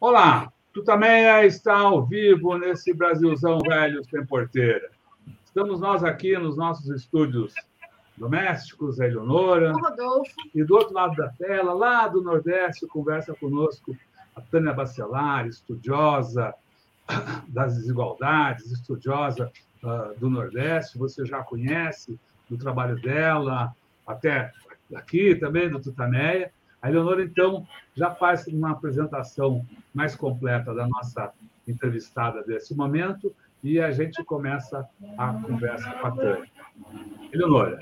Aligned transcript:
Olá, 0.00 0.52
Tutameia 0.72 1.44
está 1.46 1.76
ao 1.78 2.04
vivo 2.04 2.58
nesse 2.58 2.92
Brasilzão 2.92 3.58
velho 3.60 4.02
sem 4.04 4.26
porteira. 4.26 4.90
Estamos 5.44 5.80
nós 5.80 6.02
aqui 6.02 6.36
nos 6.36 6.56
nossos 6.56 6.88
estúdios 6.88 7.54
domésticos, 8.16 9.00
a 9.00 9.06
Eleonora. 9.06 9.72
Rodolfo. 9.72 10.34
E 10.54 10.64
do 10.64 10.74
outro 10.74 10.94
lado 10.94 11.14
da 11.14 11.28
tela, 11.28 11.72
lá 11.72 12.08
do 12.08 12.22
Nordeste, 12.22 12.86
conversa 12.88 13.34
conosco 13.34 13.96
a 14.34 14.40
Tânia 14.40 14.72
Bacelar, 14.72 15.46
estudiosa 15.46 16.54
das 17.48 17.76
desigualdades, 17.76 18.70
estudiosa 18.70 19.50
uh, 19.82 20.18
do 20.18 20.30
Nordeste. 20.30 20.98
Você 20.98 21.24
já 21.24 21.42
conhece 21.42 22.18
do 22.48 22.56
trabalho 22.56 23.00
dela, 23.00 23.74
até 24.06 24.52
aqui 24.94 25.34
também, 25.34 25.68
do 25.68 25.80
Tutameia. 25.80 26.52
A 26.82 26.88
Eleonora, 26.88 27.22
então, 27.22 27.66
já 27.94 28.10
faz 28.10 28.46
uma 28.46 28.70
apresentação 28.70 29.64
mais 29.92 30.16
completa 30.16 30.74
da 30.74 30.88
nossa 30.88 31.32
entrevistada 31.68 32.42
desse 32.42 32.74
momento 32.74 33.34
e 33.62 33.78
a 33.78 33.90
gente 33.90 34.24
começa 34.24 34.88
a 35.18 35.34
conversa 35.34 35.90
com 35.92 36.06
a 36.06 36.10
Tânia. 36.10 36.50
Eleonora. 37.32 37.78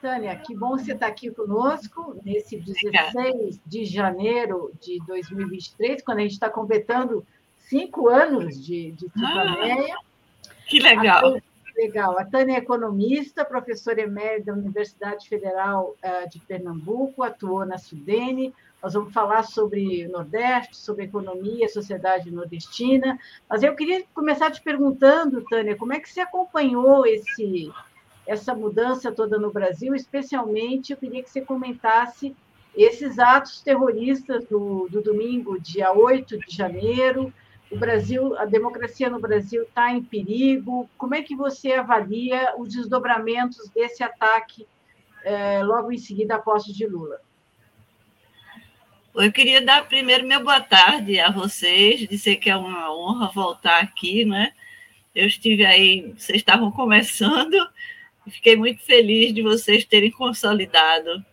Tânia, 0.00 0.34
que 0.34 0.56
bom 0.56 0.70
você 0.70 0.92
estar 0.92 1.06
aqui 1.06 1.30
conosco 1.30 2.18
nesse 2.24 2.56
16 2.56 3.60
de 3.64 3.84
janeiro 3.84 4.72
de 4.80 4.98
2023, 5.06 6.02
quando 6.02 6.18
a 6.18 6.22
gente 6.22 6.32
está 6.32 6.50
completando 6.50 7.24
cinco 7.68 8.08
anos 8.08 8.64
de, 8.64 8.92
de. 8.92 9.10
Ah, 9.22 9.56
que 10.66 10.78
legal! 10.78 11.40
Legal. 11.76 12.18
A 12.18 12.24
Tânia 12.24 12.56
é 12.56 12.58
economista, 12.58 13.44
professora 13.44 14.02
emérita 14.02 14.52
da 14.52 14.58
Universidade 14.58 15.26
Federal 15.28 15.96
eh, 16.02 16.26
de 16.26 16.38
Pernambuco, 16.40 17.22
atuou 17.22 17.64
na 17.64 17.78
Sudene. 17.78 18.54
Nós 18.82 18.94
vamos 18.94 19.12
falar 19.12 19.42
sobre 19.44 20.06
o 20.06 20.10
Nordeste, 20.10 20.76
sobre 20.76 21.04
economia, 21.04 21.68
sociedade 21.68 22.30
nordestina. 22.30 23.18
Mas 23.48 23.62
eu 23.62 23.74
queria 23.74 24.04
começar 24.12 24.50
te 24.50 24.60
perguntando, 24.60 25.44
Tânia, 25.48 25.76
como 25.76 25.94
é 25.94 26.00
que 26.00 26.10
você 26.10 26.20
acompanhou 26.20 27.06
esse, 27.06 27.72
essa 28.26 28.54
mudança 28.54 29.10
toda 29.10 29.38
no 29.38 29.52
Brasil? 29.52 29.94
Especialmente, 29.94 30.92
eu 30.92 30.98
queria 30.98 31.22
que 31.22 31.30
você 31.30 31.40
comentasse 31.40 32.36
esses 32.76 33.18
atos 33.18 33.62
terroristas 33.62 34.44
do, 34.44 34.88
do 34.90 35.00
domingo, 35.00 35.60
dia 35.60 35.92
8 35.92 36.38
de 36.38 36.56
janeiro, 36.56 37.32
o 37.72 37.78
Brasil, 37.78 38.36
a 38.36 38.44
democracia 38.44 39.08
no 39.08 39.18
Brasil 39.18 39.62
está 39.62 39.90
em 39.90 40.02
perigo. 40.02 40.88
Como 40.98 41.14
é 41.14 41.22
que 41.22 41.34
você 41.34 41.72
avalia 41.72 42.54
os 42.58 42.68
desdobramentos 42.74 43.68
desse 43.70 44.04
ataque 44.04 44.66
é, 45.24 45.62
logo 45.62 45.90
em 45.90 45.96
seguida 45.96 46.34
à 46.34 46.38
posse 46.38 46.70
de 46.72 46.86
Lula? 46.86 47.18
Eu 49.14 49.32
queria 49.32 49.62
dar 49.62 49.88
primeiro 49.88 50.26
meu 50.26 50.42
boa 50.42 50.60
tarde 50.60 51.18
a 51.18 51.30
vocês, 51.30 52.06
dizer 52.08 52.36
que 52.36 52.50
é 52.50 52.56
uma 52.56 52.94
honra 52.94 53.30
voltar 53.34 53.82
aqui, 53.82 54.24
né? 54.24 54.52
Eu 55.14 55.26
estive 55.26 55.64
aí, 55.64 56.12
vocês 56.16 56.38
estavam 56.38 56.70
começando, 56.70 57.56
fiquei 58.30 58.56
muito 58.56 58.82
feliz 58.82 59.32
de 59.34 59.42
vocês 59.42 59.84
terem 59.84 60.10
consolidado 60.10 61.24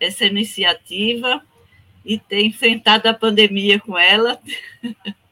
essa 0.00 0.24
iniciativa 0.24 1.42
e 2.04 2.18
ter 2.18 2.44
enfrentado 2.44 3.08
a 3.08 3.14
pandemia 3.14 3.78
com 3.78 3.96
ela. 3.96 4.40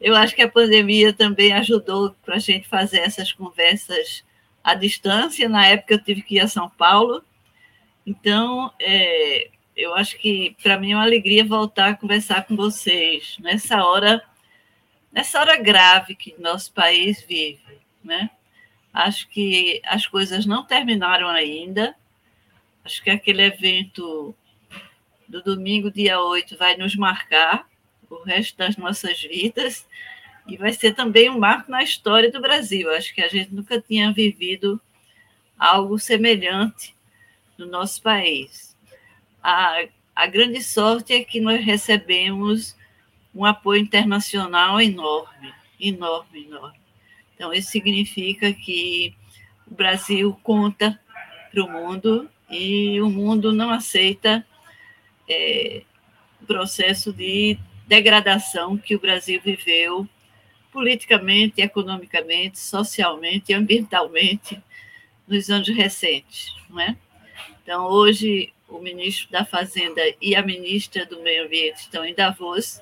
Eu 0.00 0.14
acho 0.14 0.34
que 0.34 0.42
a 0.42 0.50
pandemia 0.50 1.12
também 1.12 1.52
ajudou 1.52 2.14
para 2.24 2.36
a 2.36 2.38
gente 2.38 2.68
fazer 2.68 2.98
essas 2.98 3.32
conversas 3.32 4.24
à 4.62 4.74
distância. 4.74 5.48
Na 5.48 5.66
época 5.66 5.94
eu 5.94 6.02
tive 6.02 6.22
que 6.22 6.36
ir 6.36 6.40
a 6.40 6.48
São 6.48 6.68
Paulo, 6.70 7.24
então 8.06 8.72
é, 8.80 9.50
eu 9.76 9.94
acho 9.94 10.18
que 10.18 10.56
para 10.62 10.78
mim 10.78 10.92
é 10.92 10.96
uma 10.96 11.04
alegria 11.04 11.44
voltar 11.44 11.90
a 11.90 11.96
conversar 11.96 12.46
com 12.46 12.56
vocês 12.56 13.36
nessa 13.40 13.84
hora, 13.84 14.22
nessa 15.12 15.40
hora 15.40 15.56
grave 15.56 16.14
que 16.14 16.34
nosso 16.40 16.72
país 16.72 17.22
vive, 17.22 17.78
né? 18.02 18.30
Acho 18.92 19.28
que 19.28 19.80
as 19.84 20.06
coisas 20.06 20.46
não 20.46 20.64
terminaram 20.64 21.28
ainda. 21.28 21.94
Acho 22.84 23.02
que 23.02 23.10
aquele 23.10 23.42
evento 23.42 24.34
do 25.28 25.42
domingo, 25.42 25.90
dia 25.90 26.20
8, 26.20 26.56
vai 26.56 26.76
nos 26.76 26.96
marcar 26.96 27.68
o 28.10 28.22
resto 28.22 28.56
das 28.56 28.76
nossas 28.76 29.20
vidas 29.20 29.86
e 30.46 30.56
vai 30.56 30.72
ser 30.72 30.94
também 30.94 31.28
um 31.28 31.38
marco 31.38 31.70
na 31.70 31.82
história 31.82 32.30
do 32.30 32.40
Brasil. 32.40 32.90
Acho 32.90 33.14
que 33.14 33.20
a 33.20 33.28
gente 33.28 33.54
nunca 33.54 33.80
tinha 33.80 34.12
vivido 34.12 34.80
algo 35.58 35.98
semelhante 35.98 36.94
no 37.58 37.66
nosso 37.66 38.00
país. 38.00 38.74
A, 39.42 39.84
a 40.16 40.26
grande 40.26 40.62
sorte 40.62 41.12
é 41.12 41.22
que 41.22 41.40
nós 41.40 41.62
recebemos 41.62 42.74
um 43.34 43.44
apoio 43.44 43.82
internacional 43.82 44.80
enorme, 44.80 45.52
enorme, 45.78 46.46
enorme. 46.46 46.78
Então, 47.34 47.52
isso 47.52 47.70
significa 47.70 48.52
que 48.52 49.14
o 49.70 49.74
Brasil 49.74 50.38
conta 50.42 50.98
para 51.50 51.62
o 51.62 51.70
mundo 51.70 52.28
e 52.50 53.00
o 53.00 53.10
mundo 53.10 53.52
não 53.52 53.70
aceita 53.70 54.44
é, 55.28 55.82
o 56.40 56.46
processo 56.46 57.12
de 57.12 57.58
degradação 57.88 58.76
que 58.76 58.94
o 58.94 59.00
Brasil 59.00 59.40
viveu 59.42 60.06
politicamente, 60.70 61.62
economicamente, 61.62 62.58
socialmente 62.58 63.50
e 63.50 63.54
ambientalmente 63.54 64.62
nos 65.26 65.48
anos 65.48 65.68
recentes, 65.68 66.54
não 66.68 66.78
é? 66.78 66.96
Então, 67.62 67.86
hoje, 67.86 68.52
o 68.68 68.78
ministro 68.78 69.30
da 69.30 69.44
Fazenda 69.44 70.02
e 70.20 70.36
a 70.36 70.42
ministra 70.42 71.06
do 71.06 71.22
Meio 71.22 71.46
Ambiente 71.46 71.80
estão 71.80 72.04
em 72.04 72.14
Davos, 72.14 72.80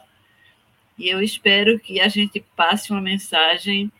e 0.98 1.08
eu 1.08 1.22
espero 1.22 1.78
que 1.78 2.00
a 2.00 2.08
gente 2.08 2.44
passe 2.56 2.90
uma 2.90 3.00
mensagem 3.00 3.90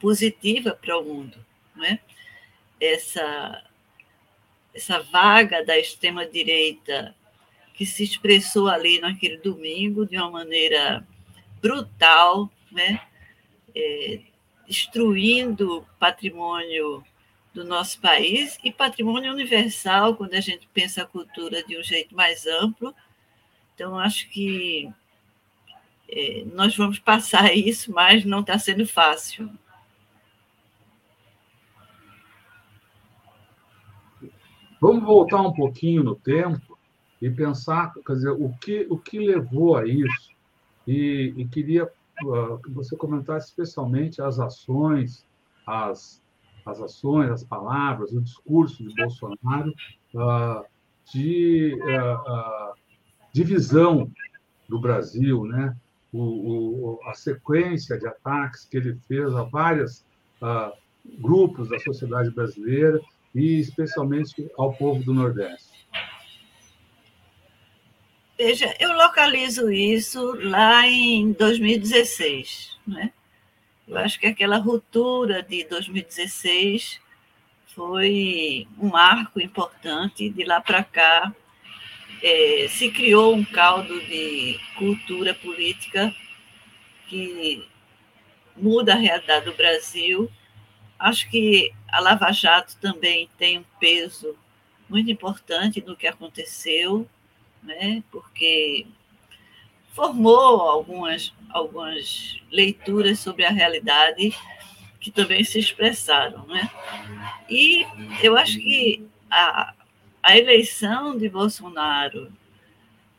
positiva 0.00 0.72
para 0.72 0.98
o 0.98 1.04
mundo, 1.04 1.38
não 1.76 1.84
é? 1.84 2.00
Essa, 2.80 3.64
essa 4.74 5.00
vaga 5.00 5.64
da 5.64 5.78
extrema-direita 5.78 7.14
que 7.80 7.86
se 7.86 8.04
expressou 8.04 8.68
ali 8.68 9.00
naquele 9.00 9.38
domingo 9.38 10.04
de 10.04 10.14
uma 10.18 10.30
maneira 10.30 11.02
brutal, 11.62 12.50
né? 12.70 13.00
É, 13.74 14.20
destruindo 14.66 15.86
patrimônio 15.98 17.02
do 17.54 17.64
nosso 17.64 17.98
país 17.98 18.58
e 18.62 18.70
patrimônio 18.70 19.32
universal, 19.32 20.14
quando 20.14 20.34
a 20.34 20.42
gente 20.42 20.68
pensa 20.74 21.04
a 21.04 21.06
cultura 21.06 21.64
de 21.64 21.78
um 21.78 21.82
jeito 21.82 22.14
mais 22.14 22.46
amplo. 22.46 22.94
Então, 23.74 23.98
acho 23.98 24.28
que 24.28 24.92
é, 26.06 26.44
nós 26.52 26.76
vamos 26.76 26.98
passar 26.98 27.50
isso, 27.56 27.90
mas 27.94 28.26
não 28.26 28.40
está 28.40 28.58
sendo 28.58 28.86
fácil. 28.86 29.50
Vamos 34.78 35.02
voltar 35.02 35.40
um 35.40 35.54
pouquinho 35.54 36.04
no 36.04 36.14
tempo 36.14 36.69
e 37.20 37.30
pensar, 37.30 37.92
quer 38.06 38.14
dizer, 38.14 38.30
o 38.30 38.50
que, 38.60 38.86
o 38.88 38.98
que 38.98 39.18
levou 39.18 39.76
a 39.76 39.86
isso. 39.86 40.30
E, 40.86 41.34
e 41.36 41.44
queria 41.46 41.84
uh, 42.24 42.58
que 42.62 42.70
você 42.70 42.96
comentasse 42.96 43.48
especialmente 43.48 44.22
as 44.22 44.38
ações, 44.38 45.26
as, 45.66 46.22
as 46.64 46.80
ações, 46.80 47.30
as 47.30 47.44
palavras, 47.44 48.12
o 48.12 48.20
discurso 48.20 48.82
de 48.82 48.94
Bolsonaro 48.94 49.72
uh, 50.14 50.64
de 51.12 51.78
uh, 51.82 52.74
divisão 53.32 54.10
do 54.68 54.80
Brasil, 54.80 55.44
né? 55.44 55.76
O, 56.12 56.18
o, 56.18 57.00
a 57.04 57.14
sequência 57.14 57.96
de 57.98 58.06
ataques 58.06 58.64
que 58.64 58.76
ele 58.76 58.98
fez 59.06 59.32
a 59.32 59.44
vários 59.44 60.04
grupos 61.20 61.68
da 61.68 61.78
sociedade 61.78 62.30
brasileira 62.30 63.00
e 63.34 63.60
especialmente 63.60 64.50
ao 64.58 64.72
povo 64.74 65.04
do 65.04 65.14
Nordeste. 65.14 65.70
Veja, 68.42 68.74
eu 68.80 68.94
localizo 68.94 69.70
isso 69.70 70.32
lá 70.48 70.86
em 70.88 71.30
2016, 71.32 72.78
né? 72.86 73.12
Eu 73.86 73.98
acho 73.98 74.18
que 74.18 74.26
aquela 74.26 74.56
ruptura 74.56 75.42
de 75.42 75.62
2016 75.64 76.98
foi 77.74 78.66
um 78.78 78.88
marco 78.88 79.38
importante. 79.42 80.30
De 80.30 80.42
lá 80.44 80.58
para 80.58 80.82
cá, 80.82 81.34
é, 82.22 82.66
se 82.70 82.90
criou 82.90 83.34
um 83.34 83.44
caldo 83.44 84.00
de 84.06 84.58
cultura 84.74 85.34
política 85.34 86.10
que 87.08 87.68
muda 88.56 88.94
a 88.94 88.96
realidade 88.96 89.44
do 89.44 89.52
Brasil. 89.52 90.32
Acho 90.98 91.28
que 91.28 91.74
a 91.92 92.00
Lava 92.00 92.32
Jato 92.32 92.74
também 92.78 93.28
tem 93.36 93.58
um 93.58 93.64
peso 93.78 94.34
muito 94.88 95.10
importante 95.10 95.84
no 95.86 95.94
que 95.94 96.06
aconteceu 96.06 97.06
né? 97.62 98.02
porque 98.10 98.86
formou 99.92 100.60
algumas, 100.62 101.32
algumas 101.50 102.40
leituras 102.50 103.18
sobre 103.18 103.44
a 103.44 103.50
realidade 103.50 104.34
que 105.00 105.10
também 105.10 105.42
se 105.44 105.58
expressaram. 105.58 106.46
Né? 106.46 106.70
E 107.48 107.86
eu 108.22 108.36
acho 108.36 108.58
que 108.58 109.06
a, 109.30 109.74
a 110.22 110.36
eleição 110.36 111.16
de 111.16 111.28
Bolsonaro 111.28 112.30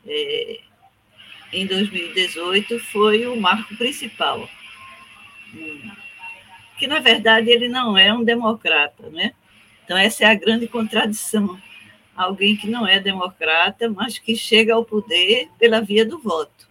é, 0.06 0.60
em 1.52 1.66
2018 1.66 2.78
foi 2.78 3.26
o 3.26 3.38
marco 3.38 3.76
principal. 3.76 4.48
Que, 6.78 6.86
na 6.86 6.98
verdade, 6.98 7.50
ele 7.50 7.68
não 7.68 7.96
é 7.96 8.12
um 8.12 8.24
democrata, 8.24 9.10
né? 9.10 9.32
Então, 9.84 9.96
essa 9.96 10.24
é 10.24 10.26
a 10.26 10.34
grande 10.34 10.66
contradição. 10.66 11.60
Alguém 12.22 12.56
que 12.56 12.68
não 12.68 12.86
é 12.86 13.00
democrata, 13.00 13.88
mas 13.88 14.18
que 14.18 14.36
chega 14.36 14.74
ao 14.74 14.84
poder 14.84 15.48
pela 15.58 15.80
via 15.80 16.04
do 16.04 16.18
voto. 16.18 16.68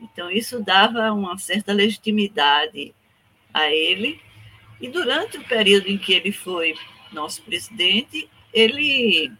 Então, 0.00 0.30
isso 0.30 0.62
dava 0.62 1.12
uma 1.12 1.36
certa 1.38 1.72
legitimidade 1.72 2.94
a 3.52 3.70
ele. 3.70 4.20
E 4.80 4.88
durante 4.88 5.38
o 5.38 5.44
período 5.44 5.88
em 5.88 5.98
que 5.98 6.12
ele 6.12 6.30
foi 6.30 6.74
nosso 7.12 7.42
presidente, 7.42 8.28
ele 8.52 9.32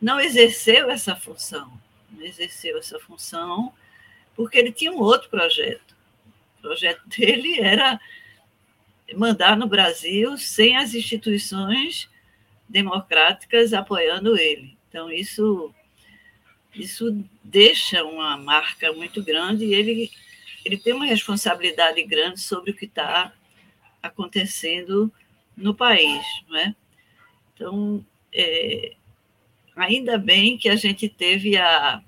não 0.00 0.18
exerceu 0.18 0.90
essa 0.90 1.14
função. 1.14 1.72
Não 2.10 2.24
exerceu 2.24 2.78
essa 2.78 2.98
função 2.98 3.72
porque 4.34 4.58
ele 4.58 4.72
tinha 4.72 4.92
um 4.92 4.98
outro 4.98 5.28
projeto. 5.28 5.96
O 6.58 6.62
projeto 6.62 7.02
dele 7.08 7.60
era 7.60 8.00
mandar 9.14 9.56
no 9.56 9.66
Brasil 9.66 10.36
sem 10.38 10.76
as 10.76 10.94
instituições 10.94 12.08
democráticas 12.68 13.72
apoiando 13.72 14.36
ele. 14.36 14.76
Então, 14.88 15.10
isso, 15.10 15.74
isso 16.74 17.24
deixa 17.42 18.04
uma 18.04 18.36
marca 18.36 18.92
muito 18.92 19.22
grande 19.22 19.64
e 19.64 19.74
ele, 19.74 20.10
ele 20.64 20.76
tem 20.76 20.92
uma 20.92 21.06
responsabilidade 21.06 22.02
grande 22.04 22.40
sobre 22.40 22.70
o 22.70 22.74
que 22.74 22.86
está 22.86 23.32
acontecendo 24.02 25.12
no 25.56 25.74
país. 25.74 26.24
Não 26.48 26.58
é? 26.58 26.74
Então, 27.54 28.04
é, 28.32 28.94
ainda 29.76 30.18
bem 30.18 30.58
que 30.58 30.68
a 30.68 30.76
gente 30.76 31.08
teve 31.08 31.56
a, 31.56 32.02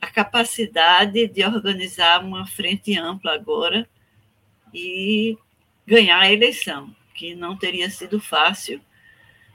a 0.00 0.06
capacidade 0.06 1.26
de 1.28 1.44
organizar 1.44 2.24
uma 2.24 2.46
frente 2.46 2.98
ampla 2.98 3.34
agora 3.34 3.88
e 4.72 5.36
ganhar 5.86 6.20
a 6.20 6.32
eleição, 6.32 6.94
que 7.14 7.34
não 7.34 7.56
teria 7.56 7.88
sido 7.90 8.20
fácil 8.20 8.80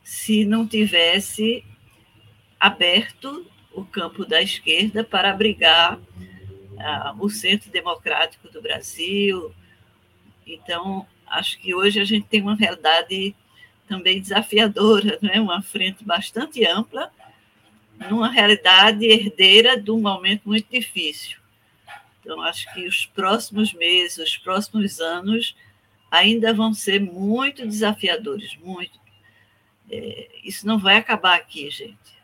se 0.04 0.46
não 0.46 0.68
tivesse 0.68 1.64
aberto 2.60 3.46
o 3.74 3.84
campo 3.84 4.26
da 4.26 4.42
esquerda 4.42 5.04
para 5.04 5.32
abrigar 5.32 5.98
uh, 5.98 7.20
o 7.20 7.30
centro 7.30 7.72
democrático 7.72 8.50
do 8.50 8.62
Brasil. 8.62 9.54
Então, 10.46 11.08
acho 11.26 11.60
que 11.60 11.74
hoje 11.74 12.00
a 12.00 12.06
gente 12.06 12.28
tem 12.28 12.42
uma 12.42 12.56
realidade 12.56 13.36
também 13.88 14.22
desafiadora, 14.22 15.18
né? 15.24 15.40
uma 15.40 15.62
frente 15.62 16.04
bastante 16.04 16.66
ampla, 16.66 17.12
numa 18.10 18.30
realidade 18.30 19.06
herdeira 19.06 19.80
de 19.80 19.92
um 19.92 20.00
momento 20.00 20.44
muito 20.46 20.68
difícil. 20.70 21.38
Então, 22.20 22.42
acho 22.42 22.72
que 22.74 22.88
os 22.88 23.06
próximos 23.06 23.74
meses, 23.74 24.18
os 24.18 24.38
próximos 24.38 25.00
anos, 25.00 25.56
ainda 26.10 26.54
vão 26.54 26.74
ser 26.74 27.02
muito 27.02 27.66
desafiadores, 27.66 28.56
muito. 28.58 29.03
É, 29.90 30.30
isso 30.44 30.66
não 30.66 30.80
vai 30.80 30.98
acabar 30.98 31.36
aqui, 31.36 31.70
gente. 31.70 32.24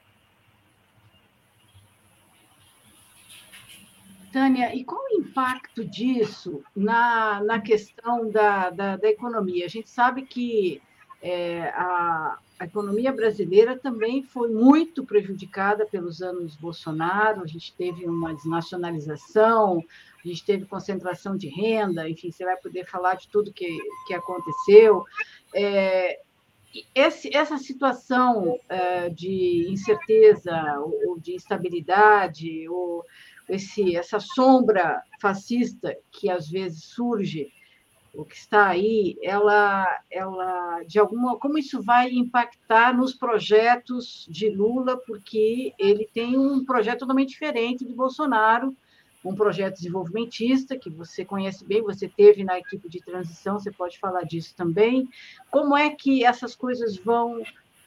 Tânia, 4.32 4.76
e 4.76 4.84
qual 4.84 5.02
o 5.02 5.20
impacto 5.20 5.84
disso 5.84 6.64
na, 6.76 7.42
na 7.44 7.60
questão 7.60 8.30
da, 8.30 8.70
da, 8.70 8.96
da 8.96 9.10
economia? 9.10 9.66
A 9.66 9.70
gente 9.70 9.90
sabe 9.90 10.22
que 10.24 10.82
é, 11.22 11.70
a, 11.70 12.38
a, 12.60 12.66
economia 12.66 13.12
brasileira 13.12 13.78
também 13.78 14.24
foi 14.24 14.50
muito 14.50 15.04
prejudicada 15.04 15.86
pelos 15.86 16.22
anos 16.22 16.56
Bolsonaro, 16.56 17.44
a 17.44 17.48
gente 17.48 17.74
teve 17.76 18.06
uma 18.06 18.34
desnacionalização, 18.34 19.84
a 20.24 20.28
gente 20.28 20.46
teve 20.46 20.66
concentração 20.66 21.36
de 21.36 21.48
renda, 21.50 22.08
enfim, 22.08 22.32
você 22.32 22.46
vai 22.46 22.56
poder 22.58 22.86
falar 22.86 23.16
de 23.16 23.28
tudo 23.28 23.52
que, 23.52 23.78
que 24.08 24.14
aconteceu. 24.14 25.04
É, 25.54 26.20
esse, 26.94 27.36
essa 27.36 27.58
situação 27.58 28.58
é, 28.68 29.10
de 29.10 29.68
incerteza 29.70 30.56
ou, 30.80 31.10
ou 31.10 31.20
de 31.20 31.34
instabilidade, 31.34 32.68
ou 32.70 33.04
esse, 33.48 33.96
essa 33.96 34.20
sombra 34.20 35.02
fascista 35.20 35.98
que 36.12 36.30
às 36.30 36.50
vezes 36.50 36.84
surge 36.86 37.52
o 38.14 38.26
que 38.26 38.36
está 38.36 38.68
aí, 38.68 39.18
ela, 39.22 39.86
ela, 40.10 40.84
de 40.84 41.00
alguma, 41.00 41.38
como 41.38 41.58
isso 41.58 41.82
vai 41.82 42.10
impactar 42.12 42.96
nos 42.96 43.14
projetos 43.14 44.26
de 44.30 44.50
Lula, 44.50 44.98
porque 44.98 45.74
ele 45.78 46.10
tem 46.12 46.38
um 46.38 46.66
projeto 46.66 47.00
totalmente 47.00 47.30
diferente 47.30 47.86
de 47.86 47.94
Bolsonaro, 47.94 48.76
um 49.24 49.36
projeto 49.36 49.76
desenvolvimentista 49.76 50.78
que 50.78 50.90
você 50.90 51.26
conhece 51.26 51.66
bem, 51.66 51.82
você 51.82 52.08
teve 52.08 52.44
na 52.44 52.58
equipe 52.58 52.88
de 52.88 53.02
transição, 53.02 53.60
você 53.60 53.72
pode 53.72 54.00
falar 54.00 54.24
disso 54.24 54.54
também. 54.56 55.10
Como 55.52 55.76
é 55.76 55.90
que 55.90 56.24
essas 56.24 56.56
coisas 56.56 56.98
vão 56.98 57.42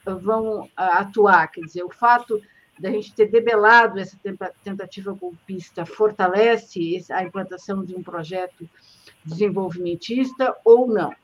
vão 0.05 0.69
atuar? 0.77 1.47
Quer 1.49 1.61
dizer, 1.63 1.85
o 1.85 1.91
fato 1.91 2.43
da 2.79 2.91
gente 2.91 3.15
ter 3.15 3.27
debelado 3.27 3.99
essa 3.99 4.19
tentativa 4.65 5.13
golpista 5.13 5.87
fortalece 5.87 7.05
a 7.11 7.23
implantação 7.23 7.85
de 7.85 7.95
um 7.95 8.03
projeto 8.03 8.69
desenvolvimentista 9.25 10.57
ou 10.65 10.89
não? 10.89 11.15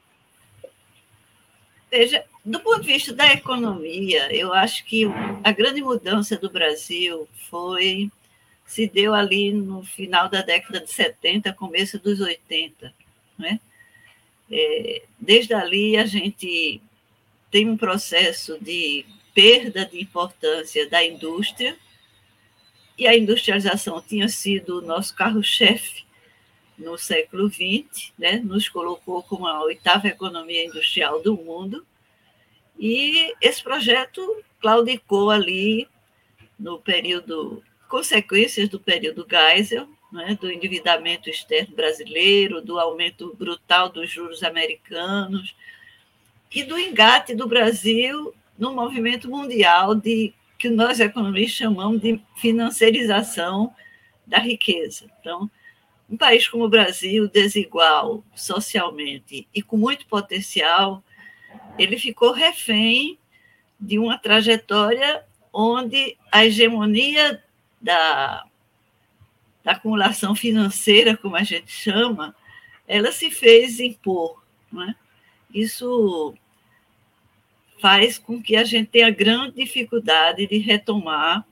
Veja, 1.91 2.25
do 2.45 2.61
ponto 2.61 2.83
de 2.83 2.87
vista 2.87 3.15
da 3.15 3.33
economia, 3.33 4.33
eu 4.35 4.53
acho 4.53 4.85
que 4.85 5.07
a 5.43 5.51
grande 5.51 5.83
mudança 5.83 6.37
do 6.37 6.51
Brasil 6.51 7.27
foi 7.51 8.11
se 8.69 8.87
deu 8.87 9.15
ali 9.15 9.51
no 9.51 9.83
final 9.83 10.29
da 10.29 10.43
década 10.43 10.79
de 10.79 10.93
70, 10.93 11.55
começo 11.55 11.99
dos 11.99 12.21
80, 12.21 12.95
né? 13.39 13.59
É, 14.51 15.03
desde 15.19 15.55
ali 15.55 15.97
a 15.97 16.05
gente 16.05 16.81
tem 17.51 17.69
um 17.69 17.77
processo 17.77 18.59
de 18.61 19.07
perda 19.35 19.87
de 19.87 20.01
importância 20.01 20.89
da 20.89 21.03
indústria 21.05 21.77
e 22.97 23.07
a 23.07 23.17
industrialização 23.17 24.03
tinha 24.03 24.29
sido 24.29 24.79
o 24.79 24.83
nosso 24.83 25.15
carro-chefe 25.15 26.05
no 26.77 26.99
século 26.99 27.49
XX, 27.49 28.13
né, 28.19 28.37
nos 28.37 28.69
colocou 28.69 29.23
como 29.23 29.47
a 29.47 29.63
oitava 29.65 30.09
economia 30.09 30.65
industrial 30.65 31.23
do 31.23 31.37
mundo, 31.37 31.85
e 32.79 33.35
esse 33.41 33.63
projeto 33.63 34.45
claudicou 34.61 35.31
ali 35.31 35.89
no 36.59 36.79
período, 36.79 37.63
consequências 37.89 38.69
do 38.69 38.79
período 38.79 39.27
Geisel, 39.29 39.89
né, 40.13 40.37
do 40.41 40.51
endividamento 40.51 41.29
externo 41.29 41.75
brasileiro, 41.75 42.63
do 42.63 42.79
aumento 42.79 43.35
brutal 43.35 43.89
dos 43.89 44.11
juros 44.11 44.43
americanos 44.43 45.55
e 46.51 46.63
do 46.63 46.79
engate 46.79 47.35
do 47.35 47.47
Brasil 47.47 48.35
no 48.59 48.73
movimento 48.73 49.29
mundial 49.29 49.95
de 49.95 50.33
que 50.59 50.69
nós 50.69 50.99
economistas 50.99 51.57
chamamos 51.57 52.01
de 52.01 52.21
financiarização 52.37 53.73
da 54.27 54.39
riqueza. 54.39 55.07
Então, 55.21 55.51
um 56.11 56.17
país 56.17 56.49
como 56.49 56.65
o 56.65 56.69
Brasil, 56.69 57.29
desigual 57.29 58.25
socialmente 58.35 59.47
e 59.55 59.63
com 59.63 59.77
muito 59.77 60.07
potencial, 60.07 61.03
ele 61.79 61.99
ficou 61.99 62.33
refém 62.33 63.19
de 63.79 63.99
uma 63.99 64.19
trajetória 64.19 65.23
onde 65.53 66.17
a 66.33 66.45
hegemonia 66.45 67.43
da, 67.81 68.45
da 69.65 69.73
acumulação 69.73 70.35
financeira, 70.35 71.17
como 71.17 71.37
a 71.37 71.43
gente 71.43 71.71
chama, 71.71 72.35
ela 72.87 73.13
se 73.13 73.31
fez 73.31 73.81
impor. 73.81 74.43
Não 74.71 74.83
é? 74.83 74.95
Isso 75.53 76.35
faz 77.81 78.19
com 78.19 78.43
que 78.43 78.57
a 78.57 78.65
gente 78.65 78.91
tenha 78.91 79.11
grande 79.11 79.57
dificuldade 79.57 80.47
de 80.47 80.59
retomar 80.59 81.47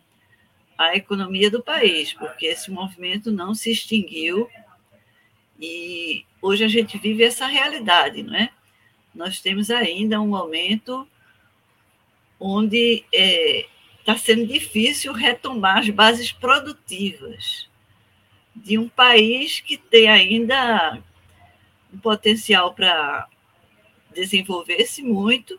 a 0.77 0.95
economia 0.95 1.51
do 1.51 1.63
país, 1.63 2.13
porque 2.13 2.47
esse 2.47 2.71
movimento 2.71 3.31
não 3.33 3.55
se 3.55 3.71
extinguiu 3.71 4.49
e 5.59 6.25
hoje 6.43 6.65
a 6.65 6.69
gente 6.69 6.99
vive 6.99 7.25
essa 7.25 7.47
realidade, 7.47 8.23
não 8.23 8.35
é? 8.35 8.51
Nós 9.15 9.41
temos 9.41 9.71
ainda 9.71 10.21
um 10.21 10.29
momento 10.29 11.09
onde 12.39 13.05
é, 13.13 13.67
tá 14.07 14.17
sendo 14.17 14.47
difícil 14.47 15.13
retomar 15.13 15.79
as 15.79 15.91
bases 15.91 16.31
produtivas 16.31 17.69
de 18.55 18.79
um 18.79 18.89
país 18.89 19.59
que 19.59 19.77
tem 19.77 20.09
ainda 20.09 21.03
um 21.93 21.99
potencial 21.99 22.73
para 22.73 23.27
desenvolver-se 24.15 25.03
muito 25.03 25.59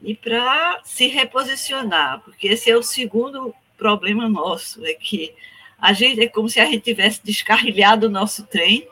e 0.00 0.14
para 0.14 0.80
se 0.84 1.08
reposicionar, 1.08 2.20
porque 2.20 2.46
esse 2.46 2.70
é 2.70 2.76
o 2.76 2.84
segundo 2.84 3.52
problema 3.76 4.28
nosso, 4.28 4.86
é 4.86 4.94
que 4.94 5.34
a 5.76 5.92
gente 5.92 6.20
é 6.20 6.28
como 6.28 6.48
se 6.48 6.60
a 6.60 6.66
gente 6.66 6.84
tivesse 6.84 7.20
descarrilhado 7.24 8.06
o 8.06 8.10
nosso 8.10 8.46
trem 8.46 8.88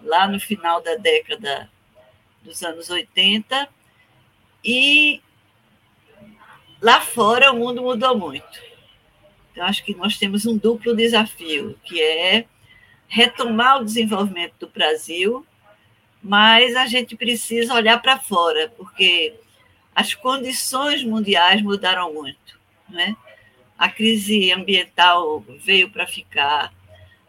lá 0.00 0.26
no 0.26 0.40
final 0.40 0.80
da 0.80 0.94
década 0.94 1.70
dos 2.42 2.62
anos 2.62 2.88
80, 2.88 3.68
e 4.64 5.20
lá 6.80 7.00
fora 7.00 7.52
o 7.52 7.56
mundo 7.56 7.82
mudou 7.82 8.16
muito. 8.16 8.68
Então, 9.52 9.64
acho 9.66 9.84
que 9.84 9.94
nós 9.94 10.16
temos 10.16 10.46
um 10.46 10.56
duplo 10.56 10.94
desafio, 10.94 11.76
que 11.84 12.00
é 12.00 12.44
retomar 13.08 13.80
o 13.80 13.84
desenvolvimento 13.84 14.54
do 14.60 14.68
Brasil, 14.68 15.44
mas 16.22 16.76
a 16.76 16.86
gente 16.86 17.16
precisa 17.16 17.74
olhar 17.74 18.00
para 18.00 18.18
fora, 18.18 18.68
porque 18.76 19.34
as 19.94 20.14
condições 20.14 21.02
mundiais 21.02 21.62
mudaram 21.62 22.12
muito. 22.12 22.58
Né? 22.88 23.16
A 23.76 23.88
crise 23.88 24.52
ambiental 24.52 25.40
veio 25.64 25.90
para 25.90 26.06
ficar, 26.06 26.72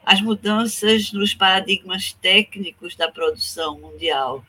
as 0.06 0.22
mudanças 0.22 1.12
nos 1.12 1.34
paradigmas 1.34 2.14
técnicos 2.14 2.96
da 2.96 3.12
produção 3.12 3.80
mundial, 3.80 4.44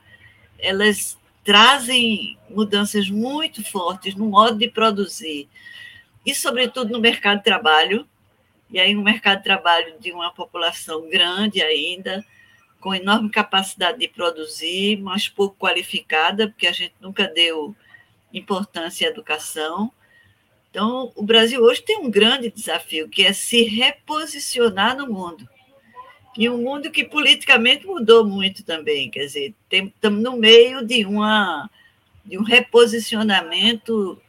elas 0.59 1.19
trazem 1.45 2.39
mudanças 2.49 3.09
muito 3.09 3.63
fortes 3.65 4.15
no 4.15 4.27
modo 4.27 4.59
de 4.59 4.69
produzir, 4.69 5.49
e, 6.25 6.35
sobretudo, 6.35 6.93
no 6.93 7.01
mercado 7.01 7.39
de 7.39 7.45
trabalho. 7.45 8.07
E 8.71 8.79
aí, 8.79 8.97
um 8.97 9.03
mercado 9.03 9.39
de 9.39 9.45
trabalho 9.45 9.99
de 9.99 10.13
uma 10.13 10.31
população 10.33 11.09
grande 11.09 11.63
ainda, 11.63 12.25
com 12.79 12.95
enorme 12.95 13.31
capacidade 13.31 13.99
de 13.99 14.09
produzir, 14.09 14.99
mas 15.01 15.29
pouco 15.29 15.57
qualificada, 15.57 16.49
porque 16.49 16.67
a 16.67 16.73
gente 16.73 16.95
nunca 17.01 17.27
deu 17.27 17.75
importância 18.33 19.09
à 19.09 19.11
educação. 19.11 19.93
Então, 20.71 21.11
o 21.17 21.23
Brasil 21.23 21.61
hoje 21.61 21.83
tem 21.83 21.99
um 21.99 22.11
grande 22.11 22.51
desafio, 22.51 23.09
que 23.09 23.25
é 23.25 23.33
se 23.33 23.65
reposicionar 23.65 24.97
no 24.97 25.07
mundo. 25.09 25.49
E 26.37 26.49
um 26.49 26.59
mundo 26.59 26.91
que 26.91 27.05
politicamente 27.05 27.87
mudou 27.87 28.25
muito 28.25 28.63
também, 28.63 29.11
quer 29.11 29.27
dizer, 29.27 29.55
estamos 29.71 30.23
no 30.23 30.37
meio 30.37 30.85
de, 30.87 31.05
uma, 31.05 31.69
de 32.25 32.39
um 32.39 32.43
reposicionamento 32.43 34.21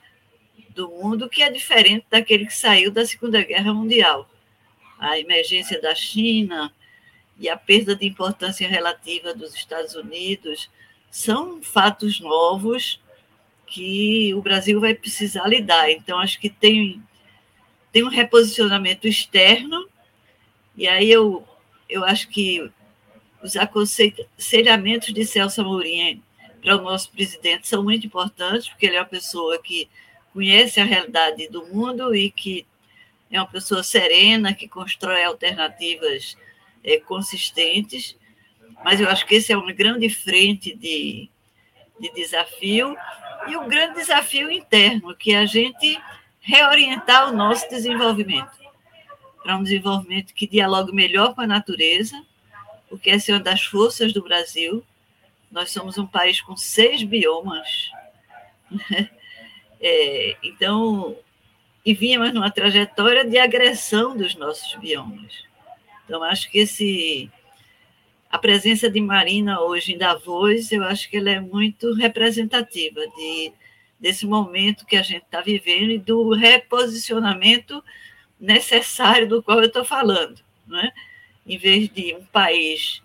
do 0.70 0.90
mundo 0.90 1.30
que 1.30 1.44
é 1.44 1.50
diferente 1.50 2.06
daquele 2.10 2.46
que 2.46 2.56
saiu 2.56 2.92
da 2.92 3.06
Segunda 3.06 3.44
Guerra 3.44 3.74
Mundial. 3.74 4.30
A 5.00 5.20
emergência 5.20 5.82
da 5.82 5.94
China 5.94 6.74
e 7.40 7.50
a 7.50 7.58
perda 7.58 7.96
de 7.96 8.06
importância 8.06 8.68
relativa 8.68 9.34
dos 9.34 9.54
Estados 9.54 9.96
Unidos 9.96 10.70
são 11.10 11.62
fatos 11.62 12.20
novos 12.20 13.00
que 13.68 14.34
o 14.34 14.42
Brasil 14.42 14.80
vai 14.80 14.94
precisar 14.94 15.48
lidar. 15.48 15.90
Então, 15.92 16.20
acho 16.20 16.40
que 16.40 16.50
tem, 16.50 17.02
tem 17.92 18.04
um 18.04 18.10
reposicionamento 18.10 19.08
externo, 19.08 19.88
e 20.76 20.88
aí 20.88 21.10
eu, 21.10 21.46
eu 21.92 22.06
acho 22.06 22.30
que 22.30 22.72
os 23.44 23.56
aconselhamentos 23.58 25.14
de 25.14 25.26
Celso 25.26 25.62
Amorim 25.62 26.24
para 26.62 26.78
o 26.78 26.82
nosso 26.82 27.12
presidente 27.12 27.68
são 27.68 27.84
muito 27.84 28.08
importantes, 28.08 28.70
porque 28.70 28.86
ele 28.86 28.96
é 28.96 29.02
uma 29.02 29.06
pessoa 29.06 29.62
que 29.62 29.90
conhece 30.32 30.80
a 30.80 30.86
realidade 30.86 31.50
do 31.50 31.66
mundo 31.66 32.16
e 32.16 32.32
que 32.32 32.66
é 33.30 33.40
uma 33.40 33.48
pessoa 33.48 33.84
serena, 33.84 34.54
que 34.54 34.68
constrói 34.68 35.24
alternativas 35.24 36.38
é, 36.84 36.98
consistentes. 36.98 38.16
Mas 38.84 39.02
eu 39.02 39.10
acho 39.10 39.26
que 39.26 39.36
esse 39.36 39.52
é 39.52 39.58
uma 39.58 39.74
grande 39.74 40.08
frente 40.08 40.74
de, 40.74 41.30
de 42.00 42.14
desafio 42.14 42.96
e 43.48 43.58
um 43.58 43.68
grande 43.68 43.96
desafio 43.96 44.50
interno, 44.50 45.16
que 45.16 45.34
é 45.34 45.40
a 45.40 45.46
gente 45.46 46.00
reorientar 46.40 47.30
o 47.30 47.36
nosso 47.36 47.68
desenvolvimento 47.70 48.61
para 49.44 49.58
um 49.58 49.64
desenvolvimento 49.64 50.34
que 50.34 50.48
dialogue 50.48 50.94
melhor 50.94 51.34
com 51.34 51.42
a 51.42 51.48
natureza, 51.48 52.22
porque 52.90 53.10
essa 53.10 53.32
é 53.32 53.36
uma 53.36 53.42
das 53.42 53.64
forças 53.64 54.14
do 54.14 54.22
Brasil. 54.22 54.84
Nós 55.52 55.72
somos 55.72 55.98
um 55.98 56.06
país 56.06 56.42
com 56.42 56.56
seis 56.56 57.04
biomas. 57.04 57.92
É, 59.84 60.38
então, 60.44 61.18
e 61.84 61.92
vínhamos 61.96 62.32
numa 62.32 62.52
trajetória 62.52 63.26
de 63.26 63.40
agressão 63.40 64.16
dos 64.16 64.36
nossos 64.36 64.76
biomas. 64.76 65.44
Então, 66.06 66.22
acho 66.22 66.52
que 66.52 66.60
esse 66.60 67.32
a 68.30 68.38
presença 68.38 68.90
de 68.90 69.02
Marina 69.02 69.60
hoje 69.60 69.94
em 69.94 69.98
Davos, 69.98 70.72
eu 70.72 70.84
acho 70.84 71.10
que 71.10 71.18
ela 71.18 71.32
é 71.32 71.40
muito 71.40 71.94
representativa 71.94 73.02
de, 73.18 73.52
desse 74.00 74.26
momento 74.26 74.86
que 74.86 74.96
a 74.96 75.02
gente 75.02 75.24
está 75.24 75.42
vivendo 75.42 75.92
e 75.92 75.98
do 75.98 76.34
reposicionamento 76.34 77.84
necessário 78.42 79.30
do 79.30 79.44
qual 79.44 79.60
eu 79.60 79.68
estou 79.68 79.86
falando. 79.86 80.42
Né? 80.68 80.92
Em 81.46 81.58
vez 81.58 81.88
de 81.90 82.16
um 82.16 82.26
país 82.26 83.02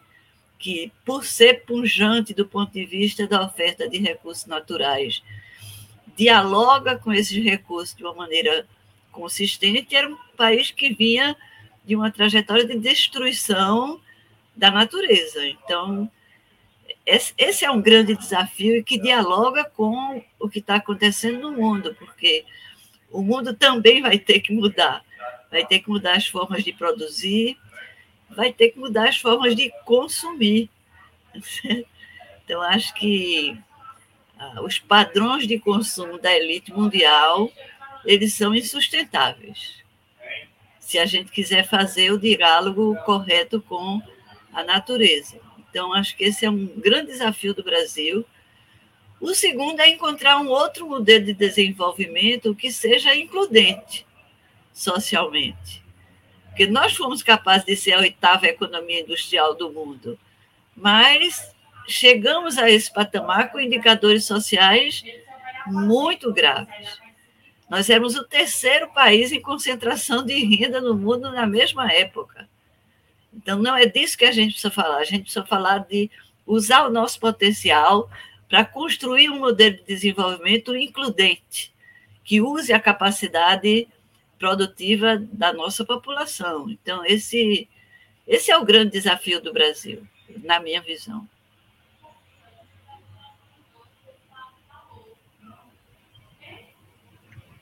que, 0.59 0.91
por 1.05 1.25
ser 1.25 1.65
punjante 1.65 2.33
do 2.33 2.47
ponto 2.47 2.73
de 2.73 2.87
vista 2.87 3.27
da 3.27 3.45
oferta 3.45 3.89
de 3.89 3.99
recursos 3.99 4.47
naturais, 4.47 5.23
dialoga 6.17 6.99
com 6.99 7.13
esses 7.13 7.45
recursos 7.45 7.95
de 7.95 8.03
uma 8.03 8.15
maneira 8.15 8.67
consistente, 9.13 9.95
era 9.95 10.09
um 10.09 10.17
país 10.37 10.71
que 10.71 10.95
vinha 10.95 11.37
de 11.85 11.95
uma 11.95 12.11
trajetória 12.11 12.65
de 12.65 12.79
destruição 12.79 14.01
da 14.57 14.71
natureza. 14.71 15.47
Então, 15.47 16.11
esse 17.07 17.65
é 17.65 17.71
um 17.71 17.81
grande 17.81 18.17
desafio 18.17 18.77
e 18.77 18.83
que 18.83 18.99
dialoga 18.99 19.65
com 19.65 20.23
o 20.41 20.49
que 20.49 20.59
está 20.59 20.77
acontecendo 20.77 21.41
no 21.41 21.53
mundo, 21.53 21.95
porque 21.99 22.45
o 23.11 23.23
mundo 23.23 23.55
também 23.55 24.03
vai 24.03 24.19
ter 24.19 24.41
que 24.41 24.53
mudar. 24.53 25.05
Vai 25.57 25.65
ter 25.65 25.79
que 25.79 25.89
mudar 25.89 26.19
as 26.19 26.27
formas 26.27 26.63
de 26.63 26.71
produzir, 26.71 27.57
vai 28.29 28.53
ter 28.53 28.69
que 28.69 28.79
mudar 28.79 29.09
as 29.09 29.17
formas 29.17 29.57
de 29.57 29.73
consumir. 29.87 30.69
Então, 32.45 32.63
acho 32.63 32.95
que 32.95 33.59
ah, 34.39 34.63
os 34.63 34.79
padrões 34.79 35.49
de 35.49 35.59
consumo 35.59 36.17
da 36.17 36.33
elite 36.33 36.73
mundial 36.73 37.51
eles 38.05 38.35
são 38.35 38.55
insustentáveis. 38.55 39.83
Se 40.79 40.97
a 40.97 41.07
gente 41.07 41.33
quiser 41.33 41.67
fazer 41.67 42.13
o 42.13 42.21
diálogo 42.21 42.95
correto 43.05 43.61
com 43.61 44.01
a 44.53 44.63
natureza. 44.63 45.41
Então, 45.59 45.93
acho 45.93 46.17
que 46.17 46.23
esse 46.23 46.45
é 46.45 46.51
um 46.51 46.67
grande 46.67 47.09
desafio 47.09 47.53
do 47.53 47.65
Brasil. 47.65 48.25
O 49.21 49.35
segundo 49.35 49.81
é 49.81 49.89
encontrar 49.89 50.39
um 50.39 50.47
outro 50.47 50.87
modelo 50.87 51.25
de 51.25 51.35
desenvolvimento 51.35 52.55
que 52.55 52.71
seja 52.71 53.13
includente 53.13 54.07
socialmente. 54.77 55.83
Porque 56.49 56.67
nós 56.67 56.95
fomos 56.95 57.23
capazes 57.23 57.65
de 57.65 57.75
ser 57.75 57.95
a 57.95 58.01
oitava 58.01 58.47
economia 58.47 59.01
industrial 59.01 59.55
do 59.55 59.73
mundo, 59.73 60.19
mas 60.77 61.51
chegamos 61.89 62.59
a 62.59 62.71
esse 62.71 62.93
patamar 62.93 63.51
com 63.51 63.59
indicadores 63.59 64.27
sociais 64.27 65.03
muito 65.67 66.31
graves. 66.31 67.01
Nós 67.71 67.89
éramos 67.89 68.17
o 68.17 68.25
terceiro 68.25 68.93
país 68.93 69.33
em 69.33 69.41
concentração 69.41 70.25
de 70.25 70.35
renda 70.45 70.81
no 70.81 70.95
mundo 70.95 71.33
na 71.33 71.47
mesma 71.47 71.91
época. 71.91 72.47
Então, 73.33 73.59
não 73.59 73.75
é 73.75 73.87
disso 73.87 74.17
que 74.17 74.27
a 74.27 74.33
gente 74.33 74.53
precisa 74.53 74.71
falar. 74.71 74.99
A 74.99 75.05
gente 75.05 75.23
precisa 75.23 75.45
falar 75.45 75.79
de 75.79 76.11
usar 76.47 76.87
o 76.87 76.91
nosso 76.91 77.19
potencial 77.19 78.11
para 78.49 78.65
construir 78.65 79.31
um 79.31 79.41
modelo 79.41 79.77
de 79.77 79.85
desenvolvimento 79.85 80.77
includente, 80.77 81.75
que 82.23 82.41
use 82.41 82.73
a 82.73 82.81
capacidade 82.81 83.89
produtiva 84.39 85.17
da 85.33 85.53
nossa 85.53 85.85
população. 85.85 86.69
Então, 86.71 87.05
esse, 87.05 87.69
esse 88.27 88.51
é 88.51 88.59
o 88.59 88.65
grande 88.65 88.93
desafio 88.93 89.41
do 89.41 89.53
Brasil, 89.53 90.07
na 90.43 90.61
minha 90.61 90.81
visão. 90.81 91.27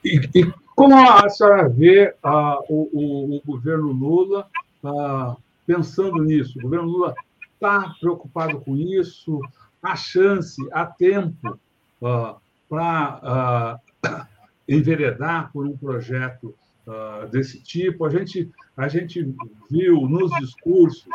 E, 0.05 0.21
e 0.35 0.53
como 0.77 0.95
a 0.97 1.29
senhora 1.31 1.69
vê 1.69 2.15
ah, 2.23 2.59
o, 2.69 2.91
o, 2.93 3.37
o, 3.37 3.43
governo 3.47 3.93
Lula 3.93 4.47
ah, 4.85 5.37
pensando 5.67 6.23
nisso? 6.23 6.59
O 6.59 6.63
governo 6.63 6.89
Lula 6.89 7.15
está 7.55 7.95
preocupado 7.99 8.61
com 8.61 8.77
isso? 8.77 9.41
Há 9.83 9.97
chance, 9.97 10.61
há 10.73 10.85
tempo 10.85 11.59
ah, 12.03 12.37
para 12.69 13.81
ah, 14.03 14.27
enveredar 14.69 15.51
por 15.53 15.67
um 15.67 15.77
projeto 15.77 16.55
ah, 16.87 17.27
desse 17.31 17.63
tipo? 17.63 18.05
A 18.05 18.11
gente, 18.11 18.51
a 18.77 18.89
gente 18.89 19.35
viu 19.71 20.03
nos 20.09 20.31
discursos 20.39 21.07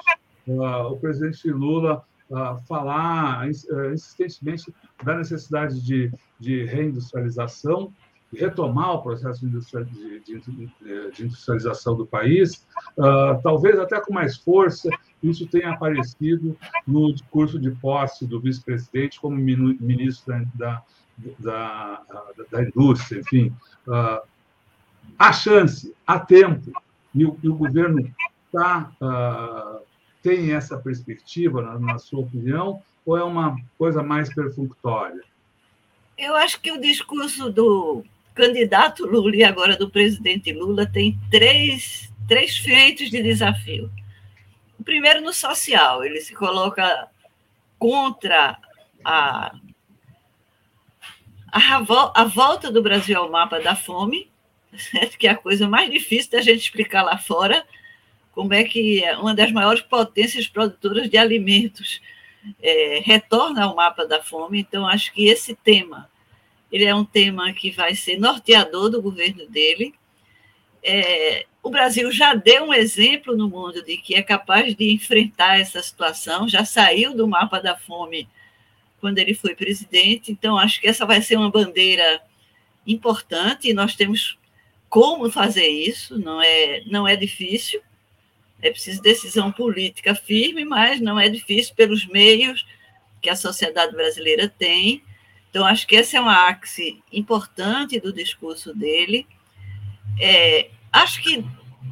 ah, 0.61 0.87
o 0.87 0.97
presidente 0.97 1.49
Lula 1.49 2.03
falar 2.67 3.49
insistentemente 3.91 4.71
da 5.03 5.17
necessidade 5.17 5.83
de, 5.83 6.11
de 6.39 6.63
reindustrialização 6.63 7.91
retomar 8.33 8.93
o 8.93 9.01
processo 9.01 9.47
de, 9.47 10.33
industrialização 11.19 11.95
do 11.95 12.05
país, 12.05 12.65
uh, 12.97 13.41
talvez 13.41 13.79
até 13.79 13.99
com 13.99 14.13
mais 14.13 14.37
força. 14.37 14.89
Isso 15.21 15.47
tenha 15.47 15.71
aparecido 15.71 16.55
no 16.87 17.11
discurso 17.11 17.59
de 17.59 17.71
posse 17.71 18.25
do 18.25 18.39
vice-presidente 18.39 19.19
como 19.19 19.35
ministro 19.35 20.47
da, 20.55 20.81
da, 21.39 22.03
da, 22.51 22.63
indústria, 22.63 23.19
enfim. 23.19 23.53
Há 25.19 25.33
chance, 25.33 25.93
há 26.07 26.17
tempo, 26.17 26.71
e 27.13 27.25
o, 27.25 27.37
e 27.43 27.49
o 27.49 27.55
governo 27.55 28.09
está 28.47 28.89
uh, 29.01 29.83
tem 30.21 30.53
essa 30.53 30.77
perspectiva, 30.77 31.61
na, 31.61 31.79
na 31.79 31.99
sua 31.99 32.21
opinião, 32.21 32.81
ou 33.05 33.17
é 33.17 33.23
uma 33.23 33.57
coisa 33.77 34.03
mais 34.03 34.33
perfunctória? 34.33 35.21
Eu 36.17 36.35
acho 36.35 36.59
que 36.59 36.71
o 36.71 36.79
discurso 36.79 37.49
do 37.51 38.03
candidato 38.35 39.05
Lula 39.05 39.35
e 39.35 39.43
agora 39.43 39.75
do 39.75 39.89
presidente 39.89 40.51
Lula 40.51 40.85
tem 40.85 41.19
três, 41.31 42.11
três 42.27 42.57
frentes 42.57 43.09
de 43.09 43.21
desafio. 43.21 43.89
O 44.77 44.83
primeiro 44.83 45.21
no 45.21 45.33
social, 45.33 46.03
ele 46.03 46.21
se 46.21 46.33
coloca 46.33 47.07
contra 47.77 48.57
a, 49.03 49.55
a 51.51 52.25
volta 52.25 52.71
do 52.71 52.81
Brasil 52.81 53.17
ao 53.17 53.31
mapa 53.31 53.59
da 53.59 53.75
fome, 53.75 54.28
que 55.17 55.27
é 55.27 55.31
a 55.31 55.35
coisa 55.35 55.67
mais 55.67 55.89
difícil 55.89 56.31
da 56.31 56.41
gente 56.41 56.61
explicar 56.61 57.03
lá 57.03 57.17
fora, 57.17 57.65
como 58.31 58.53
é 58.53 58.63
que 58.63 59.01
uma 59.19 59.33
das 59.33 59.51
maiores 59.51 59.81
potências 59.81 60.47
produtoras 60.47 61.09
de 61.09 61.17
alimentos 61.17 62.01
é, 62.61 63.01
retorna 63.03 63.65
ao 63.65 63.75
mapa 63.75 64.05
da 64.05 64.21
fome. 64.21 64.59
Então, 64.59 64.87
acho 64.87 65.11
que 65.13 65.27
esse 65.27 65.55
tema 65.55 66.09
ele 66.71 66.85
é 66.85 66.93
um 66.93 67.05
tema 67.05 67.51
que 67.53 67.71
vai 67.71 67.95
ser 67.95 68.19
norteador 68.19 68.89
do 68.89 69.01
governo 69.01 69.47
dele. 69.47 69.93
É, 70.83 71.45
o 71.61 71.69
Brasil 71.69 72.11
já 72.11 72.33
deu 72.33 72.65
um 72.65 72.73
exemplo 72.73 73.35
no 73.35 73.49
mundo 73.49 73.83
de 73.83 73.97
que 73.97 74.15
é 74.15 74.21
capaz 74.21 74.75
de 74.75 74.93
enfrentar 74.93 75.59
essa 75.59 75.81
situação, 75.81 76.47
já 76.47 76.63
saiu 76.63 77.13
do 77.13 77.27
mapa 77.27 77.59
da 77.59 77.75
fome 77.75 78.29
quando 79.01 79.17
ele 79.17 79.33
foi 79.33 79.55
presidente, 79.55 80.31
então 80.31 80.57
acho 80.57 80.79
que 80.79 80.87
essa 80.87 81.05
vai 81.05 81.21
ser 81.21 81.37
uma 81.37 81.49
bandeira 81.49 82.21
importante 82.85 83.69
e 83.69 83.73
nós 83.73 83.95
temos 83.95 84.37
como 84.89 85.29
fazer 85.29 85.67
isso, 85.67 86.17
não 86.17 86.41
é, 86.41 86.81
não 86.87 87.07
é 87.07 87.15
difícil, 87.15 87.81
é 88.61 88.71
preciso 88.71 89.01
decisão 89.01 89.51
política 89.51 90.15
firme, 90.15 90.65
mas 90.65 90.99
não 90.99 91.19
é 91.19 91.29
difícil 91.29 91.73
pelos 91.75 92.05
meios 92.07 92.65
que 93.21 93.29
a 93.29 93.35
sociedade 93.35 93.95
brasileira 93.95 94.49
tem. 94.49 95.03
Então, 95.49 95.65
acho 95.65 95.87
que 95.87 95.95
essa 95.95 96.17
é 96.17 96.19
uma 96.19 96.47
axe 96.49 97.01
importante 97.11 97.99
do 97.99 98.11
discurso 98.11 98.73
dele. 98.73 99.25
É, 100.19 100.69
acho 100.91 101.21
que 101.21 101.45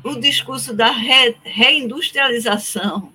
o 0.04 0.16
discurso 0.16 0.74
da 0.74 0.92
re, 0.92 1.36
reindustrialização 1.44 3.13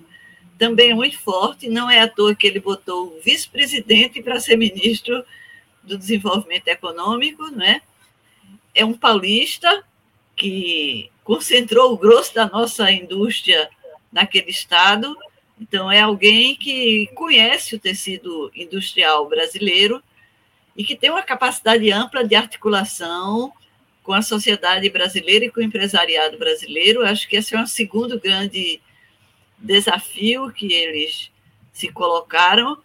também 0.59 0.91
é 0.91 0.95
muito 0.95 1.19
forte, 1.19 1.69
não 1.69 1.91
é 1.91 2.01
à 2.01 2.09
toa 2.09 2.35
que 2.35 2.47
ele 2.47 2.61
botou 2.61 3.09
o 3.09 3.21
vice-presidente 3.21 4.23
para 4.23 4.41
ser 4.41 4.57
ministro 4.57 5.25
do 5.83 5.99
Desenvolvimento 5.99 6.69
Econômico, 6.69 7.49
né? 7.49 7.83
É 7.83 7.92
um 8.81 8.95
paulista 8.95 9.85
que 10.37 11.11
concentrou 11.25 11.93
o 11.93 11.99
grosso 11.99 12.35
da 12.35 12.47
nossa 12.47 12.91
indústria 12.91 13.69
naquele 14.11 14.51
estado, 14.51 15.17
então 15.61 15.91
é 15.91 16.01
alguém 16.01 16.57
que 16.57 17.07
conhece 17.15 17.77
o 17.77 17.79
tecido 17.79 18.51
industrial 18.55 19.29
brasileiro 19.29 20.03
e 20.77 20.85
que 20.85 20.97
tem 20.97 21.11
uma 21.11 21.23
capacidade 21.23 21.91
ampla 21.93 22.25
de 22.25 22.35
articulação 22.35 23.53
com 24.03 24.13
a 24.13 24.23
sociedade 24.23 24.89
brasileira 24.91 25.45
e 25.45 25.51
com 25.51 25.61
o 25.61 25.63
empresariado 25.63 26.37
brasileiro. 26.39 27.07
Acho 27.07 27.29
que 27.29 27.37
esse 27.37 27.55
é 27.55 27.61
um 27.61 27.67
segundo 27.67 28.19
grande 28.19 28.81
desafio 29.59 30.51
que 30.51 30.73
eles 30.73 31.31
se 31.73 31.89
colocaram. 31.93 32.77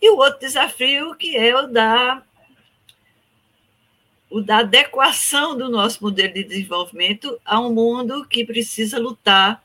E 0.00 0.10
o 0.10 0.16
outro 0.16 0.40
desafio 0.40 1.14
que 1.14 1.36
é 1.36 1.54
o 1.54 1.66
da 1.68 2.22
o 4.36 4.42
da 4.42 4.58
adequação 4.58 5.56
do 5.56 5.70
nosso 5.70 6.04
modelo 6.04 6.34
de 6.34 6.44
desenvolvimento 6.44 7.40
a 7.42 7.58
um 7.58 7.72
mundo 7.72 8.26
que 8.26 8.44
precisa 8.44 8.98
lutar 8.98 9.64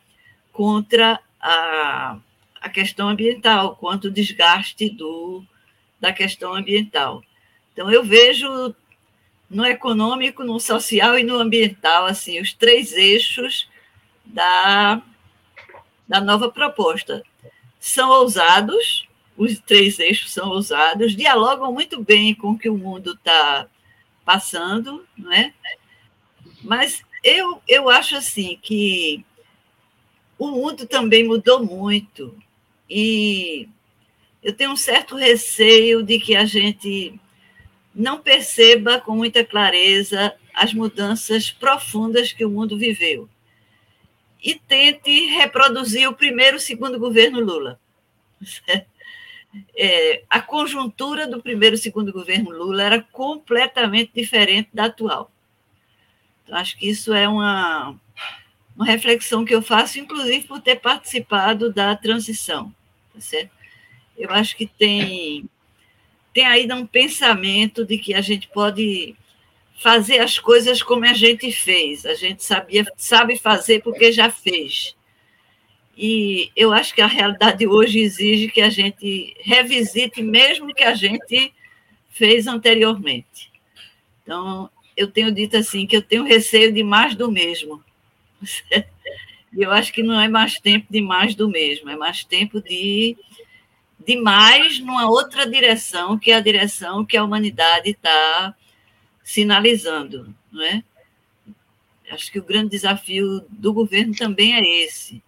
contra 0.54 1.20
a, 1.42 2.18
a 2.62 2.70
questão 2.70 3.10
ambiental, 3.10 3.76
contra 3.76 4.10
o 4.10 4.14
desgaste 4.14 4.90
do, 4.90 5.44
da 6.00 6.14
questão 6.14 6.56
ambiental. 6.56 7.22
Então, 7.74 7.92
eu 7.92 8.02
vejo 8.02 8.74
no 9.50 9.66
econômico, 9.66 10.42
no 10.42 10.58
social 10.58 11.20
e 11.20 11.24
no 11.24 11.38
ambiental, 11.38 12.06
assim, 12.06 12.40
os 12.40 12.54
três 12.54 12.94
eixos 12.94 13.70
da, 14.24 15.02
da 16.08 16.22
nova 16.22 16.50
proposta. 16.50 17.22
São 17.78 18.10
ousados, 18.10 19.06
os 19.36 19.60
três 19.60 20.00
eixos 20.00 20.32
são 20.32 20.48
ousados, 20.48 21.14
dialogam 21.14 21.74
muito 21.74 22.02
bem 22.02 22.34
com 22.34 22.52
o 22.52 22.58
que 22.58 22.70
o 22.70 22.78
mundo 22.78 23.12
está 23.12 23.68
passando, 24.32 25.06
não 25.18 25.34
é? 25.34 25.54
Mas 26.64 27.04
eu, 27.22 27.62
eu 27.68 27.90
acho 27.90 28.16
assim 28.16 28.58
que 28.62 29.26
o 30.40 30.48
mundo 30.48 30.88
também 30.88 31.28
mudou 31.28 31.66
muito 31.66 32.34
e 32.90 33.68
eu 34.42 34.54
tenho 34.54 34.72
um 34.72 34.78
certo 34.78 35.18
receio 35.18 36.02
de 36.02 36.18
que 36.18 36.34
a 36.34 36.46
gente 36.46 37.20
não 37.94 38.20
perceba 38.20 39.02
com 39.02 39.14
muita 39.16 39.44
clareza 39.44 40.34
as 40.54 40.74
mudanças 40.74 41.52
profundas 41.52 42.32
que 42.32 42.46
o 42.46 42.50
mundo 42.50 42.78
viveu 42.78 43.28
e 44.42 44.56
tente 44.56 45.28
reproduzir 45.28 46.08
o 46.08 46.16
primeiro 46.16 46.58
segundo 46.58 46.98
governo 46.98 47.42
Lula. 47.42 47.80
É, 49.76 50.24
a 50.30 50.40
conjuntura 50.40 51.28
do 51.28 51.42
primeiro 51.42 51.76
e 51.76 51.78
segundo 51.78 52.14
governo 52.14 52.52
Lula 52.52 52.84
era 52.84 53.02
completamente 53.12 54.12
diferente 54.14 54.70
da 54.74 54.86
atual. 54.86 55.32
Então, 56.44 56.58
acho 56.58 56.78
que 56.78 56.90
isso 56.90 57.14
é 57.14 57.28
uma, 57.28 57.96
uma 58.76 58.86
reflexão 58.86 59.44
que 59.44 59.54
eu 59.54 59.62
faço, 59.62 60.00
inclusive 60.00 60.48
por 60.48 60.62
ter 60.62 60.78
participado 60.78 61.72
da 61.72 61.96
transição. 61.96 62.74
Tá 63.14 63.20
certo? 63.20 63.52
Eu 64.18 64.30
acho 64.32 64.56
que 64.56 64.68
tem 64.68 65.50
tem 66.34 66.46
ainda 66.46 66.76
um 66.76 66.86
pensamento 66.86 67.86
de 67.86 67.98
que 67.98 68.14
a 68.14 68.22
gente 68.22 68.48
pode 68.48 69.16
fazer 69.82 70.20
as 70.20 70.40
coisas 70.40 70.82
como 70.82 71.06
a 71.06 71.14
gente 71.14 71.52
fez. 71.52 72.06
A 72.06 72.14
gente 72.14 72.44
sabia, 72.44 72.86
sabe 72.96 73.38
fazer 73.38 73.82
porque 73.82 74.12
já 74.12 74.30
fez. 74.30 74.96
E 75.98 76.52
eu 76.56 76.74
acho 76.74 76.94
que 76.94 77.02
a 77.02 77.08
realidade 77.08 77.68
hoje 77.68 78.00
exige 78.00 78.48
que 78.48 78.62
a 78.62 78.70
gente 78.70 79.36
revisite 79.42 80.22
mesmo 80.22 80.74
que 80.74 80.84
a 80.84 80.94
gente 80.94 81.54
fez 82.10 82.48
anteriormente. 82.48 83.52
Então, 84.24 84.70
eu 84.96 85.08
tenho 85.08 85.32
dito 85.32 85.58
assim 85.58 85.86
que 85.86 85.96
eu 85.96 86.02
tenho 86.02 86.24
receio 86.24 86.72
de 86.72 86.84
mais 86.84 87.16
do 87.16 87.32
mesmo. 87.32 87.84
Eu 89.54 89.70
acho 89.70 89.92
que 89.92 90.02
não 90.02 90.18
é 90.20 90.30
mais 90.30 90.58
tempo 90.60 90.88
de 90.90 91.02
mais 91.02 91.36
do 91.36 91.50
mesmo, 91.50 91.90
é 91.90 91.96
mais 91.98 92.24
tempo 92.24 92.62
de 92.62 93.18
demais 94.06 94.80
numa 94.80 95.10
outra 95.10 95.46
direção, 95.46 96.18
que 96.18 96.32
é 96.32 96.36
a 96.36 96.40
direção 96.40 97.06
que 97.06 97.18
a 97.18 97.24
humanidade 97.24 97.90
está 97.90 98.56
sinalizando, 99.24 100.34
não 100.52 100.64
é? 100.64 100.84
Acho 102.10 102.32
que 102.32 102.40
o 102.40 102.44
grande 102.44 102.72
desafio 102.72 103.46
do 103.50 103.74
governo 103.74 104.16
também 104.16 104.56
é 104.56 104.86
esse. 104.86 105.22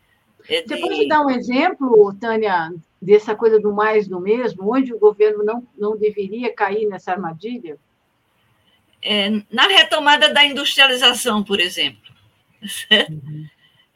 É. 0.50 0.64
Você 0.64 0.78
pode 0.78 1.08
dar 1.08 1.22
um 1.22 1.30
exemplo, 1.30 2.14
Tânia, 2.20 2.72
dessa 3.02 3.36
coisa 3.36 3.60
do 3.60 3.74
mais 3.74 4.08
do 4.08 4.20
mesmo, 4.20 4.74
onde 4.74 4.94
o 4.94 5.00
governo 5.00 5.44
não, 5.44 5.68
não 5.78 5.98
deveria 5.98 6.54
cair 6.54 6.88
nessa 6.88 7.12
armadilha? 7.12 7.78
É, 9.02 9.30
na 9.52 9.68
retomada 9.68 10.34
da 10.34 10.46
industrialização, 10.46 11.44
por 11.44 11.60
exemplo. 11.60 12.02
Uhum. 13.10 13.46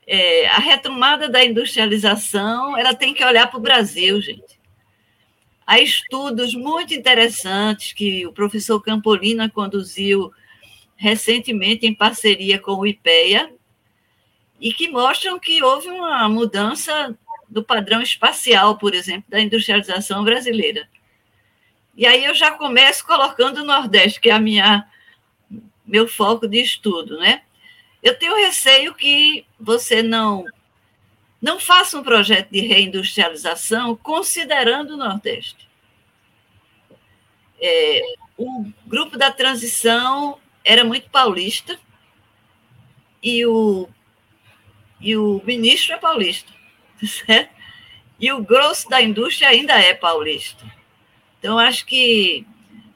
É, 0.10 0.48
a 0.48 0.60
retomada 0.60 1.28
da 1.28 1.44
industrialização, 1.44 2.78
ela 2.78 2.96
tem 2.96 3.14
que 3.14 3.26
olhar 3.26 3.46
para 3.48 3.60
o 3.60 3.62
Brasil, 3.62 4.22
gente. 4.22 4.58
Há 5.66 5.82
estudos 5.82 6.56
muito 6.56 6.94
interessantes 6.94 7.92
que 7.92 8.26
o 8.26 8.32
professor 8.32 8.82
Campolina 8.82 9.50
conduziu 9.50 10.32
recentemente 10.96 11.86
em 11.86 11.94
parceria 11.94 12.58
com 12.58 12.76
o 12.76 12.88
IPEA 12.88 13.52
e 14.60 14.74
que 14.74 14.90
mostram 14.90 15.40
que 15.40 15.64
houve 15.64 15.90
uma 15.90 16.28
mudança 16.28 17.18
do 17.48 17.64
padrão 17.64 18.02
espacial, 18.02 18.78
por 18.78 18.94
exemplo, 18.94 19.26
da 19.30 19.40
industrialização 19.40 20.24
brasileira. 20.24 20.90
E 21.96 22.06
aí 22.06 22.26
eu 22.26 22.36
já 22.36 22.52
começo 22.52 23.06
colocando 23.06 23.62
o 23.62 23.66
Nordeste, 23.66 24.20
que 24.20 24.30
é 24.30 24.34
a 24.34 24.40
minha 24.40 24.88
meu 25.86 26.08
foco 26.08 26.48
de 26.48 26.62
estudo, 26.62 27.18
né? 27.18 27.44
Eu 28.04 28.18
tenho 28.18 28.36
receio 28.36 28.94
que 28.94 29.46
você 29.60 30.04
não 30.04 30.46
não 31.42 31.60
faça 31.60 31.98
um 31.98 32.04
projeto 32.04 32.50
de 32.50 32.62
reindustrialização 32.62 33.96
considerando 33.96 34.96
o 34.96 34.98
Nordeste. 34.98 35.68
É, 37.60 38.02
o 38.38 38.66
grupo 38.86 39.18
da 39.18 39.32
transição 39.32 40.40
era 40.64 40.84
muito 40.84 41.10
paulista 41.10 41.80
e 43.22 43.46
o, 43.46 43.88
e 45.00 45.16
o 45.16 45.42
ministro 45.46 45.94
é 45.94 45.98
paulista, 45.98 46.52
certo? 47.26 47.56
E 48.20 48.32
o 48.32 48.42
grosso 48.42 48.90
da 48.90 49.02
indústria 49.02 49.50
ainda 49.50 49.74
é 49.74 49.94
paulista. 49.94 50.66
Então, 51.40 51.60
acho 51.60 51.86
que, 51.86 52.46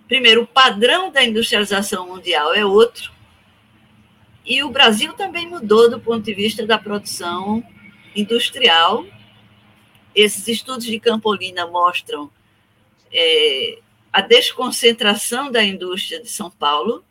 primeiro, 0.08 0.44
o 0.44 0.48
padrão 0.48 1.12
da 1.12 1.24
industrialização 1.24 2.08
mundial 2.08 2.54
é 2.54 2.66
outro, 2.66 3.12
e 4.44 4.64
o 4.64 4.70
Brasil 4.70 5.14
também 5.14 5.48
mudou 5.48 5.90
do 5.90 6.00
ponto 6.00 6.24
de 6.24 6.34
vista 6.34 6.66
da 6.66 6.78
produção 6.78 7.64
industrial 8.16 9.06
esses 10.16 10.48
estudos 10.48 10.86
de 10.86 11.00
Campolina 11.00 11.68
mostram 11.68 12.30
é, 13.12 13.80
a 14.12 14.22
desconcentração 14.22 15.52
da 15.52 15.64
indústria 15.64 16.22
de 16.22 16.30
São 16.30 16.52
Paulo 16.52 17.04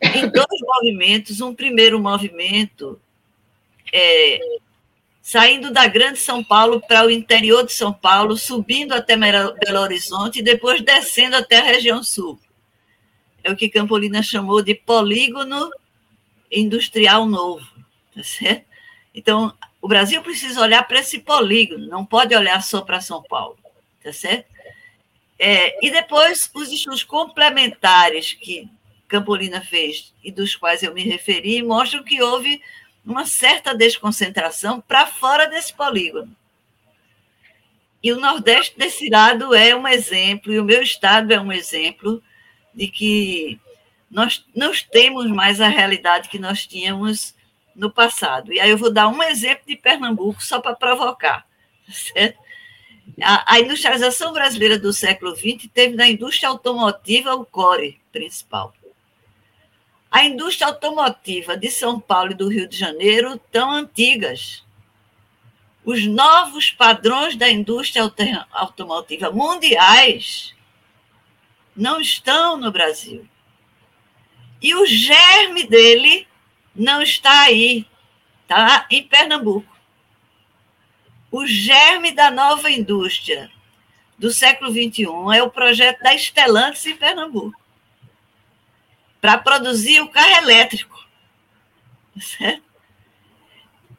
em 0.00 0.28
dois 0.28 0.60
movimentos. 0.62 1.40
Um 1.40 1.54
primeiro 1.54 2.00
movimento 2.00 3.00
é, 3.92 4.40
saindo 5.20 5.70
da 5.70 5.86
Grande 5.86 6.18
São 6.18 6.42
Paulo 6.42 6.80
para 6.80 7.06
o 7.06 7.10
interior 7.10 7.64
de 7.64 7.72
São 7.72 7.92
Paulo, 7.92 8.36
subindo 8.36 8.92
até 8.92 9.16
Belo 9.16 9.80
Horizonte 9.80 10.40
e 10.40 10.42
depois 10.42 10.80
descendo 10.80 11.36
até 11.36 11.58
a 11.58 11.64
região 11.64 12.02
sul. 12.02 12.40
É 13.44 13.50
o 13.50 13.56
que 13.56 13.68
Campolina 13.68 14.22
chamou 14.22 14.62
de 14.62 14.74
polígono 14.74 15.70
industrial 16.50 17.26
novo. 17.26 17.66
Tá 18.14 18.22
certo? 18.22 18.66
Então, 19.14 19.54
o 19.80 19.88
Brasil 19.88 20.22
precisa 20.22 20.60
olhar 20.60 20.86
para 20.86 21.00
esse 21.00 21.18
polígono, 21.18 21.86
não 21.86 22.04
pode 22.04 22.34
olhar 22.34 22.62
só 22.62 22.80
para 22.80 23.00
São 23.00 23.22
Paulo. 23.22 23.58
Tá 24.02 24.12
certo? 24.12 24.50
É, 25.38 25.84
e 25.84 25.90
depois, 25.90 26.50
os 26.54 26.70
estudos 26.70 27.02
complementares 27.02 28.32
que 28.32 28.68
Campolina 29.08 29.60
fez 29.60 30.14
e 30.22 30.30
dos 30.30 30.56
quais 30.56 30.82
eu 30.82 30.94
me 30.94 31.02
referi 31.02 31.62
mostram 31.62 32.02
que 32.02 32.22
houve 32.22 32.62
uma 33.04 33.26
certa 33.26 33.74
desconcentração 33.74 34.80
para 34.80 35.06
fora 35.06 35.46
desse 35.46 35.72
polígono. 35.72 36.34
E 38.02 38.12
o 38.12 38.20
Nordeste 38.20 38.76
desse 38.76 39.08
lado 39.08 39.54
é 39.54 39.74
um 39.74 39.86
exemplo, 39.86 40.52
e 40.52 40.58
o 40.58 40.64
meu 40.64 40.82
estado 40.82 41.32
é 41.32 41.40
um 41.40 41.52
exemplo 41.52 42.22
de 42.74 42.88
que 42.88 43.60
nós 44.10 44.44
não 44.54 44.72
temos 44.90 45.26
mais 45.30 45.60
a 45.60 45.68
realidade 45.68 46.28
que 46.28 46.38
nós 46.38 46.66
tínhamos 46.66 47.34
no 47.74 47.90
passado. 47.90 48.52
E 48.52 48.60
aí 48.60 48.70
eu 48.70 48.76
vou 48.76 48.92
dar 48.92 49.08
um 49.08 49.22
exemplo 49.22 49.62
de 49.66 49.76
Pernambuco 49.76 50.42
só 50.42 50.60
para 50.60 50.74
provocar. 50.74 51.46
Certo? 51.88 52.38
A, 53.20 53.54
a, 53.54 53.60
industrialização 53.60 54.32
brasileira 54.32 54.78
do 54.78 54.92
século 54.92 55.34
XX 55.34 55.68
teve 55.72 55.96
na 55.96 56.08
indústria 56.08 56.48
automotiva 56.48 57.34
o 57.34 57.44
core 57.44 58.00
principal. 58.12 58.72
A 60.12 60.26
indústria 60.26 60.66
automotiva 60.66 61.56
de 61.56 61.70
São 61.70 61.98
Paulo 61.98 62.32
e 62.32 62.34
do 62.34 62.46
Rio 62.46 62.68
de 62.68 62.76
Janeiro 62.76 63.40
tão 63.50 63.70
antigas. 63.70 64.62
Os 65.82 66.04
novos 66.06 66.70
padrões 66.70 67.34
da 67.34 67.48
indústria 67.48 68.02
automotiva 68.52 69.30
mundiais 69.30 70.54
não 71.74 71.98
estão 71.98 72.58
no 72.58 72.70
Brasil. 72.70 73.26
E 74.60 74.74
o 74.74 74.84
germe 74.84 75.64
dele 75.64 76.28
não 76.76 77.00
está 77.00 77.44
aí, 77.44 77.86
está 78.42 78.86
em 78.90 79.02
Pernambuco. 79.02 79.74
O 81.30 81.46
germe 81.46 82.12
da 82.12 82.30
nova 82.30 82.70
indústria 82.70 83.50
do 84.18 84.30
século 84.30 84.70
XXI 84.70 85.06
é 85.34 85.42
o 85.42 85.50
projeto 85.50 86.02
da 86.02 86.14
Stellantis 86.18 86.84
em 86.84 86.96
Pernambuco 86.96 87.61
para 89.22 89.38
produzir 89.38 90.00
o 90.00 90.08
carro 90.08 90.36
elétrico. 90.38 91.00
Certo? 92.20 92.64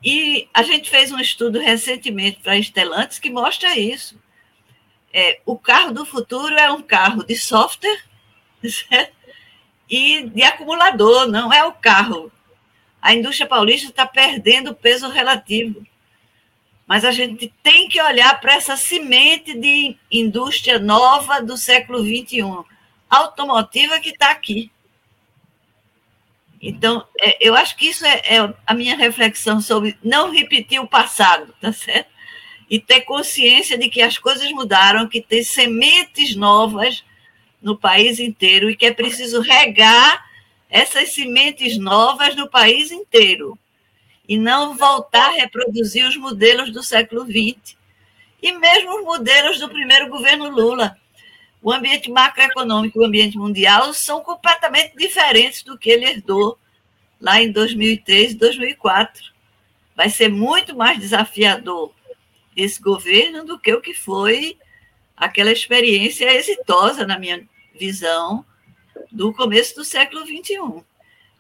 E 0.03 0.49
a 0.53 0.61
gente 0.63 0.89
fez 0.89 1.13
um 1.13 1.19
estudo 1.19 1.59
recentemente 1.59 2.41
para 2.41 2.51
a 2.51 2.61
Stellantis 2.61 3.19
que 3.19 3.29
mostra 3.29 3.79
isso. 3.79 4.21
É, 5.13 5.39
o 5.45 5.57
carro 5.57 5.93
do 5.93 6.05
futuro 6.05 6.53
é 6.55 6.69
um 6.69 6.81
carro 6.81 7.23
de 7.23 7.37
software 7.37 8.03
certo? 8.69 9.15
e 9.89 10.27
de 10.27 10.43
acumulador, 10.43 11.29
não 11.29 11.53
é 11.53 11.63
o 11.63 11.71
carro. 11.71 12.29
A 13.01 13.13
indústria 13.13 13.47
paulista 13.47 13.89
está 13.89 14.05
perdendo 14.05 14.75
peso 14.75 15.07
relativo. 15.07 15.87
Mas 16.85 17.05
a 17.05 17.11
gente 17.11 17.53
tem 17.63 17.87
que 17.87 18.01
olhar 18.01 18.41
para 18.41 18.55
essa 18.55 18.75
semente 18.75 19.57
de 19.57 19.95
indústria 20.11 20.79
nova 20.79 21.41
do 21.41 21.55
século 21.55 21.99
XXI, 21.99 22.43
automotiva 23.09 24.01
que 24.01 24.09
está 24.09 24.29
aqui. 24.29 24.69
Então, 26.65 27.05
é, 27.19 27.37
eu 27.45 27.55
acho 27.55 27.75
que 27.75 27.89
isso 27.89 28.05
é, 28.05 28.21
é, 28.23 28.53
a 28.65 28.73
minha 28.73 28.95
reflexão 28.95 29.59
sobre 29.59 29.97
não 30.01 30.31
repetir 30.31 30.79
o 30.79 30.87
passado, 30.87 31.53
tá 31.59 31.73
certo? 31.73 32.09
E 32.69 32.79
ter 32.79 33.01
consciência 33.01 33.77
de 33.77 33.89
que 33.89 34.01
as 34.01 34.17
coisas 34.17 34.49
mudaram, 34.53 35.09
que 35.09 35.21
tem 35.21 35.43
sementes 35.43 36.37
novas 36.37 37.03
no 37.61 37.77
país 37.77 38.17
inteiro 38.17 38.69
e 38.69 38.77
que 38.77 38.85
é 38.85 38.93
preciso 38.93 39.41
regar 39.41 40.25
essas 40.69 41.13
sementes 41.13 41.77
novas 41.77 42.33
no 42.33 42.49
país 42.49 42.91
inteiro 42.91 43.59
e 44.27 44.37
não 44.37 44.73
voltar 44.77 45.31
a 45.31 45.35
reproduzir 45.35 46.07
os 46.07 46.15
modelos 46.15 46.71
do 46.71 46.81
século 46.81 47.25
XX 47.25 47.75
e 48.41 48.53
mesmo 48.53 48.99
os 48.99 49.03
modelos 49.03 49.59
do 49.59 49.67
primeiro 49.67 50.07
governo 50.07 50.49
Lula 50.49 50.97
o 51.63 51.71
ambiente 51.71 52.11
macroeconômico 52.11 52.99
e 52.99 53.01
o 53.01 53.05
ambiente 53.05 53.37
mundial 53.37 53.93
são 53.93 54.21
completamente 54.21 54.97
diferentes 54.97 55.63
do 55.63 55.77
que 55.77 55.89
ele 55.89 56.05
herdou 56.05 56.59
lá 57.21 57.41
em 57.41 57.51
2003 57.51 58.33
e 58.33 58.35
2004. 58.35 59.31
Vai 59.95 60.09
ser 60.09 60.27
muito 60.27 60.75
mais 60.75 60.99
desafiador 60.99 61.93
esse 62.53 62.81
governo 62.81 63.45
do 63.45 63.57
que 63.57 63.73
o 63.73 63.81
que 63.81 63.93
foi 63.93 64.57
aquela 65.15 65.51
experiência 65.51 66.29
exitosa, 66.33 67.07
na 67.07 67.17
minha 67.17 67.47
visão, 67.79 68.45
do 69.09 69.33
começo 69.33 69.75
do 69.75 69.85
século 69.85 70.25
XXI. 70.25 70.83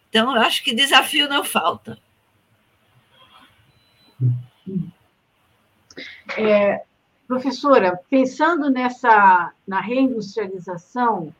Então, 0.09 0.33
eu 0.35 0.41
acho 0.41 0.63
que 0.63 0.73
desafio 0.73 1.27
não 1.27 1.43
falta. 1.43 1.99
É, 6.37 6.83
Professora, 7.27 7.99
pensando 8.09 8.69
nessa 8.69 9.53
na 9.65 9.79
reindustrialização, 9.79 11.33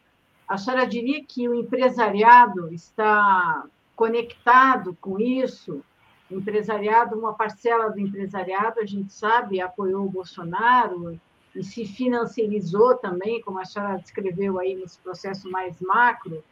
a 0.48 0.58
senhora 0.58 0.88
diria 0.88 1.24
que 1.24 1.48
o 1.48 1.54
empresariado 1.54 2.74
está 2.74 3.66
conectado 3.96 4.98
com 5.02 5.20
isso? 5.20 5.84
O 6.32 6.36
empresariado, 6.36 7.20
uma 7.20 7.34
parcela 7.34 7.90
do 7.90 8.00
empresariado, 8.00 8.80
a 8.80 8.86
gente 8.86 9.12
sabe, 9.12 9.60
apoiou 9.60 10.06
o 10.06 10.10
Bolsonaro 10.10 11.20
e 11.54 11.64
se 11.64 11.86
financiarizou 11.86 12.96
também, 12.96 13.42
como 13.42 13.60
a 13.60 13.66
senhora 13.66 13.98
descreveu 13.98 14.60
aí 14.60 14.76
nesse 14.76 14.98
processo 15.00 15.52
mais 15.52 15.80
macro, 15.82 16.44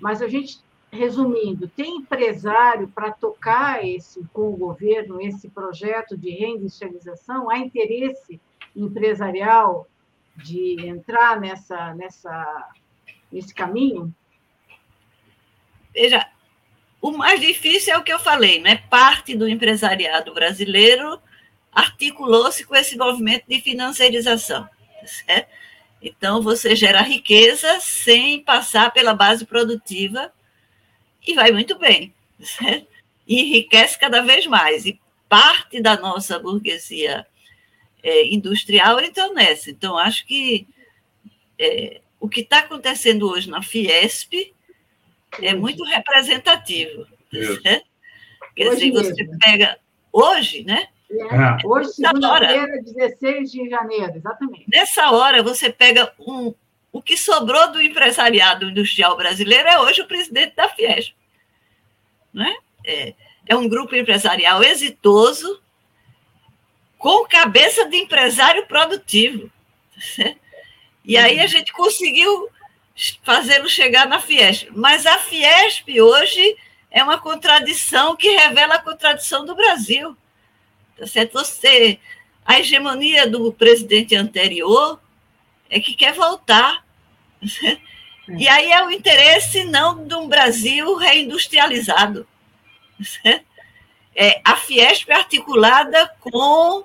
mas 0.00 0.22
a 0.22 0.28
gente 0.28 0.60
resumindo, 0.90 1.68
tem 1.68 1.98
empresário 1.98 2.88
para 2.88 3.12
tocar 3.12 3.86
esse 3.86 4.24
com 4.32 4.48
o 4.48 4.56
governo 4.56 5.20
esse 5.20 5.48
projeto 5.50 6.16
de 6.16 6.30
reindustrialização? 6.30 7.50
Há 7.50 7.58
interesse 7.58 8.40
empresarial 8.82 9.88
de 10.36 10.76
entrar 10.86 11.40
nessa, 11.40 11.94
nessa, 11.94 12.68
nesse 13.30 13.52
caminho? 13.52 14.14
Veja, 15.92 16.26
o 17.00 17.10
mais 17.12 17.40
difícil 17.40 17.94
é 17.94 17.98
o 17.98 18.02
que 18.02 18.12
eu 18.12 18.18
falei, 18.18 18.60
né? 18.60 18.82
Parte 18.88 19.36
do 19.36 19.48
empresariado 19.48 20.32
brasileiro 20.32 21.20
articulou-se 21.72 22.64
com 22.64 22.74
esse 22.74 22.96
movimento 22.96 23.44
de 23.48 23.60
financiarização. 23.60 24.68
Certo? 25.04 25.48
Então, 26.00 26.42
você 26.42 26.76
gera 26.76 27.02
riqueza 27.02 27.80
sem 27.80 28.42
passar 28.42 28.92
pela 28.92 29.14
base 29.14 29.44
produtiva 29.44 30.32
e 31.26 31.34
vai 31.34 31.50
muito 31.50 31.78
bem. 31.78 32.14
Certo? 32.40 32.86
E 33.26 33.42
enriquece 33.42 33.98
cada 33.98 34.22
vez 34.22 34.46
mais. 34.46 34.86
E 34.86 35.00
parte 35.28 35.80
da 35.80 35.96
nossa 35.96 36.38
burguesia 36.38 37.26
é, 38.02 38.26
industrial 38.32 39.00
então 39.00 39.34
nessa. 39.34 39.70
Então, 39.70 39.96
acho 39.96 40.26
que 40.26 40.66
é, 41.58 42.00
o 42.20 42.28
que 42.28 42.40
está 42.40 42.60
acontecendo 42.60 43.28
hoje 43.28 43.50
na 43.50 43.62
Fiesp 43.62 44.52
é 45.42 45.54
muito 45.54 45.84
representativo. 45.84 47.06
Né? 47.32 47.82
Quer 48.56 48.68
hoje 48.68 48.90
dizer, 48.90 48.92
você 48.92 49.22
mesmo. 49.22 49.38
pega 49.38 49.78
hoje, 50.12 50.64
né? 50.64 50.88
É. 51.10 51.66
Hoje, 51.66 51.92
segunda-feira, 51.92 52.82
16 52.82 53.50
de 53.50 53.68
janeiro, 53.68 54.16
exatamente. 54.16 54.64
Nessa 54.68 55.10
hora, 55.10 55.42
você 55.42 55.70
pega 55.70 56.12
um. 56.18 56.54
O 56.90 57.02
que 57.02 57.16
sobrou 57.16 57.70
do 57.70 57.80
empresariado 57.80 58.68
industrial 58.68 59.16
brasileiro 59.16 59.68
é 59.68 59.80
hoje 59.80 60.00
o 60.00 60.06
presidente 60.06 60.54
da 60.56 60.68
Fiesp. 60.68 61.14
Né? 62.32 62.54
É, 62.84 63.14
é 63.46 63.56
um 63.56 63.68
grupo 63.68 63.94
empresarial 63.94 64.62
exitoso, 64.62 65.62
com 66.98 67.24
cabeça 67.26 67.88
de 67.88 67.96
empresário 67.96 68.66
produtivo. 68.66 69.50
E 71.04 71.16
aí 71.16 71.40
a 71.40 71.46
gente 71.46 71.72
conseguiu 71.72 72.50
fazê-lo 73.22 73.68
chegar 73.68 74.06
na 74.06 74.20
Fiesp. 74.20 74.68
Mas 74.72 75.06
a 75.06 75.18
Fiesp 75.20 75.88
hoje 76.00 76.56
é 76.90 77.02
uma 77.02 77.18
contradição 77.18 78.14
que 78.14 78.28
revela 78.28 78.74
a 78.74 78.82
contradição 78.82 79.44
do 79.46 79.54
Brasil. 79.54 80.14
Tá 80.98 81.06
certo? 81.06 81.32
Você, 81.34 81.98
a 82.44 82.60
hegemonia 82.60 83.26
do 83.26 83.52
presidente 83.52 84.14
anterior 84.14 85.00
é 85.70 85.80
que 85.80 85.94
quer 85.94 86.12
voltar. 86.12 86.84
E 88.28 88.46
aí 88.48 88.70
é 88.72 88.84
o 88.84 88.90
interesse 88.90 89.64
não 89.64 90.06
de 90.06 90.14
um 90.14 90.28
Brasil 90.28 90.94
reindustrializado. 90.96 92.26
É 94.20 94.40
a 94.44 94.56
Fiesp 94.56 95.08
articulada 95.12 96.08
com 96.18 96.82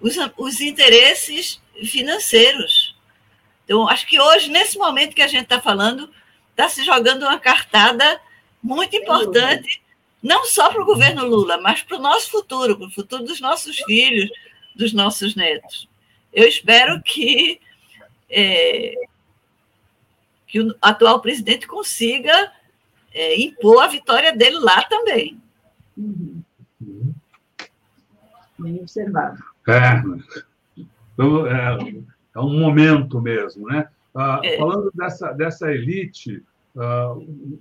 os, 0.00 0.16
os 0.38 0.60
interesses 0.62 1.60
financeiros. 1.84 2.96
Então, 3.64 3.86
acho 3.86 4.06
que 4.06 4.18
hoje, 4.18 4.48
nesse 4.48 4.78
momento 4.78 5.14
que 5.14 5.20
a 5.20 5.26
gente 5.26 5.42
está 5.42 5.60
falando, 5.60 6.10
está 6.50 6.66
se 6.66 6.82
jogando 6.82 7.24
uma 7.24 7.38
cartada 7.38 8.18
muito 8.62 8.96
importante, 8.96 9.82
não 10.22 10.46
só 10.46 10.70
para 10.70 10.80
o 10.80 10.86
governo 10.86 11.26
Lula, 11.26 11.58
mas 11.58 11.82
para 11.82 11.98
o 11.98 12.00
nosso 12.00 12.30
futuro, 12.30 12.74
para 12.78 12.86
o 12.86 12.90
futuro 12.90 13.24
dos 13.24 13.38
nossos 13.38 13.76
filhos, 13.80 14.30
dos 14.74 14.94
nossos 14.94 15.34
netos. 15.34 15.86
Eu 16.32 16.48
espero 16.48 17.02
que, 17.02 17.60
é, 18.30 18.94
que 20.46 20.60
o 20.60 20.74
atual 20.80 21.20
presidente 21.20 21.66
consiga 21.66 22.50
é, 23.12 23.38
impor 23.38 23.82
a 23.82 23.88
vitória 23.88 24.32
dele 24.32 24.58
lá 24.58 24.82
também. 24.84 25.38
Uhum. 25.96 26.42
Bem 28.58 28.80
observado. 28.80 29.42
É, 29.68 30.02
então, 31.12 31.46
é, 31.46 31.78
é 32.34 32.40
um 32.40 32.58
momento 32.58 33.20
mesmo, 33.20 33.66
né? 33.66 33.88
Ah, 34.14 34.40
é. 34.42 34.56
Falando 34.56 34.90
dessa, 34.94 35.32
dessa 35.32 35.72
elite, 35.72 36.42
ah, 36.76 37.14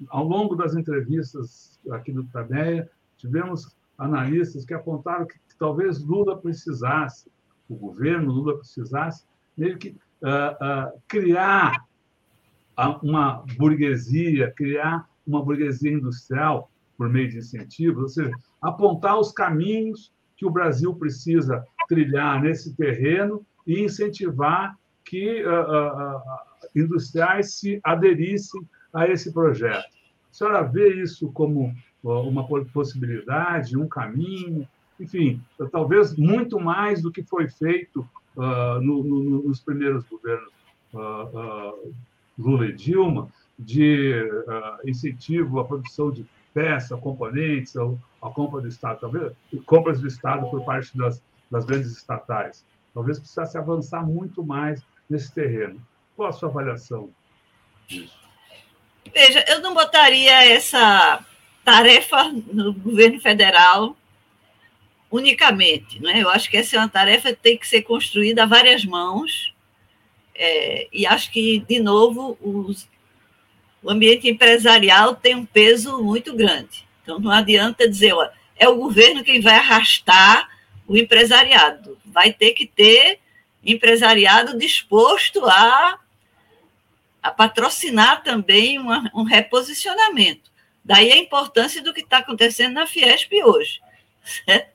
ao 0.10 0.24
longo 0.26 0.56
das 0.56 0.76
entrevistas 0.76 1.80
aqui 1.92 2.12
do 2.12 2.24
Tadeia, 2.26 2.90
tivemos 3.18 3.76
analistas 3.98 4.66
que 4.66 4.74
apontaram 4.74 5.26
que, 5.26 5.34
que, 5.34 5.56
talvez 5.58 6.02
Lula 6.04 6.38
precisasse, 6.38 7.30
o 7.70 7.76
governo 7.76 8.32
Lula 8.32 8.58
precisasse, 8.58 9.26
meio 9.58 9.78
que 9.78 9.96
ah, 10.24 10.58
ah 10.62 10.92
criar 11.08 11.86
uma 13.02 13.44
burguesia, 13.58 14.52
criar 14.52 15.08
uma 15.26 15.44
burguesia 15.44 15.92
industrial 15.92 16.70
por 16.98 17.10
meio 17.10 17.30
de 17.30 17.38
incentivos, 17.38 18.04
ou 18.04 18.10
seja, 18.10 18.32
apontar 18.62 19.20
os 19.20 19.32
caminhos 19.32 20.12
que 20.38 20.46
o 20.46 20.52
Brasil 20.52 20.94
precisa 20.94 21.66
trilhar 21.88 22.42
nesse 22.42 22.74
terreno 22.76 23.46
e 23.66 23.82
incentivar 23.82 24.78
que 25.04 25.44
uh, 25.44 25.50
uh, 25.50 26.22
industriais 26.76 27.54
se 27.54 27.80
aderissem 27.84 28.62
a 28.94 29.08
esse 29.08 29.32
projeto. 29.32 29.86
A 29.86 30.34
senhora 30.34 30.64
vê 30.64 31.02
isso 31.02 31.32
como 31.32 31.74
uma 32.04 32.46
possibilidade, 32.66 33.78
um 33.78 33.88
caminho, 33.88 34.68
enfim, 35.00 35.42
talvez 35.72 36.16
muito 36.16 36.60
mais 36.60 37.02
do 37.02 37.12
que 37.12 37.24
foi 37.24 37.48
feito 37.48 38.08
uh, 38.36 38.80
no, 38.82 39.04
no, 39.04 39.44
nos 39.44 39.60
primeiros 39.60 40.04
governos 40.06 40.54
Lula 42.38 42.68
e 42.68 42.74
Dilma, 42.74 43.30
de 43.58 44.14
incentivo 44.86 45.60
à 45.60 45.66
produção 45.66 46.12
de 46.12 46.26
peça, 46.56 46.96
componentes, 46.96 47.76
a 47.76 48.30
compra 48.30 48.62
do 48.62 48.68
Estado, 48.70 49.02
talvez 49.02 49.34
compras 49.66 50.00
do 50.00 50.08
Estado 50.08 50.50
por 50.50 50.64
parte 50.64 50.98
das, 50.98 51.22
das 51.52 51.66
grandes 51.66 51.92
estatais. 51.92 52.66
Talvez 52.94 53.20
precisasse 53.20 53.58
avançar 53.58 54.08
muito 54.08 54.42
mais 54.42 54.82
nesse 55.10 55.34
terreno. 55.34 55.86
Qual 56.16 56.30
a 56.30 56.32
sua 56.32 56.48
avaliação 56.48 57.10
disso? 57.86 58.18
Veja, 59.14 59.44
eu 59.50 59.60
não 59.60 59.74
botaria 59.74 60.46
essa 60.46 61.24
tarefa 61.66 62.32
no 62.32 62.74
governo 62.74 63.20
federal 63.20 63.98
unicamente. 65.12 66.02
Né? 66.02 66.24
Eu 66.24 66.30
acho 66.30 66.50
que 66.50 66.56
essa 66.56 66.78
é 66.78 66.80
uma 66.80 66.88
tarefa 66.88 67.34
que 67.34 67.42
tem 67.42 67.58
que 67.58 67.68
ser 67.68 67.82
construída 67.82 68.44
a 68.44 68.48
várias 68.48 68.86
mãos. 68.86 69.54
É, 70.34 70.88
e 70.92 71.06
acho 71.06 71.32
que, 71.32 71.60
de 71.68 71.82
novo, 71.82 72.38
os, 72.42 72.88
o 73.86 73.92
ambiente 73.92 74.28
empresarial 74.28 75.16
tem 75.16 75.36
um 75.36 75.46
peso 75.46 76.02
muito 76.02 76.36
grande. 76.36 76.88
Então, 77.04 77.20
não 77.20 77.30
adianta 77.30 77.88
dizer, 77.88 78.14
ó, 78.14 78.28
é 78.58 78.68
o 78.68 78.78
governo 78.78 79.24
quem 79.24 79.40
vai 79.40 79.58
arrastar 79.58 80.50
o 80.88 80.98
empresariado. 80.98 81.96
Vai 82.04 82.34
ter 82.34 82.54
que 82.54 82.66
ter 82.66 83.20
empresariado 83.64 84.58
disposto 84.58 85.46
a, 85.46 86.00
a 87.22 87.30
patrocinar 87.30 88.24
também 88.24 88.80
uma, 88.80 89.12
um 89.14 89.22
reposicionamento. 89.22 90.50
Daí 90.84 91.12
a 91.12 91.18
importância 91.18 91.80
do 91.84 91.94
que 91.94 92.02
está 92.02 92.18
acontecendo 92.18 92.74
na 92.74 92.88
Fiesp 92.88 93.34
hoje. 93.44 93.80
Certo? 94.24 94.74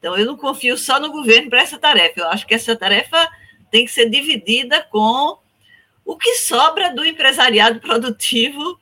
Então, 0.00 0.18
eu 0.18 0.26
não 0.26 0.36
confio 0.36 0.76
só 0.76 0.98
no 0.98 1.12
governo 1.12 1.48
para 1.48 1.62
essa 1.62 1.78
tarefa. 1.78 2.22
Eu 2.22 2.28
acho 2.28 2.44
que 2.44 2.54
essa 2.54 2.74
tarefa 2.74 3.28
tem 3.70 3.84
que 3.84 3.92
ser 3.92 4.10
dividida 4.10 4.82
com 4.82 5.38
o 6.08 6.16
que 6.16 6.36
sobra 6.36 6.90
do 6.94 7.04
empresariado 7.04 7.80
produtivo 7.80 8.80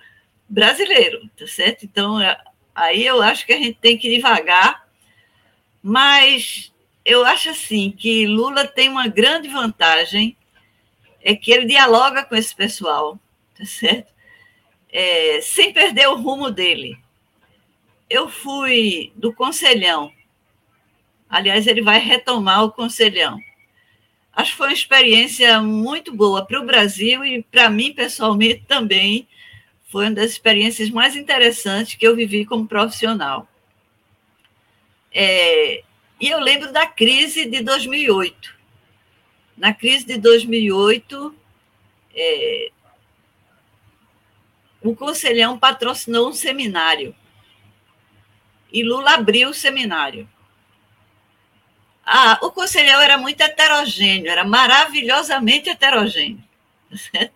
brasileiro, 0.48 1.28
tá 1.36 1.44
certo? 1.44 1.84
Então, 1.84 2.20
é, 2.20 2.40
aí 2.72 3.04
eu 3.04 3.20
acho 3.20 3.44
que 3.44 3.52
a 3.52 3.56
gente 3.56 3.76
tem 3.80 3.98
que 3.98 4.08
devagar, 4.08 4.88
mas 5.82 6.72
eu 7.04 7.24
acho 7.24 7.50
assim 7.50 7.90
que 7.90 8.28
Lula 8.28 8.64
tem 8.64 8.88
uma 8.88 9.08
grande 9.08 9.48
vantagem, 9.48 10.36
é 11.20 11.34
que 11.34 11.50
ele 11.50 11.66
dialoga 11.66 12.24
com 12.24 12.36
esse 12.36 12.54
pessoal, 12.54 13.18
tá 13.58 13.64
certo? 13.64 14.14
É, 14.88 15.40
sem 15.40 15.72
perder 15.72 16.06
o 16.06 16.14
rumo 16.14 16.48
dele. 16.48 16.96
Eu 18.08 18.28
fui 18.28 19.12
do 19.16 19.34
Conselhão, 19.34 20.12
aliás, 21.28 21.66
ele 21.66 21.82
vai 21.82 21.98
retomar 21.98 22.62
o 22.62 22.70
Conselhão 22.70 23.36
acho 24.36 24.50
que 24.50 24.58
foi 24.58 24.68
uma 24.68 24.74
experiência 24.74 25.60
muito 25.62 26.14
boa 26.14 26.44
para 26.44 26.60
o 26.60 26.66
Brasil 26.66 27.24
e 27.24 27.42
para 27.42 27.70
mim, 27.70 27.94
pessoalmente, 27.94 28.64
também 28.68 29.26
foi 29.88 30.04
uma 30.04 30.14
das 30.14 30.32
experiências 30.32 30.90
mais 30.90 31.16
interessantes 31.16 31.94
que 31.94 32.06
eu 32.06 32.14
vivi 32.14 32.44
como 32.44 32.68
profissional. 32.68 33.48
É, 35.10 35.82
e 36.20 36.28
eu 36.28 36.38
lembro 36.38 36.70
da 36.70 36.86
crise 36.86 37.46
de 37.46 37.62
2008. 37.62 38.54
Na 39.56 39.72
crise 39.72 40.04
de 40.04 40.18
2008, 40.18 41.34
é, 42.14 42.70
o 44.82 44.94
Conselhão 44.94 45.58
patrocinou 45.58 46.28
um 46.28 46.32
seminário. 46.34 47.14
E 48.70 48.82
Lula 48.82 49.14
abriu 49.14 49.48
o 49.48 49.54
seminário. 49.54 50.28
Ah, 52.08 52.38
o 52.40 52.52
conselhão 52.52 53.00
era 53.00 53.18
muito 53.18 53.40
heterogêneo, 53.40 54.30
era 54.30 54.44
maravilhosamente 54.44 55.68
heterogêneo. 55.68 56.38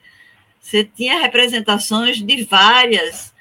Você 0.61 0.85
tinha 0.85 1.19
representações 1.19 2.23
de 2.23 2.45
várias 2.45 3.35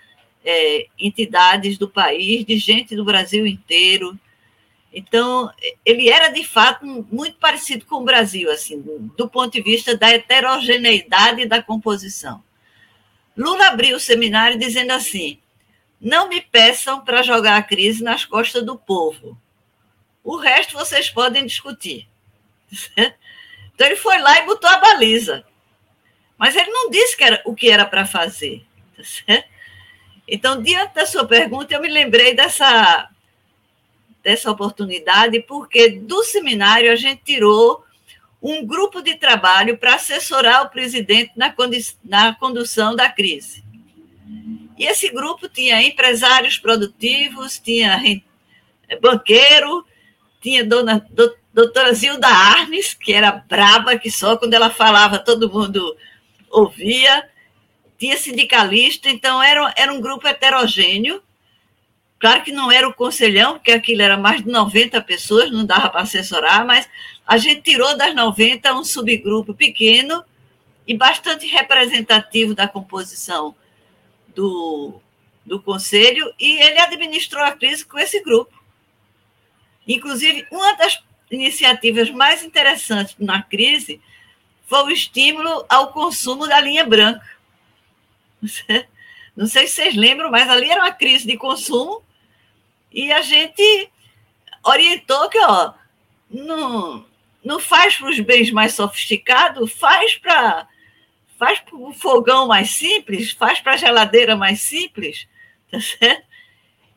é, 0.43 0.87
entidades 0.97 1.77
do 1.77 1.87
país, 1.87 2.43
de 2.45 2.57
gente 2.57 2.95
do 2.95 3.05
Brasil 3.05 3.45
inteiro. 3.45 4.19
Então, 4.91 5.51
ele 5.85 6.09
era 6.09 6.29
de 6.29 6.43
fato 6.43 6.83
muito 7.11 7.37
parecido 7.37 7.85
com 7.85 7.97
o 7.97 8.03
Brasil, 8.03 8.51
assim, 8.51 8.81
do 9.15 9.29
ponto 9.29 9.53
de 9.53 9.61
vista 9.61 9.95
da 9.95 10.09
heterogeneidade 10.09 11.45
da 11.45 11.61
composição. 11.61 12.43
Lula 13.37 13.67
abriu 13.67 13.97
o 13.97 13.99
seminário 13.99 14.57
dizendo 14.57 14.93
assim: 14.93 15.37
não 16.01 16.27
me 16.27 16.41
peçam 16.41 17.01
para 17.01 17.21
jogar 17.21 17.57
a 17.57 17.61
crise 17.61 18.03
nas 18.03 18.25
costas 18.25 18.65
do 18.65 18.75
povo 18.75 19.37
o 20.29 20.37
resto 20.37 20.77
vocês 20.77 21.09
podem 21.09 21.45
discutir. 21.45 22.07
Então 23.73 23.87
ele 23.87 23.95
foi 23.95 24.19
lá 24.19 24.37
e 24.39 24.45
botou 24.45 24.69
a 24.69 24.75
baliza. 24.75 25.45
Mas 26.37 26.53
ele 26.53 26.69
não 26.69 26.89
disse 26.89 27.15
que 27.15 27.23
era, 27.23 27.41
o 27.45 27.55
que 27.55 27.69
era 27.69 27.85
para 27.85 28.05
fazer. 28.05 28.61
Então, 30.31 30.61
diante 30.61 30.93
da 30.93 31.07
sua 31.07 31.25
pergunta, 31.25 31.73
eu 31.73 31.81
me 31.81 31.87
lembrei 31.87 32.35
dessa, 32.35 33.09
dessa 34.21 34.51
oportunidade, 34.51 35.39
porque 35.39 35.89
do 35.89 36.23
seminário 36.23 36.91
a 36.91 36.95
gente 36.95 37.23
tirou 37.23 37.83
um 38.39 38.63
grupo 38.63 39.01
de 39.01 39.15
trabalho 39.15 39.75
para 39.75 39.95
assessorar 39.95 40.65
o 40.65 40.69
presidente 40.69 41.31
na, 41.35 41.55
na 42.03 42.35
condução 42.35 42.95
da 42.95 43.09
crise. 43.09 43.63
E 44.77 44.85
esse 44.85 45.09
grupo 45.09 45.49
tinha 45.49 45.81
empresários 45.81 46.59
produtivos, 46.59 47.57
tinha 47.57 48.21
banqueiro, 49.01 49.83
tinha 50.41 50.63
dona 50.63 51.05
do, 51.09 51.35
doutora 51.53 51.93
Zilda 51.93 52.27
Arnes, 52.27 52.93
que 52.93 53.13
era 53.13 53.31
braba, 53.31 53.97
que 53.97 54.09
só 54.09 54.37
quando 54.37 54.53
ela 54.53 54.69
falava 54.69 55.19
todo 55.19 55.51
mundo 55.51 55.95
ouvia, 56.49 57.29
tinha 57.97 58.17
sindicalista, 58.17 59.09
então 59.09 59.41
era, 59.43 59.73
era 59.77 59.93
um 59.93 59.99
grupo 59.99 60.27
heterogêneo. 60.27 61.21
Claro 62.17 62.43
que 62.43 62.51
não 62.51 62.71
era 62.71 62.87
o 62.87 62.93
conselhão, 62.93 63.53
porque 63.53 63.71
aquilo 63.71 64.01
era 64.01 64.17
mais 64.17 64.43
de 64.43 64.49
90 64.49 65.01
pessoas, 65.01 65.51
não 65.51 65.65
dava 65.65 65.89
para 65.89 66.01
assessorar, 66.01 66.65
mas 66.65 66.89
a 67.25 67.37
gente 67.37 67.61
tirou 67.61 67.95
das 67.95 68.13
90 68.13 68.73
um 68.73 68.83
subgrupo 68.83 69.53
pequeno 69.53 70.23
e 70.87 70.97
bastante 70.97 71.45
representativo 71.45 72.53
da 72.53 72.67
composição 72.67 73.55
do, 74.35 74.99
do 75.45 75.61
conselho, 75.61 76.33
e 76.39 76.61
ele 76.61 76.79
administrou 76.79 77.43
a 77.43 77.51
crise 77.51 77.85
com 77.85 77.97
esse 77.99 78.21
grupo. 78.23 78.58
Inclusive, 79.89 80.45
uma 80.51 80.73
das 80.73 81.03
iniciativas 81.31 82.11
mais 82.11 82.43
interessantes 82.43 83.15
na 83.17 83.41
crise 83.41 83.99
foi 84.67 84.83
o 84.83 84.91
estímulo 84.91 85.65
ao 85.67 85.91
consumo 85.91 86.47
da 86.47 86.61
linha 86.61 86.85
branca. 86.85 87.27
Não 89.35 89.47
sei 89.47 89.67
se 89.67 89.75
vocês 89.75 89.95
lembram, 89.95 90.29
mas 90.29 90.47
ali 90.47 90.69
era 90.69 90.81
uma 90.81 90.91
crise 90.91 91.25
de 91.25 91.35
consumo 91.37 92.03
e 92.91 93.11
a 93.11 93.21
gente 93.21 93.89
orientou 94.63 95.29
que 95.29 95.39
ó, 95.39 95.73
não, 96.29 97.05
não 97.43 97.59
faz 97.59 97.95
para 97.95 98.09
os 98.09 98.19
bens 98.19 98.51
mais 98.51 98.73
sofisticados, 98.73 99.71
faz 99.73 100.17
para 100.17 100.67
faz 101.37 101.63
o 101.71 101.93
fogão 101.93 102.47
mais 102.47 102.71
simples, 102.71 103.31
faz 103.31 103.61
para 103.61 103.73
a 103.73 103.77
geladeira 103.77 104.35
mais 104.35 104.59
simples, 104.59 105.25
tá 105.71 105.79
certo? 105.79 106.28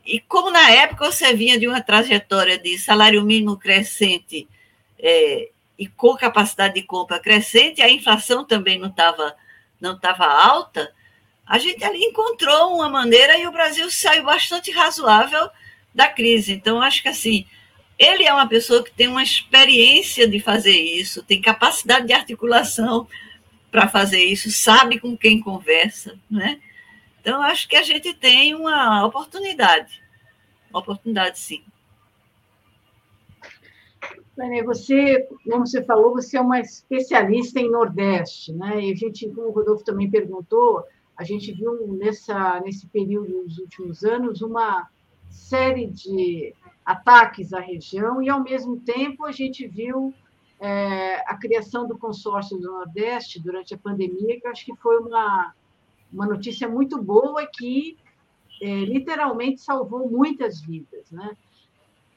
E 0.04 0.20
como 0.20 0.50
na 0.50 0.70
época 0.70 1.10
você 1.10 1.32
vinha 1.34 1.58
de 1.58 1.68
uma 1.68 1.80
trajetória 1.80 2.58
de 2.58 2.78
salário 2.78 3.22
mínimo 3.22 3.56
crescente 3.56 4.48
é, 4.98 5.50
e 5.78 5.86
com 5.86 6.16
capacidade 6.16 6.74
de 6.74 6.82
compra 6.82 7.18
crescente, 7.18 7.82
a 7.82 7.90
inflação 7.90 8.44
também 8.44 8.78
não 8.78 8.88
estava 8.88 9.34
não 9.80 9.98
tava 9.98 10.24
alta, 10.24 10.92
a 11.44 11.58
gente 11.58 11.84
ali 11.84 11.98
encontrou 12.04 12.76
uma 12.76 12.88
maneira 12.88 13.36
e 13.36 13.46
o 13.46 13.52
Brasil 13.52 13.90
saiu 13.90 14.22
bastante 14.22 14.70
razoável 14.70 15.50
da 15.92 16.08
crise. 16.08 16.52
Então, 16.52 16.80
acho 16.80 17.02
que 17.02 17.08
assim, 17.08 17.44
ele 17.98 18.24
é 18.24 18.32
uma 18.32 18.48
pessoa 18.48 18.82
que 18.82 18.92
tem 18.92 19.08
uma 19.08 19.22
experiência 19.22 20.26
de 20.28 20.38
fazer 20.38 20.76
isso, 20.76 21.22
tem 21.22 21.40
capacidade 21.40 22.06
de 22.06 22.12
articulação 22.12 23.08
para 23.70 23.88
fazer 23.88 24.22
isso, 24.22 24.50
sabe 24.50 25.00
com 25.00 25.16
quem 25.16 25.40
conversa, 25.40 26.18
né? 26.30 26.60
Então, 27.22 27.40
acho 27.40 27.68
que 27.68 27.76
a 27.76 27.84
gente 27.84 28.12
tem 28.14 28.52
uma 28.52 29.06
oportunidade. 29.06 30.02
Uma 30.70 30.80
oportunidade, 30.80 31.38
sim. 31.38 31.62
Tânia, 34.34 34.64
você, 34.64 35.28
como 35.48 35.64
você 35.64 35.84
falou, 35.84 36.14
você 36.14 36.36
é 36.36 36.40
uma 36.40 36.58
especialista 36.58 37.60
em 37.60 37.70
Nordeste, 37.70 38.52
né? 38.52 38.80
E 38.80 38.90
a 38.90 38.96
gente, 38.96 39.28
como 39.28 39.46
o 39.46 39.52
Rodolfo 39.52 39.84
também 39.84 40.10
perguntou, 40.10 40.84
a 41.16 41.22
gente 41.22 41.52
viu 41.52 41.96
nessa, 41.96 42.58
nesse 42.58 42.88
período 42.88 43.44
dos 43.44 43.56
últimos 43.58 44.02
anos 44.02 44.42
uma 44.42 44.88
série 45.30 45.86
de 45.86 46.52
ataques 46.84 47.52
à 47.52 47.60
região 47.60 48.20
e, 48.20 48.28
ao 48.28 48.42
mesmo 48.42 48.80
tempo, 48.80 49.24
a 49.24 49.30
gente 49.30 49.64
viu 49.68 50.12
é, 50.58 51.22
a 51.30 51.36
criação 51.36 51.86
do 51.86 51.96
consórcio 51.96 52.58
do 52.58 52.72
Nordeste 52.72 53.38
durante 53.38 53.74
a 53.74 53.78
pandemia, 53.78 54.40
que 54.40 54.48
acho 54.48 54.64
que 54.64 54.74
foi 54.74 54.98
uma, 54.98 55.54
uma 56.12 56.26
notícia 56.26 56.68
muito 56.68 57.00
boa 57.00 57.46
que 57.46 57.98
é, 58.60 58.66
literalmente 58.66 59.60
salvou 59.60 60.08
muitas 60.08 60.60
vidas. 60.60 61.10
Né? 61.10 61.36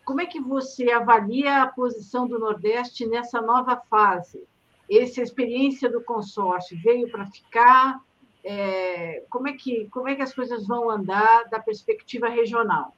Como 0.03 0.21
é 0.21 0.25
que 0.25 0.39
você 0.39 0.91
avalia 0.91 1.63
a 1.63 1.67
posição 1.67 2.27
do 2.27 2.37
Nordeste 2.37 3.07
nessa 3.07 3.41
nova 3.41 3.77
fase? 3.89 4.43
Essa 4.89 5.21
experiência 5.21 5.89
do 5.89 6.01
consórcio 6.01 6.77
veio 6.83 7.09
para 7.09 7.25
ficar? 7.25 7.99
É, 8.43 9.23
como, 9.29 9.47
é 9.47 9.53
que, 9.53 9.87
como 9.89 10.07
é 10.07 10.15
que 10.15 10.21
as 10.21 10.33
coisas 10.33 10.67
vão 10.67 10.89
andar 10.89 11.45
da 11.45 11.59
perspectiva 11.59 12.29
regional? 12.29 12.95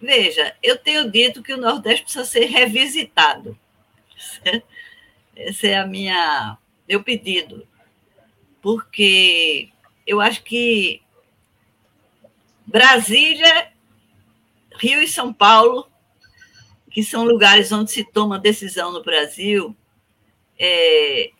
Veja, 0.00 0.56
eu 0.62 0.78
tenho 0.78 1.10
dito 1.10 1.42
que 1.42 1.52
o 1.52 1.58
Nordeste 1.60 2.04
precisa 2.04 2.24
ser 2.24 2.46
revisitado. 2.46 3.58
Esse 5.34 5.68
é 5.68 5.78
a 5.78 5.86
minha 5.86 6.56
meu 6.88 7.04
pedido, 7.04 7.66
porque 8.60 9.70
eu 10.06 10.20
acho 10.20 10.42
que 10.42 11.02
Brasília, 12.66 13.72
Rio 14.76 15.02
e 15.02 15.08
São 15.08 15.32
Paulo, 15.32 15.90
que 16.90 17.02
são 17.02 17.24
lugares 17.24 17.72
onde 17.72 17.90
se 17.90 18.04
toma 18.04 18.38
decisão 18.38 18.92
no 18.92 19.02
Brasil, 19.02 19.76
é, 20.58 21.30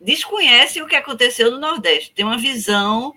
desconhecem 0.00 0.82
o 0.82 0.86
que 0.86 0.96
aconteceu 0.96 1.50
no 1.50 1.58
Nordeste. 1.58 2.12
Tem 2.12 2.24
uma 2.24 2.38
visão 2.38 3.14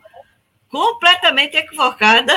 completamente 0.70 1.58
equivocada 1.58 2.34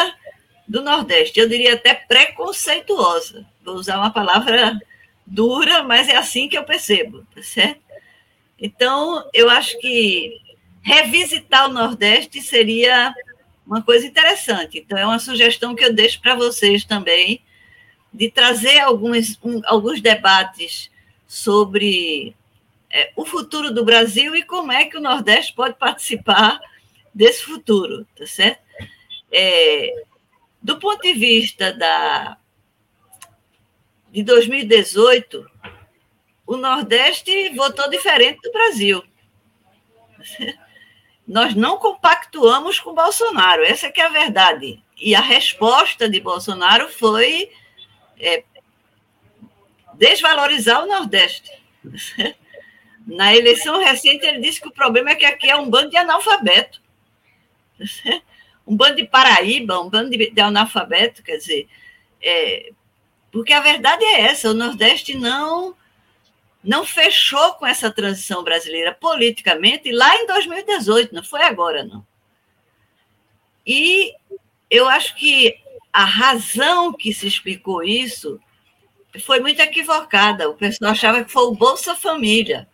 do 0.67 0.83
Nordeste. 0.83 1.39
Eu 1.39 1.49
diria 1.49 1.75
até 1.75 1.95
preconceituosa. 1.95 3.47
Vou 3.65 3.75
usar 3.75 3.99
uma 3.99 4.13
palavra 4.13 4.79
dura, 5.27 5.83
mas 5.83 6.09
é 6.09 6.17
assim 6.17 6.49
que 6.49 6.57
eu 6.57 6.65
percebo, 6.65 7.25
tá 7.35 7.43
certo? 7.43 7.82
Então, 8.63 9.29
eu 9.35 9.51
acho 9.51 9.77
que 9.81 10.41
revisitar 10.81 11.69
o 11.69 11.73
Nordeste 11.73 12.41
seria 12.41 13.13
uma 13.67 13.83
coisa 13.83 14.07
interessante. 14.07 14.79
Então, 14.79 14.97
é 14.97 15.05
uma 15.05 15.19
sugestão 15.19 15.75
que 15.75 15.85
eu 15.85 15.93
deixo 15.93 16.21
para 16.21 16.37
vocês 16.37 16.85
também, 16.85 17.43
de 18.15 18.31
trazer 18.31 18.79
alguns, 18.79 19.37
um, 19.43 19.61
alguns 19.65 20.01
debates 20.01 20.89
sobre 21.27 22.37
é, 22.89 23.11
o 23.17 23.25
futuro 23.25 23.75
do 23.75 23.85
Brasil 23.85 24.37
e 24.37 24.45
como 24.45 24.71
é 24.71 24.85
que 24.85 24.97
o 24.97 25.01
Nordeste 25.01 25.55
pode 25.55 25.75
participar 25.77 26.61
desse 27.13 27.43
futuro, 27.43 28.07
tá 28.17 28.27
certo? 28.27 28.63
É, 29.33 30.05
do 30.63 30.79
ponto 30.79 31.03
de 31.03 31.15
vista 31.15 31.73
da, 31.73 32.37
de 34.13 34.23
2018, 34.23 35.51
o 36.53 36.57
Nordeste 36.59 37.49
votou 37.51 37.89
diferente 37.89 38.41
do 38.43 38.53
Brasil. 38.53 39.03
Nós 41.27 41.55
não 41.55 41.79
compactuamos 41.79 42.79
com 42.79 42.95
Bolsonaro, 42.95 43.65
essa 43.65 43.87
é 43.87 43.91
que 43.91 44.01
é 44.01 44.05
a 44.05 44.11
verdade. 44.11 44.83
E 44.99 45.15
a 45.15 45.21
resposta 45.21 46.09
de 46.09 46.21
Bolsonaro 46.21 46.91
foi 46.91 47.51
é, 48.21 48.45
desvalorizar 49.95 50.83
o 50.83 50.87
Nordeste. 50.87 51.51
Na 53.07 53.35
eleição 53.35 53.81
recente, 53.81 54.25
ele 54.27 54.41
disse 54.41 54.61
que 54.61 54.69
o 54.69 54.73
problema 54.73 55.11
é 55.11 55.15
que 55.15 55.25
aqui 55.25 55.51
é 55.51 55.57
um 55.57 55.69
bando 55.69 55.91
de 55.91 55.97
analfabeto. 55.97 56.81
Um 58.65 58.77
bando 58.77 58.95
de 58.95 59.05
paraíba, 59.09 59.81
um 59.81 59.91
bando 59.91 60.09
de, 60.09 60.31
de 60.31 60.41
analfabeto, 60.41 61.21
quer 61.21 61.37
dizer. 61.37 61.67
É, 62.23 62.71
porque 63.33 63.53
a 63.53 63.61
verdade 63.61 64.05
é 64.05 64.21
essa: 64.21 64.51
o 64.51 64.55
Nordeste 64.55 65.17
não 65.17 65.75
não 66.63 66.85
fechou 66.85 67.55
com 67.55 67.67
essa 67.67 67.91
transição 67.91 68.45
brasileira 68.45 68.95
politicamente 68.95 69.91
lá 69.91 70.15
em 70.17 70.27
2018, 70.27 71.15
não 71.15 71.25
foi 71.25 71.43
agora, 71.43 71.83
não. 71.83 72.07
E 73.67 74.15
eu 74.71 74.89
acho 74.89 75.15
que 75.17 75.57
a 75.93 76.05
razão 76.05 76.93
que 76.93 77.13
se 77.13 77.27
explicou 77.27 77.83
isso 77.83 78.41
foi 79.21 79.41
muito 79.41 79.61
equivocada. 79.61 80.49
O 80.49 80.55
pessoal 80.55 80.93
achava 80.93 81.25
que 81.25 81.31
foi 81.31 81.43
o 81.45 81.55
Bolsa 81.55 81.95
Família. 81.95 82.69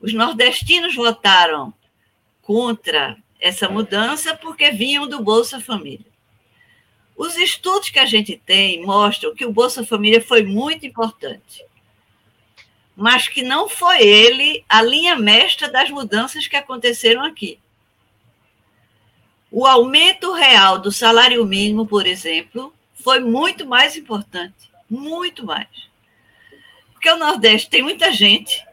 Os 0.00 0.12
nordestinos 0.12 0.94
votaram 0.94 1.72
contra 2.42 3.16
essa 3.40 3.68
mudança 3.68 4.36
porque 4.36 4.70
vinham 4.70 5.06
do 5.06 5.22
Bolsa 5.22 5.60
Família. 5.60 6.06
Os 7.16 7.36
estudos 7.36 7.90
que 7.90 7.98
a 7.98 8.06
gente 8.06 8.40
tem 8.44 8.84
mostram 8.84 9.34
que 9.34 9.44
o 9.44 9.52
Bolsa 9.52 9.84
Família 9.84 10.20
foi 10.20 10.42
muito 10.42 10.86
importante 10.86 11.64
mas 12.96 13.28
que 13.28 13.42
não 13.42 13.68
foi 13.68 14.02
ele 14.02 14.64
a 14.68 14.82
linha 14.82 15.16
mestra 15.16 15.70
das 15.70 15.90
mudanças 15.90 16.46
que 16.46 16.56
aconteceram 16.56 17.24
aqui. 17.24 17.58
O 19.50 19.66
aumento 19.66 20.32
real 20.32 20.78
do 20.78 20.90
salário 20.90 21.44
mínimo, 21.44 21.86
por 21.86 22.06
exemplo, 22.06 22.72
foi 22.94 23.20
muito 23.20 23.66
mais 23.66 23.96
importante, 23.96 24.70
muito 24.88 25.44
mais. 25.44 25.68
Porque 26.92 27.10
o 27.10 27.18
Nordeste 27.18 27.68
tem 27.68 27.82
muita 27.82 28.12
gente, 28.12 28.64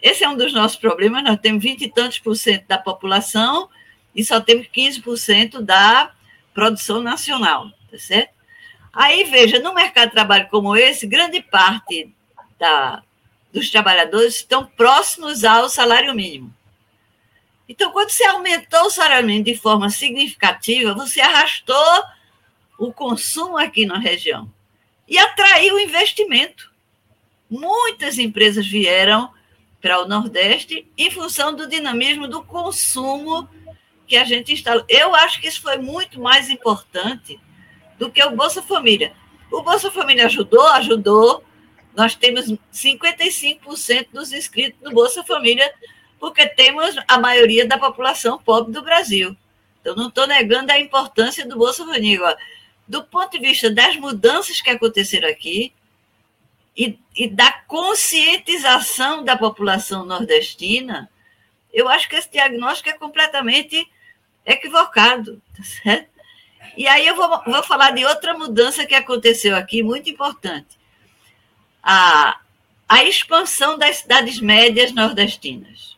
esse 0.00 0.22
é 0.22 0.28
um 0.28 0.36
dos 0.36 0.52
nossos 0.52 0.76
problemas, 0.76 1.24
nós 1.24 1.40
temos 1.40 1.62
vinte 1.62 1.82
e 1.82 1.90
tantos 1.90 2.18
por 2.18 2.36
cento 2.36 2.66
da 2.66 2.78
população 2.78 3.68
e 4.14 4.22
só 4.24 4.40
temos 4.40 4.66
15% 4.66 5.60
da 5.60 6.12
produção 6.52 7.02
nacional, 7.02 7.68
tá 7.90 7.98
certo? 7.98 8.32
Aí, 8.92 9.24
veja, 9.24 9.58
no 9.58 9.74
mercado 9.74 10.08
de 10.08 10.14
trabalho 10.14 10.48
como 10.48 10.76
esse, 10.76 11.06
grande 11.06 11.42
parte 11.42 12.14
da, 12.58 13.02
dos 13.54 13.70
trabalhadores 13.70 14.34
estão 14.34 14.66
próximos 14.66 15.44
ao 15.44 15.68
salário 15.68 16.12
mínimo. 16.12 16.52
Então, 17.68 17.92
quando 17.92 18.10
você 18.10 18.24
aumentou 18.26 18.86
o 18.86 18.90
salário 18.90 19.24
mínimo 19.24 19.44
de 19.44 19.56
forma 19.56 19.88
significativa, 19.88 20.92
você 20.92 21.20
arrastou 21.20 22.02
o 22.76 22.92
consumo 22.92 23.56
aqui 23.56 23.86
na 23.86 23.96
região 23.96 24.50
e 25.08 25.16
atraiu 25.16 25.76
o 25.76 25.80
investimento. 25.80 26.72
Muitas 27.48 28.18
empresas 28.18 28.66
vieram 28.66 29.32
para 29.80 30.02
o 30.02 30.08
Nordeste 30.08 30.90
em 30.98 31.10
função 31.10 31.54
do 31.54 31.68
dinamismo 31.68 32.26
do 32.26 32.42
consumo 32.42 33.48
que 34.06 34.16
a 34.16 34.24
gente 34.24 34.52
instalou. 34.52 34.84
Eu 34.88 35.14
acho 35.14 35.40
que 35.40 35.46
isso 35.46 35.62
foi 35.62 35.78
muito 35.78 36.20
mais 36.20 36.50
importante 36.50 37.40
do 37.98 38.10
que 38.10 38.22
o 38.22 38.32
Bolsa 38.32 38.60
Família. 38.62 39.12
O 39.50 39.62
Bolsa 39.62 39.90
Família 39.90 40.26
ajudou, 40.26 40.66
ajudou, 40.70 41.44
nós 41.94 42.14
temos 42.14 42.46
55% 42.72 44.08
dos 44.12 44.32
inscritos 44.32 44.80
no 44.82 44.90
Bolsa 44.90 45.22
Família, 45.22 45.72
porque 46.18 46.46
temos 46.46 46.96
a 47.06 47.18
maioria 47.18 47.66
da 47.66 47.78
população 47.78 48.38
pobre 48.38 48.72
do 48.72 48.82
Brasil. 48.82 49.36
Então, 49.80 49.94
não 49.94 50.08
estou 50.08 50.26
negando 50.26 50.72
a 50.72 50.80
importância 50.80 51.46
do 51.46 51.56
Bolsa 51.56 51.84
Família. 51.86 52.36
Do 52.86 53.04
ponto 53.04 53.30
de 53.32 53.38
vista 53.38 53.70
das 53.70 53.96
mudanças 53.96 54.60
que 54.60 54.70
aconteceram 54.70 55.28
aqui 55.28 55.72
e, 56.76 56.98
e 57.16 57.28
da 57.28 57.52
conscientização 57.66 59.22
da 59.22 59.36
população 59.36 60.04
nordestina, 60.04 61.08
eu 61.72 61.88
acho 61.88 62.08
que 62.08 62.16
esse 62.16 62.30
diagnóstico 62.30 62.88
é 62.88 62.92
completamente 62.94 63.88
equivocado, 64.44 65.40
tá 65.56 65.62
certo? 65.62 66.12
E 66.76 66.88
aí 66.88 67.06
eu 67.06 67.14
vou, 67.14 67.28
vou 67.44 67.62
falar 67.62 67.92
de 67.92 68.04
outra 68.04 68.36
mudança 68.36 68.84
que 68.84 68.94
aconteceu 68.94 69.54
aqui, 69.54 69.82
muito 69.82 70.10
importante 70.10 70.76
a, 71.84 72.40
a 72.88 73.04
expansão 73.04 73.76
das 73.76 73.96
cidades 73.96 74.40
médias 74.40 74.92
nordestinas, 74.92 75.94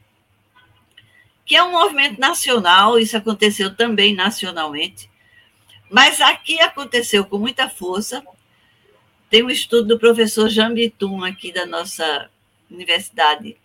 que 1.44 1.54
é 1.54 1.62
um 1.62 1.70
movimento 1.70 2.18
nacional, 2.18 2.98
isso 2.98 3.16
aconteceu 3.16 3.74
também 3.74 4.12
nacionalmente, 4.12 5.08
mas 5.88 6.20
aqui 6.20 6.60
aconteceu 6.60 7.24
com 7.24 7.38
muita 7.38 7.68
força. 7.68 8.20
Tem 9.30 9.44
um 9.44 9.50
estudo 9.50 9.86
do 9.86 9.98
professor 9.98 10.48
Jean 10.48 10.74
Bitum, 10.74 11.22
aqui 11.22 11.52
da 11.52 11.64
nossa 11.64 12.28
universidade, 12.68 13.56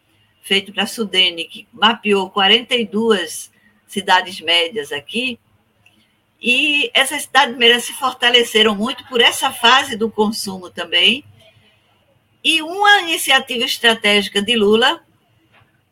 feito 0.43 0.72
para 0.72 0.84
a 0.84 0.88
Sudene, 0.88 1.45
que 1.45 1.67
mapeou 1.74 2.30
42 2.30 3.51
cidades 3.88 4.39
médias 4.39 4.91
aqui, 4.91 5.39
e 6.39 6.91
essas 6.93 7.24
cidades 7.24 7.57
médias 7.57 7.84
se 7.84 7.93
fortaleceram 7.93 8.76
muito 8.76 9.03
por 9.07 9.22
essa 9.22 9.51
fase 9.51 9.95
do 9.95 10.09
consumo 10.09 10.69
também. 10.69 11.24
E 12.44 12.62
uma 12.62 13.02
iniciativa 13.02 13.66
estratégica 13.66 14.42
de 14.42 14.56
Lula, 14.56 15.06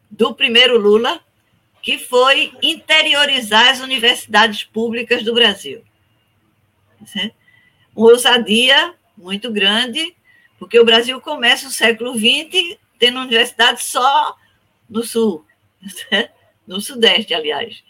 do 0.10 0.34
primeiro 0.34 0.78
Lula, 0.78 1.22
que 1.82 1.98
foi 1.98 2.52
interiorizar 2.62 3.70
as 3.70 3.80
universidades 3.80 4.64
públicas 4.64 5.24
do 5.24 5.34
Brasil. 5.34 5.84
Uma 7.96 8.10
ousadia 8.12 8.94
muito 9.18 9.52
grande, 9.52 10.16
porque 10.58 10.80
o 10.80 10.86
Brasil 10.86 11.20
começa 11.22 11.68
o 11.68 11.72
século 11.72 12.14
XX 12.18 12.78
tendo 12.98 13.20
universidade 13.20 13.82
só 13.84 14.36
no 14.90 15.04
sul, 15.04 15.46
no 16.68 16.82
sudeste, 16.82 17.34
aliás. 17.34 17.84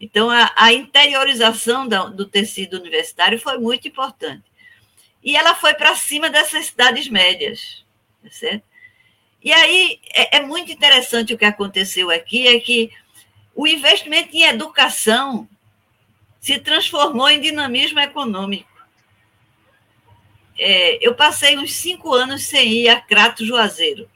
Então, 0.00 0.30
a, 0.30 0.52
a 0.54 0.72
interiorização 0.72 1.88
do, 1.88 2.10
do 2.10 2.26
tecido 2.26 2.78
universitário 2.78 3.38
foi 3.38 3.58
muito 3.58 3.88
importante. 3.88 4.44
E 5.22 5.34
ela 5.36 5.54
foi 5.54 5.74
para 5.74 5.96
cima 5.96 6.30
dessas 6.30 6.66
cidades 6.66 7.08
médias. 7.08 7.84
Tá 8.26 8.32
certo? 8.32 8.64
E 9.42 9.52
aí 9.52 10.00
é, 10.12 10.38
é, 10.38 10.40
muito 10.40 10.72
interessante 10.72 11.32
o 11.32 11.38
que 11.38 11.44
aconteceu 11.44 12.10
aqui, 12.10 12.48
é 12.48 12.58
que 12.58 12.90
o 13.54 13.68
investimento 13.68 14.36
em 14.36 14.42
educação 14.42 15.48
se 16.40 16.58
transformou 16.58 17.30
em 17.30 17.40
dinamismo 17.40 18.00
econômico. 18.00 18.68
É, 20.58 20.98
eu 21.06 21.14
passei 21.14 21.56
uns 21.56 21.74
cinco 21.74 22.12
anos 22.12 22.42
sem 22.42 22.72
ir 22.72 22.88
a 22.88 23.00
Crato 23.00 23.46
Juazeiro. 23.46 24.10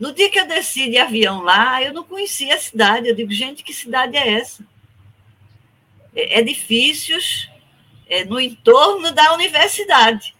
No 0.00 0.14
dia 0.14 0.30
que 0.30 0.38
eu 0.38 0.46
desci 0.46 0.88
de 0.88 0.96
avião 0.96 1.42
lá, 1.42 1.82
eu 1.82 1.92
não 1.92 2.04
conhecia 2.04 2.54
a 2.54 2.58
cidade. 2.58 3.08
Eu 3.08 3.14
digo, 3.14 3.32
gente, 3.32 3.62
que 3.62 3.74
cidade 3.74 4.16
é 4.16 4.32
essa? 4.32 4.66
É, 6.14 6.38
edifícios 6.38 7.50
é, 8.08 8.24
no 8.24 8.40
entorno 8.40 9.12
da 9.12 9.34
universidade, 9.34 10.35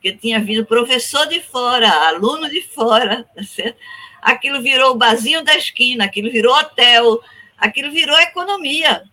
porque 0.00 0.12
tinha 0.12 0.40
vindo 0.40 0.64
professor 0.64 1.26
de 1.26 1.42
fora, 1.42 2.08
aluno 2.08 2.48
de 2.48 2.62
fora, 2.62 3.28
tá 3.36 3.42
certo? 3.42 3.78
aquilo 4.20 4.62
virou 4.62 4.92
o 4.92 4.96
barzinho 4.96 5.44
da 5.44 5.54
esquina, 5.54 6.04
aquilo 6.04 6.30
virou 6.30 6.54
hotel, 6.54 7.22
aquilo 7.56 7.92
virou 7.92 8.18
economia. 8.18 9.04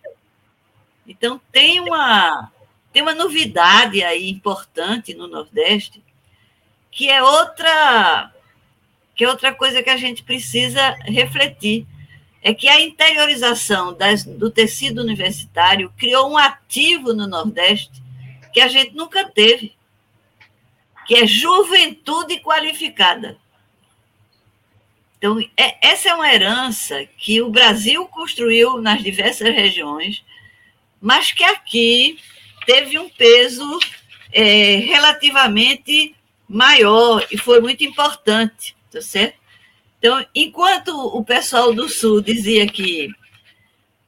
Então, 1.06 1.40
tem 1.52 1.78
uma, 1.80 2.50
tem 2.90 3.02
uma 3.02 3.14
novidade 3.14 4.02
aí 4.02 4.30
importante 4.30 5.14
no 5.14 5.28
Nordeste, 5.28 6.02
que 6.90 7.10
é 7.10 7.22
outra 7.22 8.32
que 9.14 9.24
é 9.24 9.28
outra 9.28 9.52
coisa 9.52 9.82
que 9.82 9.90
a 9.90 9.96
gente 9.96 10.22
precisa 10.22 10.90
refletir, 11.04 11.84
é 12.40 12.54
que 12.54 12.68
a 12.68 12.80
interiorização 12.80 13.92
das, 13.92 14.24
do 14.24 14.48
tecido 14.48 15.02
universitário 15.02 15.92
criou 15.98 16.30
um 16.30 16.38
ativo 16.38 17.12
no 17.12 17.26
Nordeste 17.26 18.00
que 18.52 18.60
a 18.60 18.68
gente 18.68 18.94
nunca 18.94 19.28
teve, 19.28 19.74
que 21.08 21.16
é 21.16 21.26
juventude 21.26 22.38
qualificada. 22.38 23.36
Então, 25.16 25.40
é, 25.56 25.88
essa 25.88 26.10
é 26.10 26.14
uma 26.14 26.32
herança 26.32 27.04
que 27.16 27.42
o 27.42 27.50
Brasil 27.50 28.06
construiu 28.06 28.80
nas 28.80 29.02
diversas 29.02 29.52
regiões, 29.52 30.24
mas 31.00 31.32
que 31.32 31.42
aqui 31.42 32.20
teve 32.64 32.96
um 33.00 33.08
peso 33.08 33.80
é, 34.32 34.76
relativamente 34.76 36.14
maior 36.48 37.26
e 37.30 37.36
foi 37.36 37.60
muito 37.60 37.82
importante 37.82 38.78
tá 38.90 39.00
certo? 39.00 39.38
Então, 39.98 40.24
enquanto 40.34 40.88
o 40.88 41.24
pessoal 41.24 41.74
do 41.74 41.88
Sul 41.88 42.20
dizia 42.20 42.66
que 42.66 43.10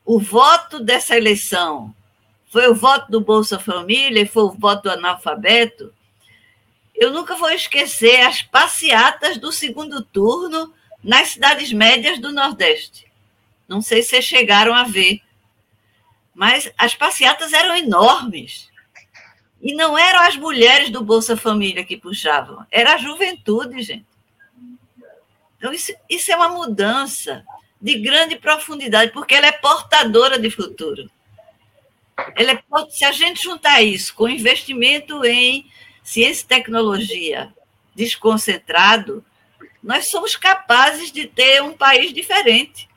o 0.05 0.19
voto 0.19 0.81
dessa 0.81 1.17
eleição 1.17 1.95
foi 2.51 2.69
o 2.69 2.75
voto 2.75 3.11
do 3.11 3.21
Bolsa 3.21 3.59
Família, 3.59 4.27
foi 4.27 4.45
o 4.45 4.53
voto 4.53 4.85
do 4.85 4.91
analfabeto, 4.91 5.93
eu 7.01 7.11
nunca 7.11 7.35
vou 7.35 7.49
esquecer 7.49 8.21
as 8.21 8.43
passeatas 8.43 9.39
do 9.39 9.51
segundo 9.51 10.05
turno 10.05 10.75
nas 11.03 11.29
cidades 11.29 11.73
médias 11.73 12.19
do 12.19 12.31
Nordeste. 12.31 13.11
Não 13.67 13.81
sei 13.81 14.03
se 14.03 14.11
vocês 14.11 14.27
chegaram 14.27 14.75
a 14.75 14.85
ver, 14.85 15.23
mas 16.35 16.71
as 16.77 16.95
passeatas 16.95 17.55
eram 17.55 17.75
enormes. 17.75 18.69
E 19.63 19.75
não 19.75 19.97
eram 19.97 20.21
as 20.21 20.37
mulheres 20.37 20.91
do 20.91 21.03
Bolsa 21.03 21.39
Família 21.39 21.85
que 21.85 21.97
puxavam, 21.97 22.67
era 22.71 22.95
a 22.95 22.99
juventude, 22.99 23.83
gente. 23.83 24.07
Então, 25.57 25.73
isso, 25.73 25.95
isso 26.09 26.31
é 26.31 26.37
uma 26.37 26.51
mudança 26.51 27.45
de 27.81 27.99
grande 27.99 28.37
profundidade, 28.37 29.11
porque 29.13 29.35
ela 29.35 29.47
é 29.47 29.53
portadora 29.53 30.39
de 30.39 30.51
futuro. 30.51 31.11
Ela 32.37 32.53
é, 32.53 32.63
se 32.91 33.07
a 33.07 33.13
gente 33.13 33.43
juntar 33.43 33.81
isso 33.81 34.15
com 34.15 34.29
investimento 34.29 35.25
em 35.25 35.67
ciência 36.03 36.45
e 36.45 36.47
tecnologia 36.47 37.53
desconcentrado, 37.95 39.25
nós 39.83 40.07
somos 40.07 40.37
capazes 40.37 41.11
de 41.11 41.27
ter 41.27 41.63
um 41.63 41.73
país 41.73 42.13
diferente. 42.13 42.89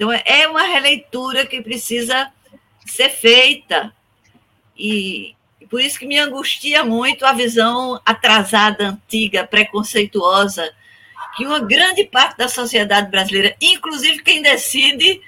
Então, 0.00 0.12
é 0.12 0.46
uma 0.46 0.62
releitura 0.62 1.44
que 1.44 1.60
precisa 1.60 2.32
ser 2.86 3.10
feita. 3.10 3.92
E 4.76 5.34
por 5.68 5.80
isso 5.80 5.98
que 5.98 6.06
me 6.06 6.16
angustia 6.16 6.84
muito 6.84 7.26
a 7.26 7.32
visão 7.32 8.00
atrasada, 8.06 8.90
antiga, 8.90 9.44
preconceituosa 9.44 10.72
que 11.36 11.46
uma 11.46 11.60
grande 11.60 12.04
parte 12.04 12.36
da 12.36 12.48
sociedade 12.48 13.10
brasileira, 13.10 13.56
inclusive 13.60 14.22
quem 14.22 14.40
decide, 14.40 15.20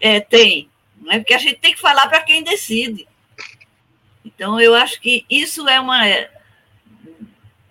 é, 0.00 0.20
tem. 0.20 0.68
Não 1.00 1.12
é? 1.12 1.18
Porque 1.18 1.34
a 1.34 1.38
gente 1.38 1.60
tem 1.60 1.74
que 1.74 1.80
falar 1.80 2.06
para 2.08 2.22
quem 2.22 2.42
decide. 2.42 3.06
Então, 4.38 4.60
eu 4.60 4.72
acho 4.72 5.00
que 5.00 5.26
isso 5.28 5.68
é 5.68 5.80
uma, 5.80 6.00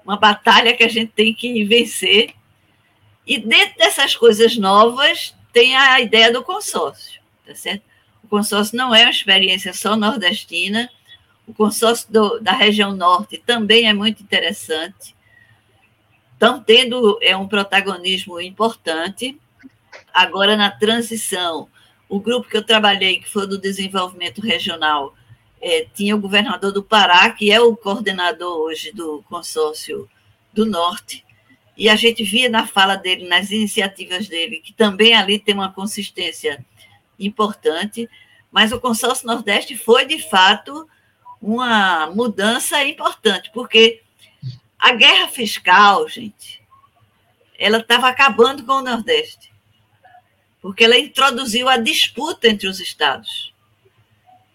uma 0.03 0.17
batalha 0.17 0.75
que 0.75 0.83
a 0.83 0.89
gente 0.89 1.13
tem 1.13 1.33
que 1.33 1.63
vencer. 1.63 2.33
E 3.25 3.37
dentro 3.37 3.77
dessas 3.77 4.17
coisas 4.17 4.57
novas, 4.57 5.33
tem 5.53 5.77
a 5.77 6.01
ideia 6.01 6.31
do 6.31 6.43
consórcio, 6.43 7.21
tá 7.45 7.55
certo? 7.55 7.83
O 8.21 8.27
consórcio 8.27 8.75
não 8.75 8.93
é 8.93 9.03
uma 9.03 9.11
experiência 9.11 9.73
só 9.73 9.95
nordestina, 9.95 10.89
o 11.47 11.53
consórcio 11.53 12.11
do, 12.11 12.39
da 12.39 12.51
região 12.51 12.93
norte 12.93 13.37
também 13.37 13.87
é 13.87 13.93
muito 13.93 14.21
interessante 14.21 15.15
estão 16.37 16.61
tendo 16.61 17.17
é, 17.19 17.35
um 17.35 17.47
protagonismo 17.47 18.39
importante. 18.39 19.37
Agora, 20.13 20.55
na 20.55 20.69
transição, 20.69 21.67
o 22.07 22.19
grupo 22.19 22.47
que 22.47 22.55
eu 22.55 22.63
trabalhei, 22.63 23.19
que 23.19 23.27
foi 23.27 23.47
do 23.47 23.57
desenvolvimento 23.57 24.39
regional, 24.39 25.15
é, 25.61 25.87
tinha 25.93 26.15
o 26.15 26.19
governador 26.19 26.71
do 26.71 26.83
Pará, 26.83 27.29
que 27.31 27.51
é 27.51 27.59
o 27.59 27.75
coordenador 27.75 28.57
hoje 28.59 28.91
do 28.91 29.23
consórcio 29.29 30.09
do 30.53 30.65
Norte, 30.65 31.25
e 31.75 31.89
a 31.89 31.95
gente 31.95 32.23
via 32.23 32.49
na 32.49 32.65
fala 32.65 32.95
dele, 32.95 33.27
nas 33.27 33.51
iniciativas 33.51 34.27
dele, 34.27 34.59
que 34.59 34.73
também 34.73 35.13
ali 35.13 35.37
tem 35.37 35.53
uma 35.53 35.71
consistência 35.71 36.65
importante, 37.19 38.09
mas 38.51 38.71
o 38.71 38.79
consórcio 38.79 39.27
Nordeste 39.27 39.77
foi, 39.77 40.05
de 40.05 40.19
fato, 40.29 40.87
uma 41.39 42.07
mudança 42.07 42.83
importante, 42.83 43.51
porque 43.53 44.01
a 44.79 44.93
guerra 44.93 45.27
fiscal, 45.27 46.07
gente, 46.07 46.61
ela 47.59 47.77
estava 47.77 48.07
acabando 48.07 48.63
com 48.63 48.73
o 48.73 48.83
Nordeste, 48.83 49.51
porque 50.61 50.83
ela 50.83 50.97
introduziu 50.97 51.69
a 51.69 51.77
disputa 51.77 52.47
entre 52.47 52.67
os 52.67 52.79
estados. 52.79 53.53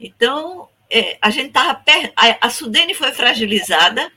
Então, 0.01 0.69
é, 0.93 1.17
a 1.23 1.31
gente 1.31 1.49
estava. 1.49 1.83
A, 2.15 2.47
a 2.47 2.51
Sudene 2.51 2.93
foi 2.93 3.13
fragilizada 3.13 4.13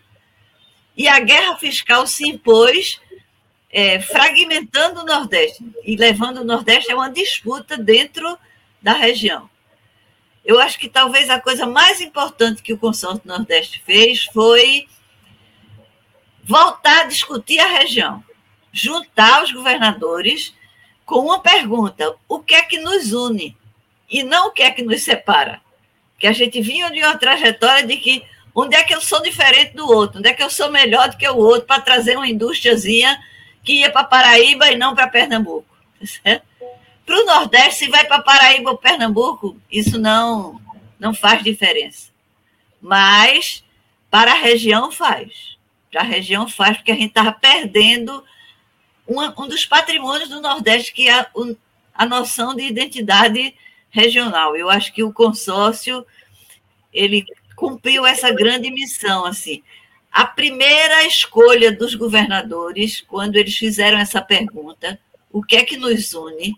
e 0.95 1.07
a 1.07 1.19
guerra 1.21 1.55
fiscal 1.55 2.05
se 2.05 2.27
impôs, 2.27 2.99
é, 3.71 4.01
fragmentando 4.01 5.01
o 5.01 5.05
Nordeste 5.05 5.65
e 5.83 5.95
levando 5.95 6.39
o 6.39 6.43
Nordeste 6.43 6.91
a 6.91 6.95
uma 6.95 7.09
disputa 7.09 7.77
dentro 7.77 8.37
da 8.81 8.91
região. 8.91 9.49
Eu 10.43 10.59
acho 10.59 10.77
que 10.77 10.89
talvez 10.89 11.29
a 11.29 11.39
coisa 11.39 11.65
mais 11.65 12.01
importante 12.01 12.61
que 12.61 12.73
o 12.73 12.77
consórcio 12.77 13.21
Nordeste 13.25 13.81
fez 13.85 14.25
foi 14.25 14.85
voltar 16.43 17.01
a 17.01 17.05
discutir 17.05 17.57
a 17.59 17.67
região, 17.67 18.23
juntar 18.71 19.43
os 19.43 19.51
governadores 19.51 20.53
com 21.05 21.19
uma 21.21 21.39
pergunta: 21.39 22.15
o 22.27 22.39
que 22.39 22.53
é 22.53 22.63
que 22.63 22.79
nos 22.79 23.13
une? 23.13 23.57
E 24.09 24.23
não 24.23 24.47
o 24.47 24.51
que 24.51 24.61
é 24.61 24.69
que 24.69 24.83
nos 24.83 25.03
separa. 25.03 25.64
Que 26.17 26.27
a 26.27 26.31
gente 26.31 26.61
vinha 26.61 26.89
de 26.89 26.99
uma 26.99 27.17
trajetória 27.17 27.85
de 27.85 27.97
que 27.97 28.23
Onde 28.57 28.73
é 28.73 28.83
que 28.85 28.95
eu 28.95 29.01
sou 29.01 29.21
diferente 29.21 29.75
do 29.75 29.85
outro? 29.85 30.19
Onde 30.19 30.29
é 30.29 30.33
que 30.33 30.41
eu 30.41 30.49
sou 30.49 30.71
melhor 30.71 31.09
do 31.09 31.17
que 31.17 31.27
o 31.27 31.35
outro 31.35 31.67
para 31.67 31.81
trazer 31.81 32.15
uma 32.15 32.27
indústriazinha 32.27 33.21
que 33.61 33.81
ia 33.81 33.91
para 33.91 34.05
Paraíba 34.05 34.71
e 34.71 34.77
não 34.77 34.95
para 34.95 35.09
Pernambuco? 35.09 35.67
Para 37.05 37.21
o 37.21 37.25
Nordeste, 37.25 37.85
se 37.85 37.87
vai 37.87 38.05
para 38.05 38.23
Paraíba 38.23 38.71
ou 38.71 38.77
Pernambuco, 38.77 39.59
isso 39.69 39.99
não, 39.99 40.59
não 40.97 41.13
faz 41.13 41.43
diferença. 41.43 42.09
Mas 42.81 43.63
para 44.09 44.31
a 44.31 44.39
região 44.39 44.89
faz. 44.89 45.57
Para 45.91 46.01
a 46.01 46.05
região 46.05 46.47
faz, 46.47 46.77
porque 46.77 46.91
a 46.91 46.95
gente 46.95 47.09
estava 47.09 47.33
perdendo 47.33 48.23
um, 49.07 49.21
um 49.21 49.47
dos 49.47 49.65
patrimônios 49.65 50.29
do 50.29 50.41
Nordeste, 50.41 50.93
que 50.93 51.09
é 51.09 51.27
o, 51.35 51.55
a 51.93 52.05
noção 52.05 52.55
de 52.55 52.63
identidade 52.63 53.53
regional. 53.95 54.57
Eu 54.57 54.69
acho 54.69 54.93
que 54.93 55.03
o 55.03 55.13
consórcio 55.13 56.05
ele 56.91 57.25
cumpriu 57.55 58.05
essa 58.05 58.29
grande 58.29 58.69
missão 58.69 59.25
assim. 59.25 59.63
A 60.11 60.25
primeira 60.25 61.05
escolha 61.05 61.71
dos 61.71 61.95
governadores, 61.95 63.01
quando 63.01 63.37
eles 63.37 63.55
fizeram 63.57 63.97
essa 63.97 64.21
pergunta, 64.21 64.99
o 65.31 65.41
que 65.41 65.55
é 65.55 65.63
que 65.63 65.77
nos 65.77 66.13
une, 66.13 66.57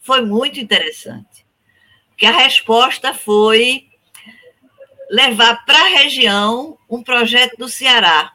foi 0.00 0.22
muito 0.22 0.58
interessante. 0.58 1.44
Porque 2.08 2.26
a 2.26 2.32
resposta 2.32 3.12
foi 3.12 3.88
levar 5.10 5.64
para 5.66 5.78
a 5.78 5.88
região 5.88 6.78
um 6.88 7.02
projeto 7.02 7.56
do 7.58 7.68
Ceará, 7.68 8.32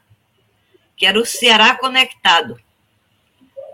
que 0.96 1.06
era 1.06 1.20
o 1.20 1.26
Ceará 1.26 1.76
Conectado. 1.76 2.60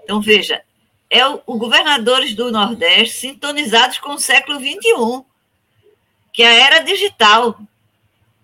Então, 0.03 0.21
veja, 0.21 0.61
é 1.09 1.25
o, 1.27 1.41
o 1.45 1.57
governadores 1.57 2.33
do 2.33 2.51
Nordeste 2.51 3.17
sintonizados 3.17 3.99
com 3.99 4.13
o 4.13 4.19
século 4.19 4.59
XXI, 4.59 5.25
que 6.33 6.43
é 6.43 6.47
a 6.47 6.65
era 6.65 6.79
digital. 6.79 7.59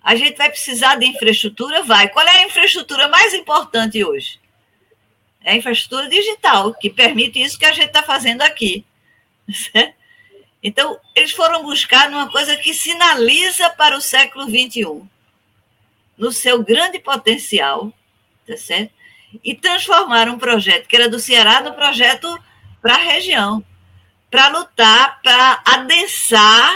A 0.01 0.15
gente 0.15 0.37
vai 0.37 0.49
precisar 0.49 0.95
de 0.95 1.05
infraestrutura? 1.05 1.83
Vai. 1.83 2.09
Qual 2.09 2.25
é 2.25 2.39
a 2.39 2.45
infraestrutura 2.45 3.07
mais 3.07 3.33
importante 3.33 4.03
hoje? 4.03 4.39
É 5.43 5.53
a 5.53 5.55
infraestrutura 5.55 6.07
digital, 6.07 6.73
que 6.73 6.89
permite 6.89 7.41
isso 7.41 7.57
que 7.57 7.65
a 7.65 7.73
gente 7.73 7.87
está 7.87 8.03
fazendo 8.03 8.41
aqui. 8.41 8.85
Então, 10.63 10.99
eles 11.15 11.31
foram 11.31 11.63
buscar 11.63 12.07
numa 12.11 12.29
coisa 12.29 12.55
que 12.55 12.71
sinaliza 12.71 13.67
para 13.71 13.97
o 13.97 14.01
século 14.01 14.45
XXI, 14.45 15.01
no 16.15 16.31
seu 16.31 16.61
grande 16.63 16.99
potencial, 16.99 17.91
tá 18.45 18.55
certo? 18.55 18.93
E 19.43 19.55
transformaram 19.55 20.33
um 20.33 20.37
projeto 20.37 20.87
que 20.87 20.95
era 20.95 21.09
do 21.09 21.19
Ceará 21.19 21.61
no 21.61 21.73
projeto 21.73 22.39
para 22.81 22.95
a 22.95 22.97
região, 22.97 23.63
para 24.29 24.47
lutar, 24.47 25.21
para 25.21 25.61
adensar 25.65 26.75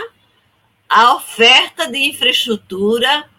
a 0.88 1.16
oferta 1.16 1.88
de 1.88 1.97
infraestrutura 1.97 3.30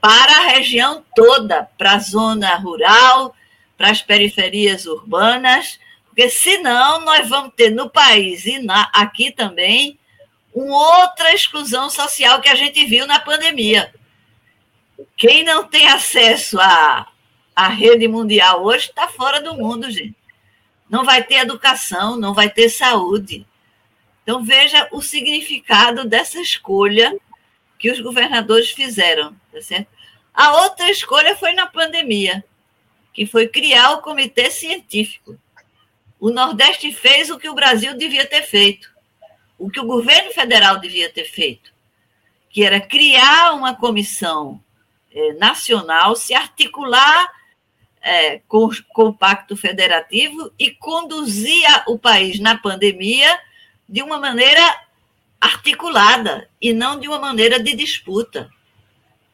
para 0.00 0.32
a 0.38 0.46
região 0.48 1.04
toda, 1.14 1.62
para 1.78 1.92
a 1.92 1.98
zona 2.00 2.56
rural, 2.56 3.36
para 3.78 3.90
as 3.90 4.02
periferias 4.02 4.84
urbanas, 4.84 5.78
porque 6.06 6.28
senão 6.28 7.00
nós 7.02 7.28
vamos 7.28 7.54
ter 7.54 7.70
no 7.70 7.88
país 7.88 8.44
e 8.44 8.58
na, 8.58 8.90
aqui 8.92 9.30
também 9.30 9.98
uma 10.52 11.02
outra 11.02 11.32
exclusão 11.32 11.88
social 11.88 12.40
que 12.40 12.48
a 12.48 12.54
gente 12.54 12.84
viu 12.84 13.06
na 13.06 13.20
pandemia. 13.20 13.94
Quem 15.16 15.44
não 15.44 15.64
tem 15.64 15.88
acesso 15.88 16.60
à, 16.60 17.06
à 17.54 17.68
rede 17.68 18.06
mundial 18.08 18.64
hoje 18.64 18.86
está 18.86 19.08
fora 19.08 19.40
do 19.40 19.54
mundo, 19.54 19.90
gente. 19.90 20.16
Não 20.92 21.04
vai 21.04 21.24
ter 21.24 21.36
educação, 21.36 22.16
não 22.16 22.34
vai 22.34 22.48
ter 22.48 22.68
saúde. 22.68 23.44
Então, 24.22 24.44
veja 24.44 24.88
o 24.92 25.02
significado 25.02 26.04
dessa 26.04 26.38
escolha 26.40 27.18
que 27.78 27.90
os 27.90 27.98
governadores 28.00 28.70
fizeram. 28.70 29.34
Tá 29.50 29.60
certo? 29.60 29.88
A 30.32 30.62
outra 30.62 30.88
escolha 30.90 31.34
foi 31.34 31.52
na 31.54 31.66
pandemia, 31.66 32.44
que 33.12 33.26
foi 33.26 33.48
criar 33.48 33.92
o 33.92 34.02
comitê 34.02 34.50
científico 34.50 35.36
o 36.22 36.30
Nordeste 36.30 36.92
fez 36.92 37.30
o 37.30 37.36
que 37.36 37.48
o 37.48 37.54
Brasil 37.54 37.98
devia 37.98 38.24
ter 38.24 38.42
feito, 38.42 38.88
o 39.58 39.68
que 39.68 39.80
o 39.80 39.84
governo 39.84 40.30
federal 40.30 40.78
devia 40.78 41.12
ter 41.12 41.24
feito, 41.24 41.74
que 42.48 42.62
era 42.62 42.80
criar 42.80 43.54
uma 43.54 43.74
comissão 43.74 44.62
é, 45.10 45.32
nacional, 45.32 46.14
se 46.14 46.32
articular 46.32 47.28
é, 48.02 48.40
com, 48.48 48.68
com 48.92 49.04
o 49.04 49.14
Pacto 49.14 49.56
Federativo 49.56 50.52
e 50.58 50.70
conduzir 50.70 51.64
o 51.86 51.98
país 51.98 52.40
na 52.40 52.58
pandemia 52.58 53.38
de 53.88 54.02
uma 54.02 54.18
maneira 54.18 54.62
articulada 55.40 56.48
e 56.60 56.72
não 56.72 56.98
de 56.98 57.08
uma 57.08 57.18
maneira 57.18 57.58
de 57.60 57.74
disputa, 57.74 58.50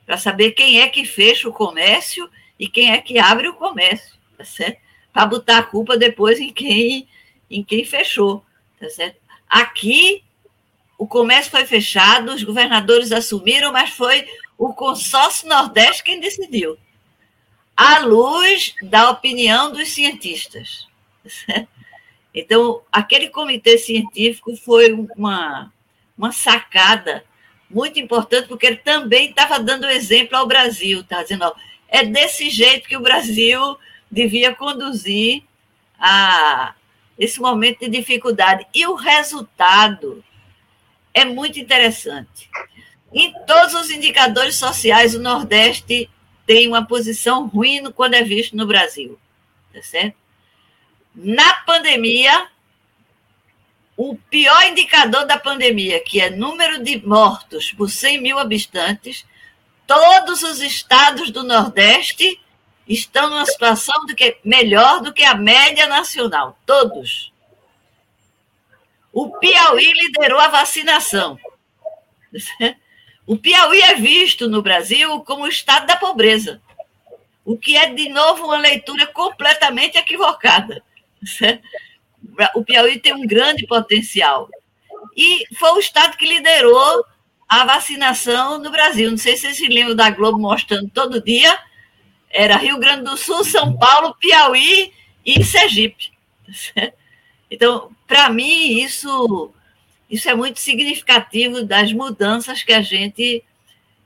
para 0.06 0.16
saber 0.16 0.52
quem 0.52 0.80
é 0.80 0.88
que 0.88 1.04
fecha 1.04 1.48
o 1.48 1.52
comércio 1.52 2.30
e 2.58 2.68
quem 2.68 2.92
é 2.92 2.98
que 2.98 3.18
abre 3.18 3.48
o 3.48 3.54
comércio, 3.54 4.16
tá 4.36 4.44
certo? 4.44 4.80
para 5.12 5.26
botar 5.26 5.58
a 5.58 5.62
culpa 5.62 5.96
depois 5.96 6.38
em 6.38 6.52
quem, 6.52 7.08
em 7.50 7.64
quem 7.64 7.84
fechou. 7.84 8.44
Tá 8.78 8.88
certo? 8.88 9.18
Aqui, 9.48 10.22
o 10.96 11.06
comércio 11.06 11.50
foi 11.50 11.66
fechado, 11.66 12.32
os 12.32 12.42
governadores 12.42 13.10
assumiram, 13.10 13.72
mas 13.72 13.90
foi 13.90 14.26
o 14.56 14.72
consórcio 14.72 15.48
Nordeste 15.48 16.04
quem 16.04 16.20
decidiu, 16.20 16.78
à 17.78 18.00
luz 18.00 18.74
da 18.82 19.08
opinião 19.08 19.70
dos 19.72 19.88
cientistas. 19.88 20.88
Então, 22.34 22.82
aquele 22.92 23.30
comitê 23.30 23.78
científico 23.78 24.54
foi 24.54 24.92
uma, 24.92 25.72
uma 26.16 26.30
sacada 26.30 27.24
muito 27.68 27.98
importante, 27.98 28.46
porque 28.46 28.66
ele 28.66 28.76
também 28.76 29.30
estava 29.30 29.58
dando 29.58 29.88
exemplo 29.88 30.36
ao 30.36 30.46
Brasil, 30.46 31.02
tá 31.02 31.22
dizendo, 31.22 31.46
ó, 31.46 31.54
é 31.88 32.04
desse 32.04 32.48
jeito 32.48 32.86
que 32.86 32.96
o 32.96 33.02
Brasil 33.02 33.76
devia 34.08 34.54
conduzir 34.54 35.42
a 35.98 36.74
esse 37.18 37.40
momento 37.40 37.80
de 37.80 37.88
dificuldade. 37.88 38.66
E 38.72 38.86
o 38.86 38.94
resultado 38.94 40.22
é 41.12 41.24
muito 41.24 41.58
interessante. 41.58 42.48
Em 43.12 43.32
todos 43.46 43.74
os 43.74 43.90
indicadores 43.90 44.54
sociais, 44.56 45.14
o 45.14 45.20
Nordeste 45.20 46.08
tem 46.49 46.66
uma 46.66 46.82
posição 46.82 47.46
ruim 47.46 47.92
quando 47.92 48.14
é 48.14 48.22
visto 48.22 48.57
no 48.57 48.66
Brasil. 48.66 49.20
Tá 49.70 49.82
certo? 49.82 50.16
Na 51.14 51.53
pandemia, 51.57 52.49
o 53.94 54.16
pior 54.16 54.62
indicador 54.64 55.26
da 55.26 55.38
pandemia, 55.38 56.03
que 56.03 56.22
é 56.22 56.30
número 56.30 56.82
de 56.82 57.07
mortos 57.07 57.70
por 57.72 57.90
100 57.90 58.22
mil 58.22 58.38
habitantes, 58.38 59.26
todos 59.86 60.42
os 60.42 60.62
estados 60.62 61.30
do 61.30 61.44
Nordeste 61.44 62.40
estão 62.88 63.28
numa 63.28 63.44
situação 63.44 64.07
do 64.07 64.14
que, 64.14 64.38
melhor 64.42 65.03
do 65.03 65.12
que 65.12 65.24
a 65.24 65.34
média 65.34 65.86
nacional, 65.86 66.59
todos. 66.64 67.30
O 69.12 69.38
Piauí 69.38 69.92
liderou 69.92 70.38
a 70.38 70.49
vacinação. 70.49 71.38
O 73.28 73.36
Piauí 73.36 73.80
é 73.82 73.94
visto 73.94 74.48
no 74.48 74.62
Brasil 74.62 75.20
como 75.20 75.44
o 75.44 75.48
estado 75.48 75.86
da 75.86 75.96
pobreza, 75.96 76.62
o 77.44 77.58
que 77.58 77.76
é, 77.76 77.92
de 77.92 78.08
novo, 78.08 78.46
uma 78.46 78.56
leitura 78.56 79.06
completamente 79.06 79.98
equivocada. 79.98 80.82
O 82.54 82.64
Piauí 82.64 82.98
tem 82.98 83.12
um 83.14 83.26
grande 83.26 83.66
potencial. 83.66 84.48
E 85.14 85.44
foi 85.58 85.72
o 85.72 85.78
estado 85.78 86.16
que 86.16 86.26
liderou 86.26 87.04
a 87.48 87.64
vacinação 87.64 88.58
no 88.58 88.70
Brasil. 88.70 89.10
Não 89.10 89.18
sei 89.18 89.36
se 89.36 89.42
vocês 89.42 89.58
se 89.58 89.68
lembram 89.68 89.94
da 89.94 90.10
Globo 90.10 90.38
mostrando 90.38 90.90
todo 90.90 91.22
dia 91.22 91.58
era 92.30 92.56
Rio 92.56 92.78
Grande 92.78 93.04
do 93.04 93.16
Sul, 93.16 93.44
São 93.44 93.76
Paulo, 93.76 94.14
Piauí 94.14 94.92
e 95.24 95.44
Sergipe. 95.44 96.12
Então, 97.50 97.90
para 98.06 98.28
mim, 98.28 98.78
isso, 98.82 99.50
isso 100.11 100.28
é 100.28 100.34
muito 100.34 100.61
significativo 100.61 101.64
das 101.64 101.92
mudanças 101.92 102.62
que 102.62 102.72
a 102.72 102.80
gente 102.80 103.44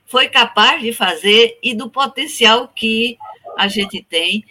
foi 0.05 0.27
capaz 0.27 0.81
de 0.81 0.91
fazer 0.91 1.57
e 1.63 1.73
do 1.73 1.89
potencial 1.89 2.67
que 2.67 3.17
a 3.57 3.67
gente 3.67 4.03
tem 4.03 4.43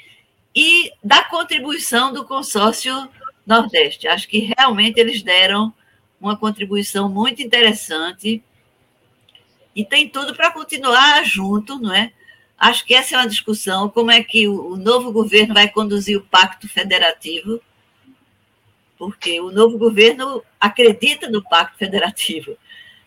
e 0.54 0.90
da 1.02 1.24
contribuição 1.24 2.12
do 2.12 2.24
consórcio 2.24 3.08
Nordeste. 3.46 4.08
Acho 4.08 4.28
que 4.28 4.52
realmente 4.56 4.98
eles 4.98 5.22
deram 5.22 5.72
uma 6.20 6.36
contribuição 6.36 7.08
muito 7.08 7.42
interessante 7.42 8.42
e 9.74 9.84
tem 9.84 10.08
tudo 10.08 10.34
para 10.34 10.52
continuar 10.52 11.24
junto, 11.24 11.78
não 11.78 11.92
é? 11.92 12.12
Acho 12.56 12.84
que 12.84 12.94
essa 12.94 13.16
é 13.16 13.18
uma 13.18 13.28
discussão, 13.28 13.88
como 13.88 14.10
é 14.10 14.22
que 14.22 14.46
o 14.46 14.76
novo 14.76 15.10
governo 15.10 15.54
vai 15.54 15.68
conduzir 15.68 16.16
o 16.16 16.22
pacto 16.22 16.68
federativo, 16.68 17.60
porque 19.02 19.40
o 19.40 19.50
novo 19.50 19.76
governo 19.76 20.44
acredita 20.60 21.28
no 21.28 21.42
pacto 21.42 21.76
federativo. 21.76 22.56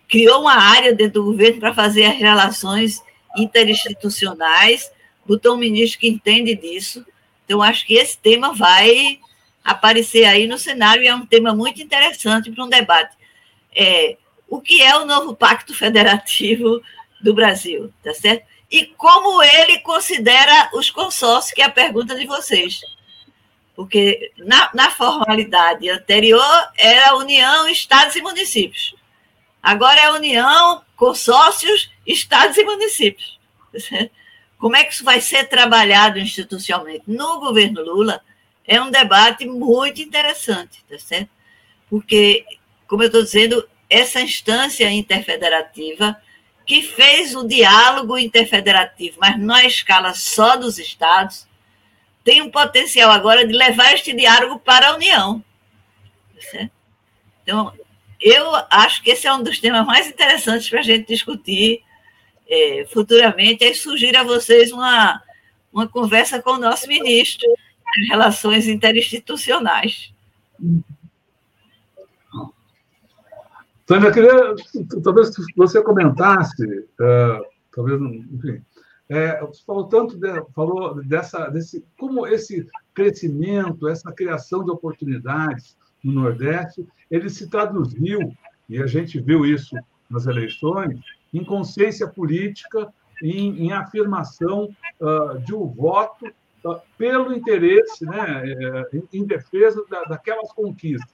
Criou 0.10 0.42
uma 0.42 0.56
área 0.56 0.94
dentro 0.94 1.22
do 1.22 1.32
governo 1.32 1.58
para 1.58 1.74
fazer 1.74 2.04
as 2.04 2.18
relações 2.18 3.02
interinstitucionais, 3.38 4.92
botou 5.26 5.56
um 5.56 5.58
ministro 5.58 6.02
que 6.02 6.10
entende 6.10 6.54
disso. 6.54 7.06
Então, 7.46 7.62
acho 7.62 7.86
que 7.86 7.94
esse 7.94 8.18
tema 8.18 8.54
vai 8.54 9.22
aparecer 9.64 10.26
aí 10.26 10.48
no 10.48 10.58
cenário 10.58 11.02
e 11.02 11.08
é 11.08 11.16
um 11.16 11.26
tema 11.26 11.56
muito 11.56 11.82
interessante 11.82 12.52
para 12.52 12.66
um 12.66 12.70
debate. 12.70 13.16
É, 13.74 14.18
o 14.50 14.60
que 14.60 14.82
é 14.82 14.98
o 14.98 15.06
novo 15.06 15.34
pacto 15.34 15.74
federativo 15.74 16.82
do 17.22 17.34
Brasil, 17.34 17.90
tá 18.04 18.14
certo? 18.14 18.46
e 18.70 18.86
como 18.98 19.42
ele 19.42 19.80
considera 19.80 20.72
os 20.74 20.90
consórcios, 20.90 21.54
que 21.54 21.62
é 21.62 21.66
a 21.66 21.72
pergunta 21.72 22.14
de 22.16 22.26
vocês. 22.26 22.82
Porque 23.76 24.32
na, 24.38 24.70
na 24.74 24.92
formalidade 24.92 25.90
anterior 25.90 26.70
era 26.78 27.16
União, 27.16 27.68
Estados 27.68 28.16
e 28.16 28.22
Municípios. 28.22 28.96
Agora 29.62 30.00
é 30.00 30.12
União, 30.12 30.82
consórcios, 30.96 31.92
Estados 32.06 32.56
e 32.58 32.64
municípios. 32.64 33.40
Como 34.58 34.76
é 34.76 34.84
que 34.84 34.94
isso 34.94 35.04
vai 35.04 35.20
ser 35.20 35.50
trabalhado 35.50 36.20
institucionalmente? 36.20 37.04
No 37.08 37.40
governo 37.40 37.82
Lula, 37.82 38.22
é 38.66 38.82
um 38.82 38.90
debate 38.90 39.46
muito 39.46 40.02
interessante, 40.02 40.84
tá 40.90 40.98
certo? 40.98 41.30
Porque, 41.90 42.46
como 42.88 43.04
eu 43.04 43.08
estou 43.08 43.22
dizendo, 43.22 43.68
essa 43.90 44.22
instância 44.22 44.90
interfederativa 44.90 46.20
que 46.66 46.82
fez 46.82 47.36
o 47.36 47.48
diálogo 47.48 48.18
interfederativo, 48.18 49.18
mas 49.20 49.40
na 49.40 49.66
escala 49.66 50.14
só 50.14 50.56
dos 50.56 50.80
estados, 50.80 51.48
tem 52.26 52.42
um 52.42 52.50
potencial 52.50 53.12
agora 53.12 53.48
de 53.48 53.54
levar 53.54 53.94
este 53.94 54.12
diálogo 54.12 54.60
para 54.60 54.90
a 54.90 54.96
União. 54.96 55.42
Então, 57.44 57.72
eu 58.20 58.44
acho 58.72 59.04
que 59.04 59.12
esse 59.12 59.28
é 59.28 59.34
um 59.34 59.44
dos 59.44 59.60
temas 59.60 59.86
mais 59.86 60.08
interessantes 60.08 60.68
para 60.68 60.80
a 60.80 60.84
gente 60.84 61.08
discutir 61.08 61.84
é, 62.50 62.84
futuramente. 62.92 63.64
É 63.64 63.72
surgir 63.76 64.18
a 64.18 64.24
vocês 64.24 64.72
uma, 64.72 65.22
uma 65.72 65.88
conversa 65.88 66.42
com 66.42 66.54
o 66.54 66.60
nosso 66.60 66.88
ministro 66.88 67.48
das 67.48 68.10
Relações 68.10 68.68
Interinstitucionais. 68.68 70.12
Tânia, 73.86 74.08
eu 74.08 74.12
queria 74.12 74.56
talvez 75.04 75.30
você 75.56 75.84
comentasse, 75.84 76.66
uh, 76.66 77.46
talvez, 77.72 78.02
enfim, 78.02 78.64
é, 79.10 79.40
falou 79.66 79.86
tanto 79.86 80.18
de, 80.18 80.28
falou 80.54 81.04
dessa, 81.04 81.48
desse, 81.50 81.86
como 81.98 82.26
esse 82.26 82.68
crescimento, 82.94 83.88
essa 83.88 84.12
criação 84.12 84.64
de 84.64 84.72
oportunidades 84.72 85.78
no 86.04 86.12
Nordeste, 86.12 86.88
ele 87.10 87.30
se 87.30 87.50
traduziu, 87.50 88.34
e 88.68 88.82
a 88.82 88.88
gente 88.88 89.20
viu 89.20 89.46
isso 89.46 89.76
nas 90.10 90.26
eleições, 90.26 91.00
em 91.34 91.44
consciência 91.44 92.08
política, 92.08 92.92
em, 93.22 93.66
em 93.66 93.72
afirmação 93.72 94.70
uh, 95.00 95.40
de 95.40 95.54
um 95.54 95.66
voto 95.68 96.26
uh, 96.64 96.80
pelo 96.98 97.34
interesse, 97.34 98.06
né, 98.06 98.44
em, 98.94 99.20
em 99.20 99.26
defesa 99.26 99.84
da, 99.90 100.04
daquelas 100.04 100.52
conquistas. 100.54 101.14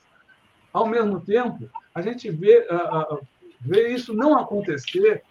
Ao 0.71 0.87
mesmo 0.87 1.19
tempo, 1.19 1.69
a 1.93 2.01
gente 2.01 2.29
vê, 2.29 2.67
uh, 2.71 3.19
vê 3.59 3.93
isso 3.93 4.13
não 4.13 4.37
acontecer 4.37 5.23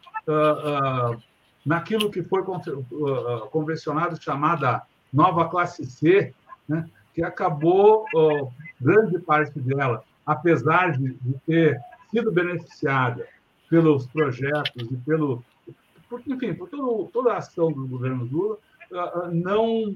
naquilo 1.64 2.10
que 2.10 2.22
foi 2.22 2.42
convencionado 3.50 4.20
chamada 4.20 4.82
nova 5.12 5.48
classe 5.48 5.84
C, 5.84 6.34
né, 6.68 6.88
que 7.14 7.22
acabou, 7.22 8.06
grande 8.80 9.18
parte 9.18 9.58
dela, 9.58 10.04
apesar 10.24 10.92
de, 10.92 11.14
de 11.14 11.34
ter 11.46 11.80
sido 12.10 12.30
beneficiada 12.32 13.26
pelos 13.68 14.06
projetos 14.06 14.90
e 14.90 14.96
pelo. 14.98 15.44
Por, 16.08 16.22
enfim, 16.26 16.54
por 16.54 16.68
todo, 16.68 17.08
toda 17.12 17.32
a 17.32 17.38
ação 17.38 17.72
do 17.72 17.86
governo 17.86 18.24
Lula, 18.24 18.58
não. 19.32 19.94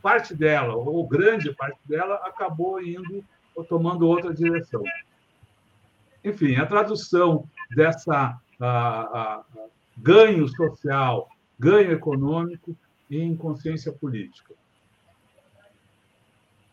Parte 0.00 0.34
dela, 0.34 0.74
ou 0.74 1.08
grande 1.08 1.50
parte 1.54 1.78
dela, 1.86 2.16
acabou 2.26 2.78
indo 2.78 3.24
ou 3.56 3.64
tomando 3.64 4.06
outra 4.06 4.34
direção. 4.34 4.82
Enfim, 6.22 6.56
a 6.56 6.66
tradução 6.66 7.48
dessa 7.74 8.38
a, 8.60 8.68
a, 8.68 9.42
ganho 9.96 10.48
social, 10.48 11.28
ganho 11.58 11.92
econômico 11.92 12.76
em 13.10 13.36
consciência 13.36 13.92
política. 13.92 14.54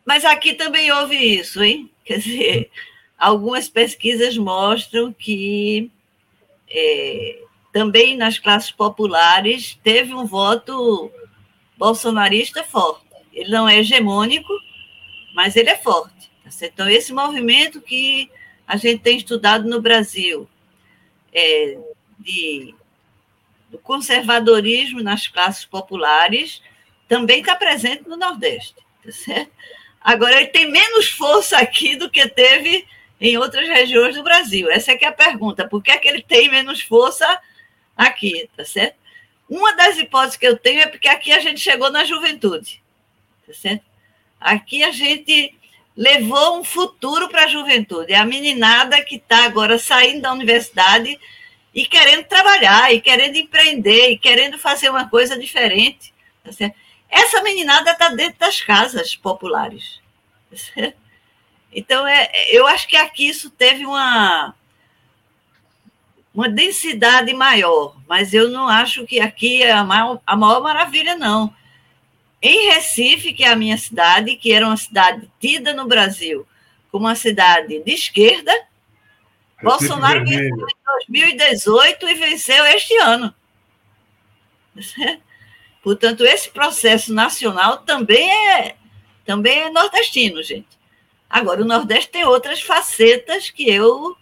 Mas 0.04 0.24
aqui 0.24 0.54
também 0.54 0.90
houve 0.90 1.16
isso, 1.16 1.62
hein? 1.62 1.90
Quer 2.04 2.18
dizer, 2.18 2.70
algumas 3.16 3.68
pesquisas 3.68 4.36
mostram 4.36 5.12
que 5.12 5.90
é, 6.68 7.42
também 7.72 8.16
nas 8.16 8.38
classes 8.38 8.70
populares 8.70 9.78
teve 9.82 10.12
um 10.12 10.26
voto 10.26 11.10
bolsonarista 11.78 12.64
forte. 12.64 13.06
Ele 13.32 13.50
não 13.50 13.68
é 13.68 13.78
hegemônico, 13.78 14.52
mas 15.34 15.56
ele 15.56 15.70
é 15.70 15.76
forte. 15.76 16.30
Tá 16.44 16.66
então, 16.66 16.88
esse 16.88 17.12
movimento 17.12 17.80
que 17.80 18.30
a 18.66 18.76
gente 18.76 19.00
tem 19.00 19.16
estudado 19.16 19.68
no 19.68 19.80
Brasil, 19.80 20.48
é, 21.32 21.78
de, 22.18 22.74
do 23.72 23.78
conservadorismo 23.78 25.02
nas 25.02 25.26
classes 25.26 25.64
populares, 25.64 26.62
também 27.08 27.40
está 27.40 27.56
presente 27.56 28.06
no 28.06 28.18
Nordeste. 28.18 28.76
Tá 29.02 29.10
certo? 29.10 29.50
Agora, 29.98 30.36
ele 30.36 30.48
tem 30.48 30.70
menos 30.70 31.08
força 31.08 31.56
aqui 31.56 31.96
do 31.96 32.10
que 32.10 32.28
teve 32.28 32.86
em 33.18 33.38
outras 33.38 33.66
regiões 33.66 34.14
do 34.14 34.22
Brasil. 34.22 34.70
Essa 34.70 34.92
é 34.92 34.96
que 34.96 35.06
é 35.06 35.08
a 35.08 35.12
pergunta. 35.12 35.66
Por 35.66 35.82
que 35.82 35.90
é 35.90 35.96
que 35.96 36.06
ele 36.06 36.22
tem 36.22 36.50
menos 36.50 36.82
força 36.82 37.40
aqui, 37.96 38.48
tá 38.54 38.64
certo? 38.64 38.96
Uma 39.48 39.74
das 39.74 39.96
hipóteses 39.96 40.36
que 40.36 40.46
eu 40.46 40.56
tenho 40.56 40.80
é 40.80 40.86
porque 40.86 41.08
aqui 41.08 41.32
a 41.32 41.40
gente 41.40 41.60
chegou 41.60 41.90
na 41.90 42.04
juventude, 42.04 42.82
tá 43.46 43.54
certo? 43.54 43.84
Aqui 44.38 44.82
a 44.82 44.90
gente 44.90 45.56
levou 45.96 46.58
um 46.58 46.64
futuro 46.64 47.28
para 47.28 47.44
a 47.44 47.48
juventude. 47.48 48.12
É 48.12 48.16
a 48.16 48.24
meninada 48.24 49.02
que 49.02 49.16
está 49.16 49.44
agora 49.44 49.78
saindo 49.78 50.22
da 50.22 50.32
universidade 50.32 51.18
e 51.74 51.86
querendo 51.86 52.24
trabalhar, 52.24 52.92
e 52.92 53.00
querendo 53.00 53.36
empreender, 53.36 54.10
e 54.10 54.18
querendo 54.18 54.58
fazer 54.58 54.90
uma 54.90 55.08
coisa 55.08 55.38
diferente. 55.38 56.12
Tá? 56.44 56.70
Essa 57.08 57.42
meninada 57.42 57.92
está 57.92 58.08
dentro 58.08 58.38
das 58.38 58.60
casas 58.60 59.16
populares. 59.16 60.00
Então, 61.74 62.06
é, 62.06 62.30
eu 62.50 62.66
acho 62.66 62.86
que 62.86 62.98
aqui 62.98 63.26
isso 63.26 63.48
teve 63.48 63.86
uma, 63.86 64.54
uma 66.34 66.46
densidade 66.46 67.32
maior, 67.32 67.96
mas 68.06 68.34
eu 68.34 68.50
não 68.50 68.68
acho 68.68 69.06
que 69.06 69.18
aqui 69.18 69.62
é 69.62 69.72
a 69.72 69.82
maior, 69.82 70.20
a 70.26 70.36
maior 70.36 70.62
maravilha, 70.62 71.16
não. 71.16 71.54
Em 72.42 72.72
Recife, 72.72 73.32
que 73.32 73.42
é 73.42 73.48
a 73.48 73.56
minha 73.56 73.78
cidade, 73.78 74.36
que 74.36 74.52
era 74.52 74.66
uma 74.66 74.76
cidade 74.76 75.30
tida 75.40 75.72
no 75.72 75.86
Brasil 75.88 76.46
como 76.90 77.06
uma 77.06 77.14
cidade 77.14 77.82
de 77.82 77.92
esquerda, 77.92 78.52
Bolsonaro 79.62 80.24
venceu 80.24 80.66
em 81.08 81.36
2018 81.36 82.08
e 82.08 82.14
venceu 82.14 82.64
este 82.66 82.96
ano. 82.98 83.34
Portanto, 85.82 86.24
esse 86.24 86.50
processo 86.50 87.12
nacional 87.12 87.78
também 87.78 88.30
é, 88.30 88.76
também 89.24 89.62
é 89.62 89.70
nordestino, 89.70 90.42
gente. 90.42 90.78
Agora, 91.28 91.62
o 91.62 91.66
Nordeste 91.66 92.10
tem 92.10 92.24
outras 92.24 92.60
facetas 92.60 93.50
que 93.50 93.68
eu 93.68 94.14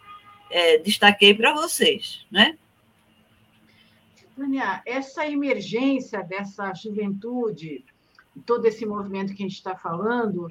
é, 0.48 0.78
destaquei 0.78 1.34
para 1.34 1.52
vocês, 1.52 2.24
né? 2.30 2.56
Tânia, 4.36 4.80
essa 4.86 5.26
emergência 5.26 6.22
dessa 6.22 6.72
juventude, 6.72 7.84
todo 8.46 8.64
esse 8.64 8.86
movimento 8.86 9.34
que 9.34 9.42
a 9.42 9.46
gente 9.46 9.56
está 9.56 9.76
falando, 9.76 10.50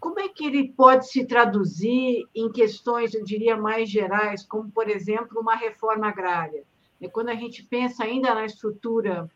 como 0.00 0.18
é 0.18 0.28
que 0.28 0.46
ele 0.46 0.72
pode 0.72 1.08
se 1.08 1.26
traduzir 1.26 2.26
em 2.34 2.50
questões, 2.50 3.14
eu 3.14 3.24
diria, 3.24 3.56
mais 3.56 3.90
gerais, 3.90 4.44
como, 4.44 4.70
por 4.70 4.88
exemplo, 4.88 5.40
uma 5.40 5.54
reforma 5.54 6.08
agrária? 6.08 6.64
É, 7.00 7.08
quando 7.08 7.28
a 7.28 7.34
gente 7.34 7.62
pensa 7.62 8.04
ainda 8.04 8.34
na 8.34 8.46
estrutura 8.46 9.28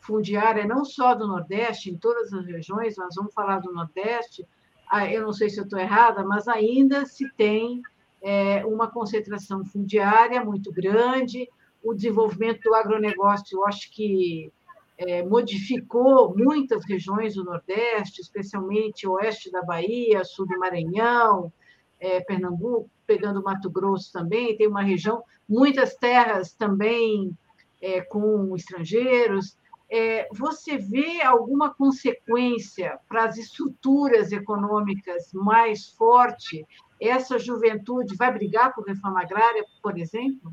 fundiária, 0.00 0.66
não 0.66 0.84
só 0.84 1.14
do 1.14 1.26
Nordeste, 1.26 1.90
em 1.90 1.96
todas 1.96 2.32
as 2.32 2.44
regiões, 2.44 2.96
nós 2.96 3.14
vamos 3.14 3.32
falar 3.32 3.60
do 3.60 3.72
Nordeste, 3.72 4.46
ah, 4.88 5.10
eu 5.10 5.22
não 5.22 5.32
sei 5.32 5.48
se 5.48 5.58
eu 5.58 5.64
estou 5.64 5.78
errada, 5.78 6.24
mas 6.24 6.48
ainda 6.48 7.06
se 7.06 7.30
tem 7.34 7.80
é, 8.20 8.64
uma 8.66 8.90
concentração 8.90 9.64
fundiária 9.64 10.44
muito 10.44 10.72
grande, 10.72 11.48
o 11.82 11.94
desenvolvimento 11.94 12.62
do 12.62 12.74
agronegócio, 12.74 13.58
eu 13.58 13.66
acho 13.66 13.90
que 13.92 14.52
é, 14.98 15.22
modificou 15.22 16.34
muitas 16.36 16.84
regiões 16.84 17.34
do 17.34 17.44
Nordeste, 17.44 18.20
especialmente 18.20 19.06
oeste 19.06 19.50
da 19.50 19.62
Bahia, 19.62 20.24
sul 20.24 20.46
do 20.46 20.58
Maranhão, 20.58 21.52
é, 21.98 22.20
Pernambuco, 22.20 22.90
pegando 23.06 23.42
Mato 23.42 23.70
Grosso 23.70 24.12
também, 24.12 24.56
tem 24.56 24.66
uma 24.66 24.82
região, 24.82 25.22
muitas 25.48 25.94
terras 25.94 26.52
também 26.52 27.36
é, 27.80 28.00
com 28.00 28.54
estrangeiros, 28.56 29.56
é, 29.94 30.26
você 30.32 30.78
vê 30.78 31.20
alguma 31.20 31.74
consequência 31.74 32.98
para 33.06 33.24
as 33.24 33.36
estruturas 33.36 34.32
econômicas 34.32 35.30
mais 35.34 35.90
forte? 35.90 36.66
Essa 36.98 37.38
juventude 37.38 38.16
vai 38.16 38.32
brigar 38.32 38.74
por 38.74 38.86
reforma 38.86 39.20
agrária, 39.20 39.62
por 39.82 39.98
exemplo? 39.98 40.50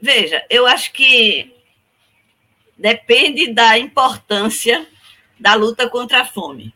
Veja, 0.00 0.42
eu 0.48 0.66
acho 0.66 0.90
que 0.94 1.54
depende 2.80 3.52
da 3.52 3.78
importância 3.78 4.86
da 5.38 5.54
luta 5.54 5.88
contra 5.88 6.22
a 6.22 6.24
fome. 6.24 6.74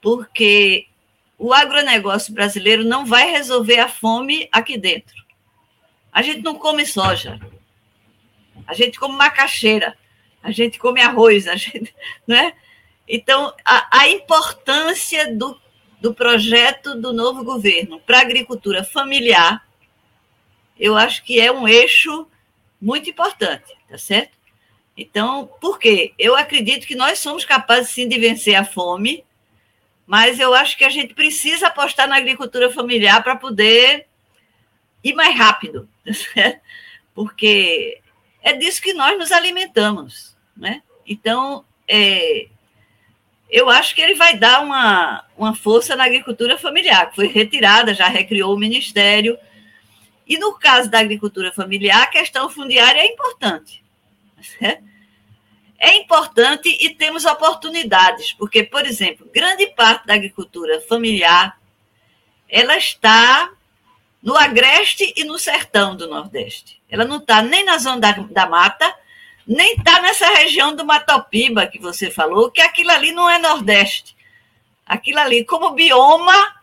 Porque 0.00 0.86
o 1.36 1.52
agronegócio 1.52 2.32
brasileiro 2.32 2.82
não 2.82 3.04
vai 3.04 3.30
resolver 3.30 3.78
a 3.78 3.88
fome 3.88 4.48
aqui 4.50 4.78
dentro. 4.78 5.22
A 6.10 6.22
gente 6.22 6.42
não 6.42 6.54
come 6.54 6.86
soja. 6.86 7.38
a 8.66 8.72
gente 8.72 8.98
come 8.98 9.16
macaxeira, 9.16 9.96
a 10.42 10.50
gente 10.50 10.78
come 10.78 11.00
arroz, 11.00 11.46
a 11.46 11.54
gente, 11.54 11.94
né? 12.26 12.54
Então, 13.06 13.54
a, 13.64 14.00
a 14.00 14.08
importância 14.08 15.34
do, 15.34 15.60
do 16.00 16.14
projeto 16.14 16.94
do 16.94 17.12
novo 17.12 17.44
governo 17.44 18.00
para 18.00 18.18
a 18.18 18.22
agricultura 18.22 18.82
familiar, 18.82 19.66
eu 20.78 20.96
acho 20.96 21.22
que 21.22 21.38
é 21.38 21.52
um 21.52 21.68
eixo 21.68 22.26
muito 22.80 23.10
importante, 23.10 23.74
tá 23.88 23.98
certo? 23.98 24.37
Então, 24.98 25.48
por 25.60 25.78
quê? 25.78 26.12
Eu 26.18 26.34
acredito 26.34 26.84
que 26.84 26.96
nós 26.96 27.20
somos 27.20 27.44
capazes, 27.44 27.90
sim, 27.90 28.08
de 28.08 28.18
vencer 28.18 28.56
a 28.56 28.64
fome, 28.64 29.24
mas 30.04 30.40
eu 30.40 30.52
acho 30.52 30.76
que 30.76 30.84
a 30.84 30.90
gente 30.90 31.14
precisa 31.14 31.68
apostar 31.68 32.08
na 32.08 32.16
agricultura 32.16 32.68
familiar 32.68 33.22
para 33.22 33.36
poder 33.36 34.06
ir 35.04 35.14
mais 35.14 35.36
rápido, 35.36 35.88
porque 37.14 38.00
é 38.42 38.52
disso 38.54 38.82
que 38.82 38.92
nós 38.92 39.16
nos 39.16 39.30
alimentamos, 39.30 40.36
né? 40.56 40.82
Então, 41.06 41.64
é, 41.86 42.48
eu 43.48 43.70
acho 43.70 43.94
que 43.94 44.00
ele 44.00 44.16
vai 44.16 44.36
dar 44.36 44.64
uma, 44.64 45.24
uma 45.36 45.54
força 45.54 45.94
na 45.94 46.06
agricultura 46.06 46.58
familiar, 46.58 47.08
que 47.08 47.14
foi 47.14 47.28
retirada, 47.28 47.94
já 47.94 48.08
recriou 48.08 48.52
o 48.52 48.58
Ministério. 48.58 49.38
E 50.26 50.38
no 50.38 50.54
caso 50.54 50.90
da 50.90 50.98
agricultura 50.98 51.52
familiar, 51.52 52.02
a 52.02 52.08
questão 52.08 52.50
fundiária 52.50 53.00
é 53.00 53.06
importante. 53.06 53.86
Certo? 54.42 54.84
É 55.78 55.96
importante 55.96 56.68
e 56.80 56.90
temos 56.90 57.24
oportunidades, 57.24 58.32
porque, 58.32 58.64
por 58.64 58.84
exemplo, 58.84 59.30
grande 59.32 59.68
parte 59.68 60.06
da 60.06 60.14
agricultura 60.14 60.80
familiar 60.80 61.56
ela 62.48 62.76
está 62.76 63.50
no 64.22 64.36
agreste 64.36 65.12
e 65.16 65.24
no 65.24 65.38
sertão 65.38 65.94
do 65.94 66.08
Nordeste. 66.08 66.80
Ela 66.90 67.04
não 67.04 67.18
está 67.18 67.42
nem 67.42 67.64
na 67.64 67.78
zona 67.78 68.00
da, 68.00 68.12
da 68.12 68.46
mata, 68.46 68.92
nem 69.46 69.74
está 69.74 70.00
nessa 70.00 70.26
região 70.26 70.74
do 70.74 70.84
Matopiba 70.84 71.66
que 71.66 71.78
você 71.78 72.10
falou, 72.10 72.50
que 72.50 72.60
aquilo 72.60 72.90
ali 72.90 73.12
não 73.12 73.28
é 73.28 73.38
Nordeste. 73.38 74.16
Aquilo 74.84 75.18
ali, 75.20 75.44
como 75.44 75.70
bioma, 75.70 76.54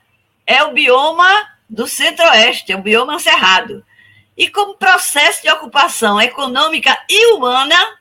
é 0.46 0.64
o 0.64 0.74
bioma 0.74 1.30
do 1.70 1.88
Centro-Oeste, 1.88 2.72
é 2.72 2.76
o 2.76 2.82
bioma 2.82 3.20
cerrado. 3.20 3.86
E 4.38 4.50
como 4.50 4.76
processo 4.76 5.42
de 5.42 5.50
ocupação 5.50 6.20
econômica 6.20 6.98
e 7.10 7.34
humana, 7.34 8.00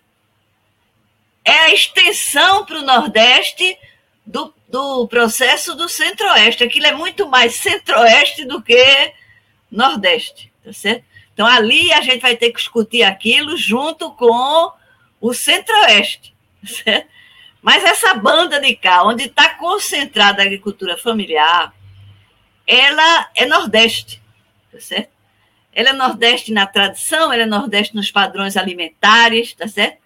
é 1.45 1.53
a 1.53 1.75
extensão 1.75 2.65
para 2.65 2.79
o 2.79 2.83
Nordeste 2.83 3.79
do, 4.25 4.53
do 4.69 5.07
processo 5.07 5.75
do 5.75 5.89
Centro-Oeste. 5.89 6.65
Aquilo 6.65 6.87
é 6.87 6.93
muito 6.93 7.29
mais 7.29 7.57
Centro-Oeste 7.57 8.45
do 8.45 8.63
que 8.63 9.13
Nordeste, 9.71 10.53
tá 10.65 10.73
certo? 10.73 11.05
Então, 11.33 11.47
ali 11.47 11.93
a 11.93 12.01
gente 12.01 12.21
vai 12.21 12.37
ter 12.37 12.51
que 12.51 12.59
discutir 12.59 13.03
aquilo 13.03 13.57
junto 13.57 14.11
com 14.13 14.73
o 15.21 15.35
Centro-Oeste, 15.35 16.35
tá? 16.85 17.05
Mas 17.61 17.83
essa 17.83 18.13
banda 18.13 18.61
de 18.61 18.77
cá, 18.77 19.05
onde 19.05 19.25
está 19.25 19.49
concentrada 19.55 20.43
a 20.43 20.45
agricultura 20.45 20.99
familiar, 20.99 21.75
ela 22.67 23.31
é 23.35 23.47
Nordeste, 23.47 24.23
tá 24.71 24.79
certo? 24.79 25.14
Ela 25.75 25.91
é 25.91 25.93
Nordeste 25.93 26.53
na 26.53 26.67
tradição, 26.67 27.33
ela 27.33 27.43
é 27.43 27.47
Nordeste 27.47 27.95
nos 27.95 28.11
padrões 28.11 28.57
alimentares, 28.57 29.53
tá 29.55 29.67
certo? 29.67 29.99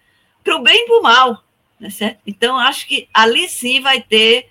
Para 0.43 0.55
o 0.55 0.63
bem 0.63 0.83
e 0.83 0.87
para 0.87 0.99
o 0.99 1.03
mal, 1.03 1.43
tá 1.79 1.89
certo? 1.89 2.19
Então, 2.25 2.57
acho 2.57 2.87
que 2.87 3.07
ali 3.13 3.47
sim 3.47 3.79
vai 3.79 4.01
ter 4.01 4.49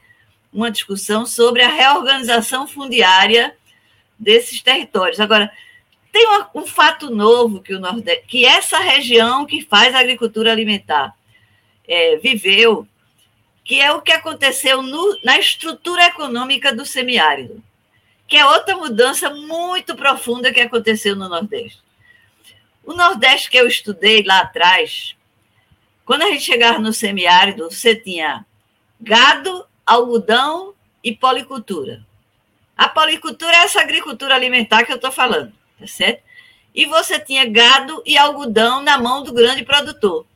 uma 0.53 0.71
discussão 0.71 1.27
sobre 1.27 1.63
a 1.63 1.69
reorganização 1.69 2.67
fundiária 2.67 3.57
desses 4.19 4.63
territórios. 4.63 5.21
Agora, 5.21 5.53
tem 6.13 6.27
um, 6.27 6.63
um 6.63 6.67
fato 6.67 7.11
novo 7.11 7.61
que 7.61 7.75
o 7.75 7.81
Nordeste, 7.81 8.25
que 8.27 8.45
essa 8.47 8.79
região 8.79 9.45
que 9.45 9.63
faz 9.63 9.95
agricultura 9.95 10.53
alimentar 10.53 11.15
é, 11.87 12.17
viveu, 12.17 12.87
que 13.65 13.81
é 13.81 13.93
o 13.93 14.01
que 14.01 14.13
aconteceu 14.13 14.83
no, 14.83 15.19
na 15.25 15.39
estrutura 15.39 16.07
econômica 16.07 16.75
do 16.75 16.87
semiárido, 16.87 17.63
que 18.29 18.37
é 18.37 18.45
outra 18.45 18.77
mudança 18.77 19.31
muito 19.31 19.97
profunda 19.97 20.53
que 20.53 20.61
aconteceu 20.61 21.17
no 21.17 21.31
Nordeste. 21.31 21.83
O 22.85 22.93
Nordeste 22.93 23.51
que 23.51 23.57
eu 23.57 23.67
estudei 23.67 24.23
lá 24.23 24.41
atrás, 24.41 25.17
quando 26.05 26.23
a 26.23 26.27
gente 26.27 26.43
chegava 26.43 26.79
no 26.79 26.93
semiárido, 26.93 27.71
você 27.71 27.97
tinha 27.97 28.45
gado, 29.01 29.67
algodão 29.87 30.75
e 31.03 31.15
policultura. 31.15 32.07
A 32.77 32.89
policultura 32.89 33.53
é 33.53 33.65
essa 33.65 33.81
agricultura 33.81 34.35
alimentar 34.35 34.85
que 34.85 34.93
eu 34.93 34.97
estou 34.97 35.11
falando, 35.11 35.53
tá 35.81 35.87
certo? 35.87 36.23
E 36.75 36.85
você 36.85 37.19
tinha 37.19 37.47
gado 37.47 38.03
e 38.05 38.17
algodão 38.17 38.83
na 38.83 38.99
mão 38.99 39.23
do 39.23 39.33
grande 39.33 39.65
produtor. 39.65 40.27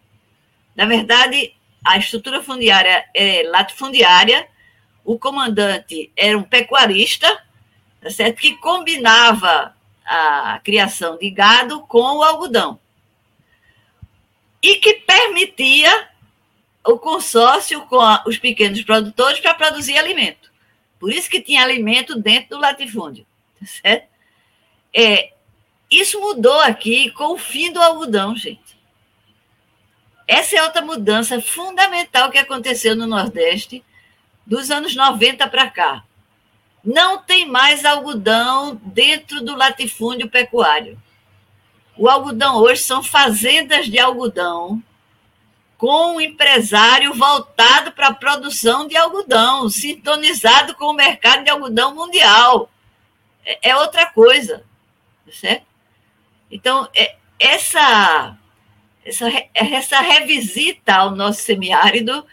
Na 0.74 0.86
verdade, 0.86 1.54
a 1.84 1.98
estrutura 1.98 2.42
fundiária 2.42 3.04
é 3.14 3.42
latifundiária, 3.44 4.48
o 5.04 5.18
comandante 5.18 6.10
era 6.16 6.38
um 6.38 6.42
pecuarista, 6.42 7.42
tá 8.02 8.10
certo? 8.10 8.38
que 8.38 8.56
combinava 8.56 9.74
a 10.04 10.60
criação 10.62 11.16
de 11.16 11.30
gado 11.30 11.82
com 11.82 12.18
o 12.18 12.22
algodão. 12.22 12.78
E 14.60 14.76
que 14.76 14.94
permitia 14.94 16.08
o 16.84 16.98
consórcio 16.98 17.80
com 17.82 17.98
os 18.26 18.38
pequenos 18.38 18.82
produtores 18.82 19.40
para 19.40 19.54
produzir 19.54 19.96
alimento. 19.96 20.50
Por 20.98 21.12
isso 21.12 21.30
que 21.30 21.40
tinha 21.40 21.62
alimento 21.62 22.18
dentro 22.18 22.50
do 22.50 22.60
latifúndio. 22.60 23.26
Tá 23.58 23.66
certo? 23.66 24.08
É, 24.94 25.32
isso 25.90 26.20
mudou 26.20 26.60
aqui 26.60 27.10
com 27.10 27.34
o 27.34 27.38
fim 27.38 27.72
do 27.72 27.80
algodão, 27.80 28.36
gente. 28.36 28.60
Essa 30.26 30.56
é 30.56 30.62
outra 30.62 30.82
mudança 30.82 31.40
fundamental 31.40 32.30
que 32.30 32.38
aconteceu 32.38 32.96
no 32.96 33.06
Nordeste 33.06 33.84
dos 34.46 34.70
anos 34.70 34.94
90 34.94 35.46
para 35.48 35.70
cá. 35.70 36.04
Não 36.84 37.18
tem 37.18 37.46
mais 37.46 37.84
algodão 37.84 38.80
dentro 38.82 39.44
do 39.44 39.56
latifúndio 39.56 40.28
pecuário. 40.28 41.00
O 41.96 42.08
algodão 42.08 42.56
hoje 42.56 42.82
são 42.82 43.02
fazendas 43.02 43.86
de 43.86 43.98
algodão 43.98 44.82
com 45.82 46.14
um 46.14 46.20
empresário 46.20 47.12
voltado 47.12 47.90
para 47.90 48.08
a 48.08 48.14
produção 48.14 48.86
de 48.86 48.96
algodão, 48.96 49.68
sintonizado 49.68 50.76
com 50.76 50.86
o 50.86 50.94
mercado 50.94 51.42
de 51.42 51.50
algodão 51.50 51.94
mundial. 51.94 52.70
É, 53.44 53.70
é 53.70 53.76
outra 53.76 54.06
coisa, 54.06 54.64
certo? 55.32 55.66
Então, 56.48 56.88
é, 56.94 57.16
essa, 57.38 58.38
essa, 59.04 59.26
essa 59.52 60.00
revisita 60.00 60.94
ao 60.94 61.10
nosso 61.10 61.42
semiárido 61.42 62.24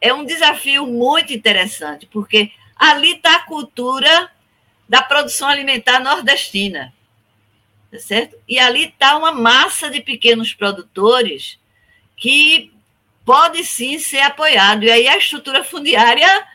é 0.00 0.14
um 0.14 0.24
desafio 0.24 0.86
muito 0.86 1.34
interessante, 1.34 2.06
porque 2.06 2.50
ali 2.80 3.12
está 3.12 3.36
a 3.36 3.42
cultura 3.42 4.30
da 4.88 5.02
produção 5.02 5.46
alimentar 5.46 6.00
nordestina, 6.00 6.94
tá 7.92 7.98
certo? 7.98 8.36
E 8.48 8.58
ali 8.58 8.86
está 8.86 9.18
uma 9.18 9.32
massa 9.32 9.90
de 9.90 10.00
pequenos 10.00 10.54
produtores 10.54 11.60
que 12.16 12.72
pode 13.24 13.62
sim 13.64 13.98
ser 13.98 14.20
apoiado. 14.20 14.84
E 14.84 14.90
aí 14.90 15.06
a 15.06 15.18
estrutura 15.18 15.62
fundiária 15.62 16.46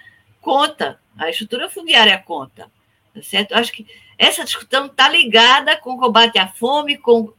conta, 0.42 1.00
a 1.16 1.30
estrutura 1.30 1.70
fundiária 1.70 2.18
conta, 2.18 2.72
tá 3.14 3.22
certo? 3.22 3.52
Eu 3.52 3.60
acho 3.60 3.72
que 3.72 3.86
essa 4.18 4.44
discussão 4.44 4.88
está 4.88 5.08
ligada 5.08 5.78
com 5.78 5.94
o 5.94 6.00
combate 6.00 6.40
à 6.40 6.48
fome, 6.48 6.98
com 6.98 7.32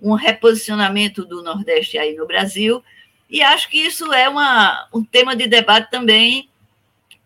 um 0.00 0.14
reposicionamento 0.14 1.26
do 1.26 1.42
Nordeste 1.42 1.98
aí 1.98 2.16
no 2.16 2.26
Brasil, 2.26 2.82
e 3.28 3.42
acho 3.42 3.68
que 3.68 3.78
isso 3.78 4.10
é 4.14 4.28
uma, 4.28 4.88
um 4.94 5.04
tema 5.04 5.36
de 5.36 5.46
debate 5.46 5.90
também 5.90 6.49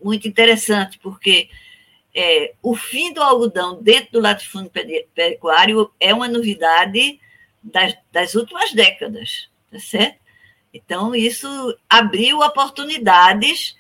muito 0.04 0.28
interessante, 0.28 0.98
porque 0.98 1.48
é, 2.14 2.54
o 2.62 2.76
fim 2.76 3.12
do 3.12 3.22
algodão 3.22 3.82
dentro 3.82 4.12
do 4.12 4.20
latifúndio 4.20 4.70
pecuário 5.14 5.90
é 5.98 6.12
uma 6.12 6.28
novidade 6.28 7.18
das, 7.62 7.96
das 8.12 8.34
últimas 8.34 8.72
décadas, 8.72 9.48
tá 9.70 9.78
certo? 9.80 10.18
Então, 10.72 11.14
isso 11.14 11.48
abriu 11.88 12.40
oportunidades 12.40 13.76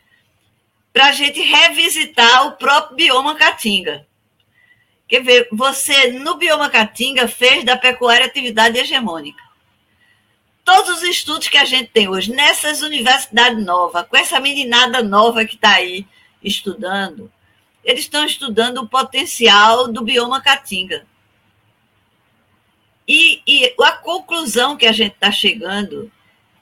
para 0.92 1.06
a 1.06 1.12
gente 1.12 1.40
revisitar 1.40 2.46
o 2.46 2.52
próprio 2.52 2.96
bioma 2.96 3.34
Caatinga. 3.34 4.06
Quer 5.06 5.22
ver, 5.22 5.48
você 5.52 6.12
no 6.12 6.36
bioma 6.36 6.70
Caatinga 6.70 7.28
fez 7.28 7.64
da 7.64 7.76
pecuária 7.76 8.24
atividade 8.26 8.78
hegemônica. 8.78 9.42
Todos 10.64 10.96
os 10.96 11.02
estudos 11.02 11.48
que 11.48 11.58
a 11.58 11.64
gente 11.66 11.90
tem 11.90 12.08
hoje, 12.08 12.32
nessas 12.32 12.80
universidades 12.80 13.62
novas, 13.62 14.06
com 14.08 14.16
essa 14.16 14.40
meninada 14.40 15.02
nova 15.02 15.44
que 15.44 15.56
está 15.56 15.74
aí 15.74 16.06
estudando, 16.42 17.30
eles 17.84 18.04
estão 18.04 18.24
estudando 18.24 18.78
o 18.78 18.88
potencial 18.88 19.92
do 19.92 20.02
bioma 20.02 20.40
Caatinga. 20.40 21.06
E, 23.06 23.42
e 23.46 23.74
a 23.82 23.92
conclusão 23.92 24.76
que 24.76 24.86
a 24.86 24.92
gente 24.92 25.12
está 25.12 25.30
chegando 25.30 26.10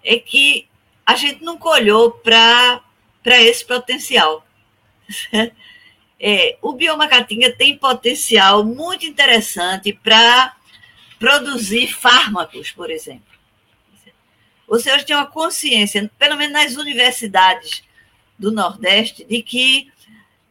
é 0.03 0.19
que 0.19 0.69
a 1.07 1.15
gente 1.15 1.45
nunca 1.45 1.69
olhou 1.69 2.11
para 2.11 2.83
esse 3.25 3.65
potencial. 3.65 4.45
É, 6.25 6.57
o 6.63 6.73
bioma 6.73 7.09
Caatinga 7.09 7.51
tem 7.51 7.77
potencial 7.77 8.65
muito 8.65 9.05
interessante 9.05 9.93
para 9.93 10.55
produzir 11.19 11.89
fármacos, 11.89 12.71
por 12.71 12.93
exemplo. 12.93 13.32
Você 14.73 14.91
hoje 14.91 15.05
tem 15.05 15.15
uma 15.15 15.27
consciência, 15.27 16.11
pelo 16.19 16.35
menos 16.35 16.55
nas 16.55 16.77
universidades 16.77 17.85
do 18.39 18.51
Nordeste, 18.51 19.23
de 19.23 19.43
que 19.43 19.93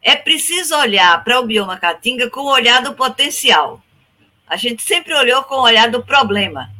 é 0.00 0.14
preciso 0.14 0.76
olhar 0.76 1.24
para 1.24 1.40
o 1.40 1.44
bioma 1.44 1.76
caatinga 1.76 2.30
com 2.30 2.42
o 2.42 2.52
olhar 2.52 2.80
do 2.84 2.94
potencial. 2.94 3.82
A 4.46 4.56
gente 4.56 4.80
sempre 4.80 5.12
olhou 5.12 5.42
com 5.42 5.56
o 5.56 5.62
olhar 5.62 5.90
do 5.90 6.04
problema, 6.04 6.70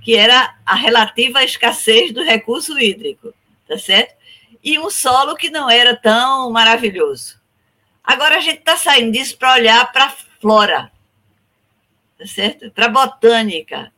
que 0.00 0.16
era 0.16 0.56
a 0.64 0.74
relativa 0.74 1.44
escassez 1.44 2.10
do 2.10 2.22
recurso 2.22 2.78
hídrico, 2.78 3.34
tá 3.68 3.76
certo? 3.76 4.14
E 4.64 4.78
um 4.78 4.88
solo 4.88 5.36
que 5.36 5.50
não 5.50 5.68
era 5.68 5.94
tão 5.94 6.50
maravilhoso. 6.50 7.38
Agora 8.02 8.38
a 8.38 8.40
gente 8.40 8.60
está 8.60 8.78
saindo 8.78 9.12
disso 9.12 9.36
para 9.36 9.52
olhar 9.52 9.92
para 9.92 10.06
a 10.06 10.14
flora, 10.40 10.90
tá 12.18 12.26
certo? 12.26 12.70
Para 12.70 12.86
a 12.86 12.88
botânica. 12.88 13.92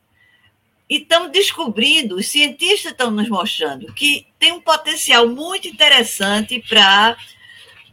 E 0.89 0.97
estamos 0.97 1.31
descobrindo, 1.31 2.15
os 2.15 2.27
cientistas 2.27 2.91
estão 2.91 3.09
nos 3.09 3.27
mostrando 3.27 3.91
que 3.93 4.27
tem 4.37 4.51
um 4.51 4.61
potencial 4.61 5.27
muito 5.27 5.67
interessante 5.67 6.63
para 6.67 7.17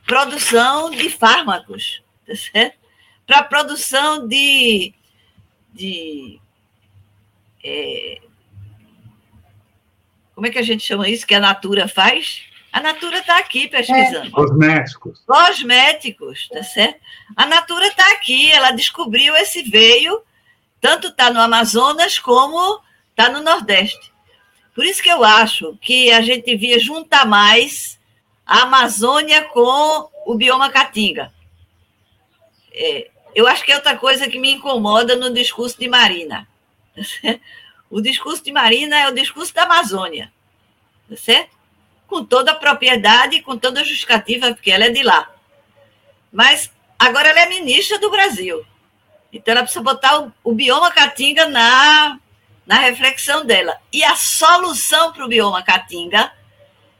produção 0.05 0.90
de 0.90 1.09
fármacos, 1.09 2.03
tá 2.26 2.34
certo? 2.34 2.76
Para 3.26 3.45
produção 3.45 4.26
de, 4.28 4.93
de 5.72 6.38
é, 7.64 8.20
como 10.34 10.47
é 10.47 10.51
que 10.51 10.59
a 10.59 10.62
gente 10.62 10.82
chama 10.82 11.09
isso 11.09 11.26
que 11.26 11.34
a 11.34 11.40
Natura 11.40 11.86
faz? 11.86 12.43
A 12.72 12.80
Natura 12.80 13.18
está 13.18 13.38
aqui 13.38 13.68
pesquisando. 13.68 14.28
É. 14.28 14.30
Cosméticos. 14.30 15.22
Cosméticos, 15.26 16.49
tá 16.49 16.62
certo? 16.62 17.01
A 17.36 17.47
Natura 17.47 17.86
está 17.86 18.12
aqui, 18.12 18.51
ela 18.51 18.72
descobriu 18.72 19.36
esse 19.36 19.62
veio, 19.62 20.22
tanto 20.83 21.07
está 21.07 21.30
no 21.30 21.41
Amazonas 21.41 22.18
como 22.18 22.83
está 23.11 23.30
no 23.30 23.41
Nordeste. 23.41 24.12
Por 24.74 24.85
isso 24.85 25.01
que 25.01 25.09
eu 25.09 25.22
acho 25.22 25.78
que 25.80 26.11
a 26.11 26.20
gente 26.20 26.45
devia 26.45 26.78
juntar 26.80 27.24
mais 27.24 28.01
a 28.45 28.62
Amazônia 28.62 29.45
com 29.45 30.11
o 30.26 30.35
bioma 30.35 30.70
Caatinga. 30.70 31.33
É, 32.72 33.11
eu 33.33 33.47
acho 33.47 33.64
que 33.64 33.70
é 33.70 33.76
outra 33.76 33.97
coisa 33.97 34.28
que 34.28 34.41
me 34.41 34.53
incomoda 34.53 35.14
no 35.14 35.33
discurso 35.33 35.78
de 35.78 35.89
Marina. 35.89 36.47
O 37.95 38.01
discurso 38.01 38.43
de 38.43 38.51
Marina 38.51 38.99
é 38.99 39.07
o 39.07 39.14
discurso 39.14 39.53
da 39.53 39.64
Amazônia, 39.64 40.33
tá 41.11 41.14
certo? 41.14 41.55
Com 42.07 42.24
toda 42.24 42.53
a 42.53 42.55
propriedade 42.55 43.43
com 43.43 43.59
toda 43.59 43.83
a 43.83 43.85
justificativa, 43.85 44.55
porque 44.55 44.70
ela 44.70 44.87
é 44.87 44.89
de 44.89 45.03
lá. 45.03 45.30
Mas 46.33 46.72
agora 46.99 47.28
ela 47.28 47.41
é 47.41 47.49
ministra 47.51 47.99
do 47.99 48.11
Brasil. 48.11 48.64
Então 49.33 49.53
ela 49.53 49.62
precisa 49.62 49.83
botar 49.83 50.20
o, 50.20 50.33
o 50.45 50.53
bioma 50.53 50.91
Caatinga 50.91 51.49
na, 51.49 52.18
na 52.66 52.78
reflexão 52.78 53.45
dela. 53.45 53.78
E 53.93 54.05
a 54.05 54.14
solução 54.14 55.12
para 55.12 55.24
o 55.24 55.28
bioma 55.28 55.62
Caatinga 55.62 56.33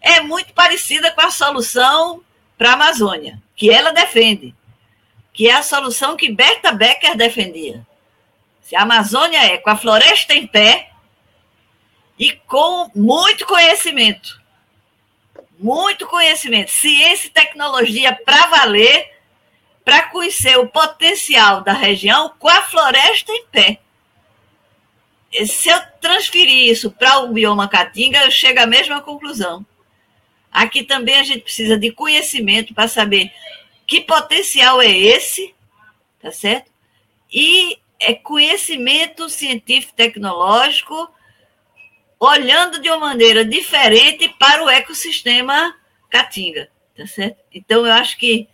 é 0.01 0.21
muito 0.21 0.53
parecida 0.53 1.11
com 1.13 1.21
a 1.21 1.31
solução 1.31 2.23
para 2.57 2.71
a 2.71 2.75
Amazônia, 2.75 3.41
que 3.55 3.71
ela 3.71 3.93
defende, 3.93 4.55
que 5.33 5.49
é 5.49 5.55
a 5.55 5.63
solução 5.63 6.17
que 6.17 6.33
Berta 6.33 6.73
Becker 6.73 7.17
defendia. 7.17 7.87
Se 8.63 8.75
a 8.75 8.83
Amazônia 8.83 9.39
é 9.39 9.59
com 9.59 9.71
a 9.71 9.77
floresta 9.77 10.35
em 10.35 10.47
pé 10.47 10.91
e 12.19 12.33
com 12.33 12.91
muito 12.95 13.47
conhecimento, 13.47 14.41
muito 15.59 16.07
conhecimento, 16.07 16.71
ciência 16.71 17.29
e 17.29 17.31
tecnologia 17.31 18.19
para 18.25 18.47
valer, 18.47 19.11
para 19.85 20.09
conhecer 20.09 20.57
o 20.59 20.69
potencial 20.69 21.63
da 21.63 21.73
região 21.73 22.33
com 22.39 22.49
a 22.49 22.63
floresta 22.63 23.33
em 23.33 23.47
pé. 23.47 23.81
Se 25.47 25.71
eu 25.71 25.81
transferir 26.01 26.71
isso 26.71 26.91
para 26.91 27.21
o 27.21 27.29
bioma 27.29 27.69
caatinga, 27.69 28.25
eu 28.25 28.31
chego 28.31 28.61
à 28.61 28.67
mesma 28.67 29.01
conclusão. 29.01 29.65
Aqui 30.51 30.83
também 30.83 31.19
a 31.19 31.23
gente 31.23 31.41
precisa 31.41 31.79
de 31.79 31.91
conhecimento 31.91 32.75
para 32.75 32.87
saber 32.87 33.33
que 33.87 34.03
potencial 34.03 34.81
é 34.83 34.91
esse, 34.91 35.55
tá 36.21 36.31
certo? 36.31 36.71
E 37.33 37.79
é 37.99 38.13
conhecimento 38.13 39.29
científico 39.31 39.95
tecnológico 39.95 41.11
olhando 42.21 42.81
de 42.81 42.89
uma 42.89 42.99
maneira 42.99 43.45
diferente 43.45 44.29
para 44.39 44.63
o 44.63 44.69
ecossistema 44.69 45.75
caatinga, 46.11 46.69
tá 46.97 47.07
certo? 47.07 47.39
Então 47.53 47.87
eu 47.87 47.93
acho 47.93 48.19
que 48.19 48.47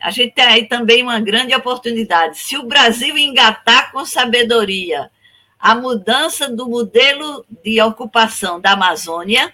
a 0.00 0.10
gente 0.10 0.34
tem 0.34 0.44
aí 0.44 0.66
também 0.66 1.02
uma 1.02 1.20
grande 1.20 1.54
oportunidade. 1.54 2.38
Se 2.38 2.56
o 2.56 2.66
Brasil 2.66 3.16
engatar 3.18 3.92
com 3.92 4.04
sabedoria 4.04 5.10
a 5.58 5.74
mudança 5.74 6.48
do 6.48 6.68
modelo 6.68 7.44
de 7.62 7.80
ocupação 7.82 8.58
da 8.58 8.72
Amazônia, 8.72 9.52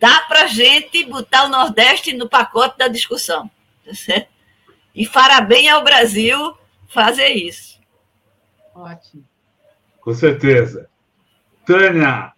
dá 0.00 0.22
para 0.22 0.44
a 0.44 0.46
gente 0.46 1.04
botar 1.04 1.44
o 1.44 1.48
Nordeste 1.50 2.14
no 2.14 2.28
pacote 2.28 2.78
da 2.78 2.88
discussão. 2.88 3.50
Tá 3.84 3.94
certo? 3.94 4.28
E 4.94 5.04
fará 5.04 5.42
bem 5.42 5.68
ao 5.68 5.84
Brasil 5.84 6.56
fazer 6.88 7.28
isso. 7.28 7.78
Ótimo. 8.74 9.24
Com 10.00 10.14
certeza. 10.14 10.88
Tânia, 11.66 12.32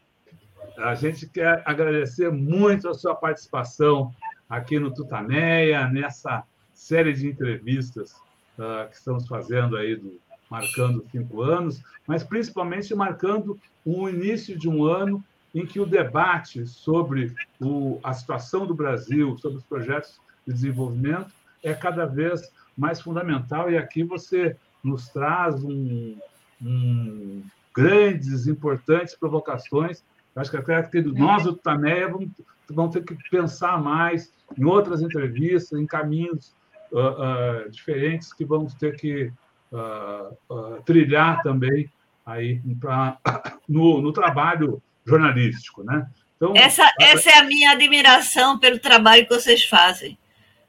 a 0.77 0.95
gente 0.95 1.29
quer 1.29 1.63
agradecer 1.65 2.31
muito 2.31 2.89
a 2.89 2.95
sua 2.95 3.15
participação 3.15 4.13
aqui 4.49 4.79
no 4.79 4.93
Tutameia, 4.93 5.87
nessa 5.89 6.43
série 6.79 7.13
de 7.13 7.27
entrevistas 7.27 8.13
uh, 8.57 8.89
que 8.89 8.97
estamos 8.97 9.27
fazendo 9.27 9.77
aí, 9.77 9.97
do, 9.97 10.19
marcando 10.49 11.05
cinco 11.11 11.43
anos, 11.43 11.83
mas 12.07 12.23
principalmente 12.23 12.95
marcando 12.95 13.59
o 13.85 14.09
início 14.09 14.57
de 14.57 14.69
um 14.69 14.85
ano 14.85 15.23
em 15.55 15.67
que 15.67 15.81
o 15.81 15.85
debate 15.85 16.67
sobre 16.67 17.35
o, 17.61 17.99
a 18.03 18.15
situação 18.15 18.65
do 18.65 18.75
Brasil, 18.75 19.37
sobre 19.39 19.59
os 19.59 19.65
projetos 19.65 20.21
de 20.47 20.55
desenvolvimento, 20.55 21.31
é 21.63 21.75
cada 21.75 22.07
vez 22.07 22.51
mais 22.77 23.01
fundamental. 23.01 23.71
E 23.71 23.77
aqui 23.77 24.05
você 24.05 24.57
nos 24.83 25.09
traz 25.09 25.63
um, 25.65 26.17
um 26.63 27.43
grandes, 27.75 28.47
importantes 28.47 29.17
provocações. 29.17 30.03
Acho 30.37 30.51
que 30.51 30.57
até 30.57 30.81
que 30.85 31.03
nós, 31.03 31.43
do 31.43 31.57
Tameia, 31.57 32.09
vamos, 32.09 32.31
vamos 32.71 32.93
ter 32.93 33.03
que 33.03 33.17
pensar 33.29 33.83
mais 33.83 34.33
em 34.57 34.65
outras 34.65 35.03
entrevistas, 35.03 35.79
em 35.79 35.85
caminhos 35.85 36.57
uh, 36.93 37.67
uh, 37.67 37.71
diferentes 37.71 38.33
que 38.33 38.45
vamos 38.45 38.75
ter 38.75 38.97
que 38.97 39.33
uh, 39.73 40.83
trilhar 40.85 41.43
também 41.43 41.91
aí 42.25 42.61
pra, 42.81 43.19
no, 43.69 44.01
no 44.01 44.13
trabalho 44.13 44.83
jornalístico, 45.05 45.83
né? 45.83 46.07
Então, 46.37 46.53
essa, 46.55 46.89
essa 47.01 47.31
é 47.31 47.39
a 47.39 47.45
minha 47.45 47.73
admiração 47.73 48.59
pelo 48.59 48.79
trabalho 48.79 49.27
que 49.27 49.35
vocês 49.35 49.65
fazem. 49.65 50.17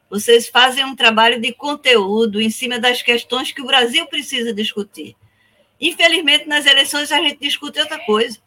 Vocês 0.10 0.48
fazem 0.50 0.84
um 0.84 0.96
trabalho 0.96 1.40
de 1.40 1.54
conteúdo 1.54 2.42
em 2.42 2.50
cima 2.50 2.80
das 2.80 3.04
questões 3.04 3.52
que 3.52 3.62
o 3.62 3.68
Brasil 3.68 4.08
precisa 4.08 4.52
discutir. 4.52 5.16
Infelizmente, 5.80 6.48
nas 6.48 6.66
eleições, 6.66 7.12
a 7.12 7.22
gente 7.22 7.40
discute 7.40 7.80
outra 7.80 8.00
coisa. 8.00 8.40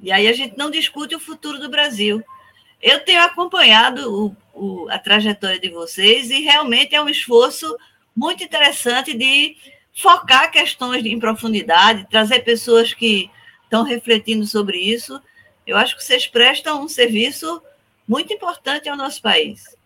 E 0.00 0.10
aí 0.10 0.26
a 0.26 0.32
gente 0.32 0.58
não 0.58 0.68
discute 0.68 1.14
o 1.14 1.20
futuro 1.20 1.60
do 1.60 1.70
Brasil. 1.70 2.22
Eu 2.82 3.00
tenho 3.04 3.22
acompanhado 3.22 4.12
o, 4.12 4.36
o, 4.52 4.90
a 4.90 4.98
trajetória 4.98 5.60
de 5.60 5.70
vocês 5.70 6.30
e 6.30 6.40
realmente 6.40 6.94
é 6.94 7.02
um 7.02 7.08
esforço 7.08 7.76
muito 8.14 8.42
interessante 8.42 9.16
de 9.16 9.56
focar 9.94 10.50
questões 10.50 11.04
em 11.04 11.18
profundidade, 11.18 12.08
trazer 12.10 12.40
pessoas 12.40 12.92
que 12.92 13.30
estão 13.64 13.84
refletindo 13.84 14.46
sobre 14.46 14.78
isso. 14.78 15.20
Eu 15.66 15.76
acho 15.76 15.96
que 15.96 16.02
vocês 16.02 16.26
prestam 16.26 16.82
um 16.82 16.88
serviço 16.88 17.62
muito 18.06 18.32
importante 18.32 18.88
ao 18.88 18.96
nosso 18.96 19.22
país. 19.22 19.76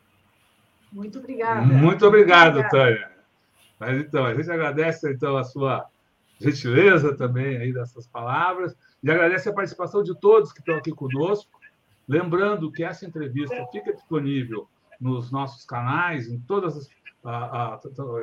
Muito 0.90 1.18
obrigada. 1.18 1.60
Muito 1.60 2.06
obrigado, 2.06 2.58
obrigada. 2.58 2.70
Tânia. 2.70 3.10
Mas 3.78 4.00
então, 4.00 4.24
a 4.24 4.34
gente 4.34 4.50
agradece 4.50 5.12
então 5.12 5.36
a 5.36 5.44
sua 5.44 5.86
gentileza 6.40 7.14
também 7.14 7.58
aí 7.58 7.72
dessas 7.72 8.06
palavras 8.06 8.74
e 9.02 9.10
agradece 9.10 9.48
a 9.48 9.52
participação 9.52 10.02
de 10.02 10.18
todos 10.18 10.52
que 10.52 10.60
estão 10.60 10.76
aqui 10.76 10.90
conosco. 10.92 11.50
Lembrando 12.08 12.70
que 12.70 12.84
essa 12.84 13.04
entrevista 13.04 13.66
fica 13.72 13.92
disponível 13.92 14.68
nos 15.00 15.30
nossos 15.30 15.64
canais, 15.64 16.28
em 16.28 16.38
todas 16.40 16.76
as. 16.76 16.88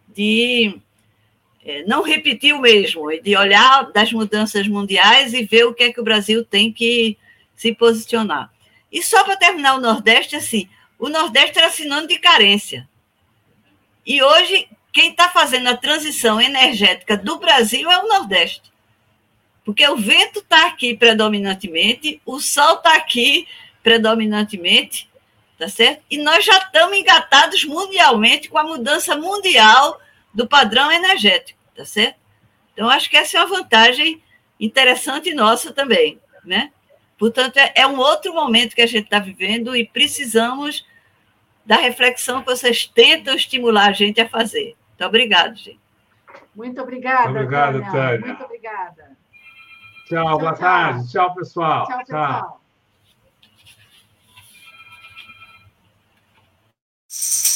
de 0.09 0.79
é, 1.65 1.85
não 1.85 2.03
repetir 2.03 2.55
o 2.55 2.61
mesmo, 2.61 3.11
de 3.21 3.37
olhar 3.37 3.91
das 3.93 4.13
mudanças 4.13 4.67
mundiais 4.67 5.35
e 5.35 5.45
ver 5.45 5.65
o 5.65 5.75
que 5.75 5.85
é 5.85 5.93
que 5.93 6.01
o 6.01 6.05
Brasil 6.05 6.45
tem 6.45 6.73
que 6.73 7.17
se 7.55 7.75
posicionar. 7.75 8.51
E 8.91 9.03
só 9.03 9.23
para 9.25 9.37
terminar 9.37 9.75
o 9.75 9.81
Nordeste, 9.81 10.37
assim, 10.37 10.69
o 10.99 11.09
Nordeste 11.09 11.59
era 11.59 11.71
sinônimo 11.71 12.09
de 12.09 12.19
carência. 12.19 12.89
E 14.07 14.23
hoje, 14.23 14.69
quem 14.93 15.11
está 15.11 15.29
fazendo 15.29 15.69
a 15.69 15.77
transição 15.77 16.41
energética 16.41 17.17
do 17.17 17.39
Brasil 17.39 17.91
é 17.91 17.99
o 17.99 18.09
Nordeste. 18.09 18.71
Porque 19.65 19.87
o 19.87 19.97
vento 19.97 20.39
está 20.39 20.67
aqui 20.67 20.97
predominantemente, 20.97 22.21
o 22.25 22.41
sol 22.41 22.77
está 22.77 22.97
aqui 22.97 23.47
predominantemente, 23.83 25.10
tá 25.61 25.69
certo? 25.69 26.03
E 26.11 26.17
nós 26.17 26.43
já 26.43 26.57
estamos 26.57 26.97
engatados 26.97 27.67
mundialmente 27.67 28.49
com 28.49 28.57
a 28.57 28.65
mudança 28.65 29.15
mundial 29.15 30.01
do 30.33 30.49
padrão 30.49 30.91
energético, 30.91 31.61
tá 31.77 31.85
certo? 31.85 32.19
Então, 32.73 32.89
acho 32.89 33.11
que 33.11 33.17
essa 33.19 33.37
é 33.37 33.45
uma 33.45 33.59
vantagem 33.59 34.23
interessante 34.59 35.35
nossa 35.35 35.71
também, 35.71 36.19
né? 36.43 36.73
Portanto, 37.19 37.59
é, 37.59 37.75
é 37.77 37.87
um 37.87 37.99
outro 37.99 38.33
momento 38.33 38.75
que 38.75 38.81
a 38.81 38.87
gente 38.87 39.05
está 39.05 39.19
vivendo 39.19 39.77
e 39.77 39.87
precisamos 39.87 40.87
da 41.67 41.77
reflexão 41.77 42.41
que 42.41 42.47
vocês 42.47 42.87
tentam 42.87 43.35
estimular 43.35 43.91
a 43.91 43.93
gente 43.93 44.19
a 44.19 44.27
fazer. 44.27 44.75
Muito 44.89 45.05
obrigada, 45.05 45.55
gente. 45.55 45.81
Muito 46.55 46.81
obrigada, 46.81 47.29
Muito 47.29 47.37
obrigado, 47.37 47.73
Tânia. 47.73 47.91
Tânia. 47.93 48.27
Muito 48.27 48.45
obrigada. 48.45 49.11
Tchau, 50.09 50.25
Tchau, 50.25 50.39
boa 50.39 50.53
tchau. 50.53 50.61
tarde. 50.61 51.13
Tchau, 51.13 51.35
pessoal. 51.35 51.87
Tchau, 51.87 51.99
pessoal. 51.99 52.41
tchau. 52.41 52.60
Thank 57.23 57.45
you. 57.45 57.50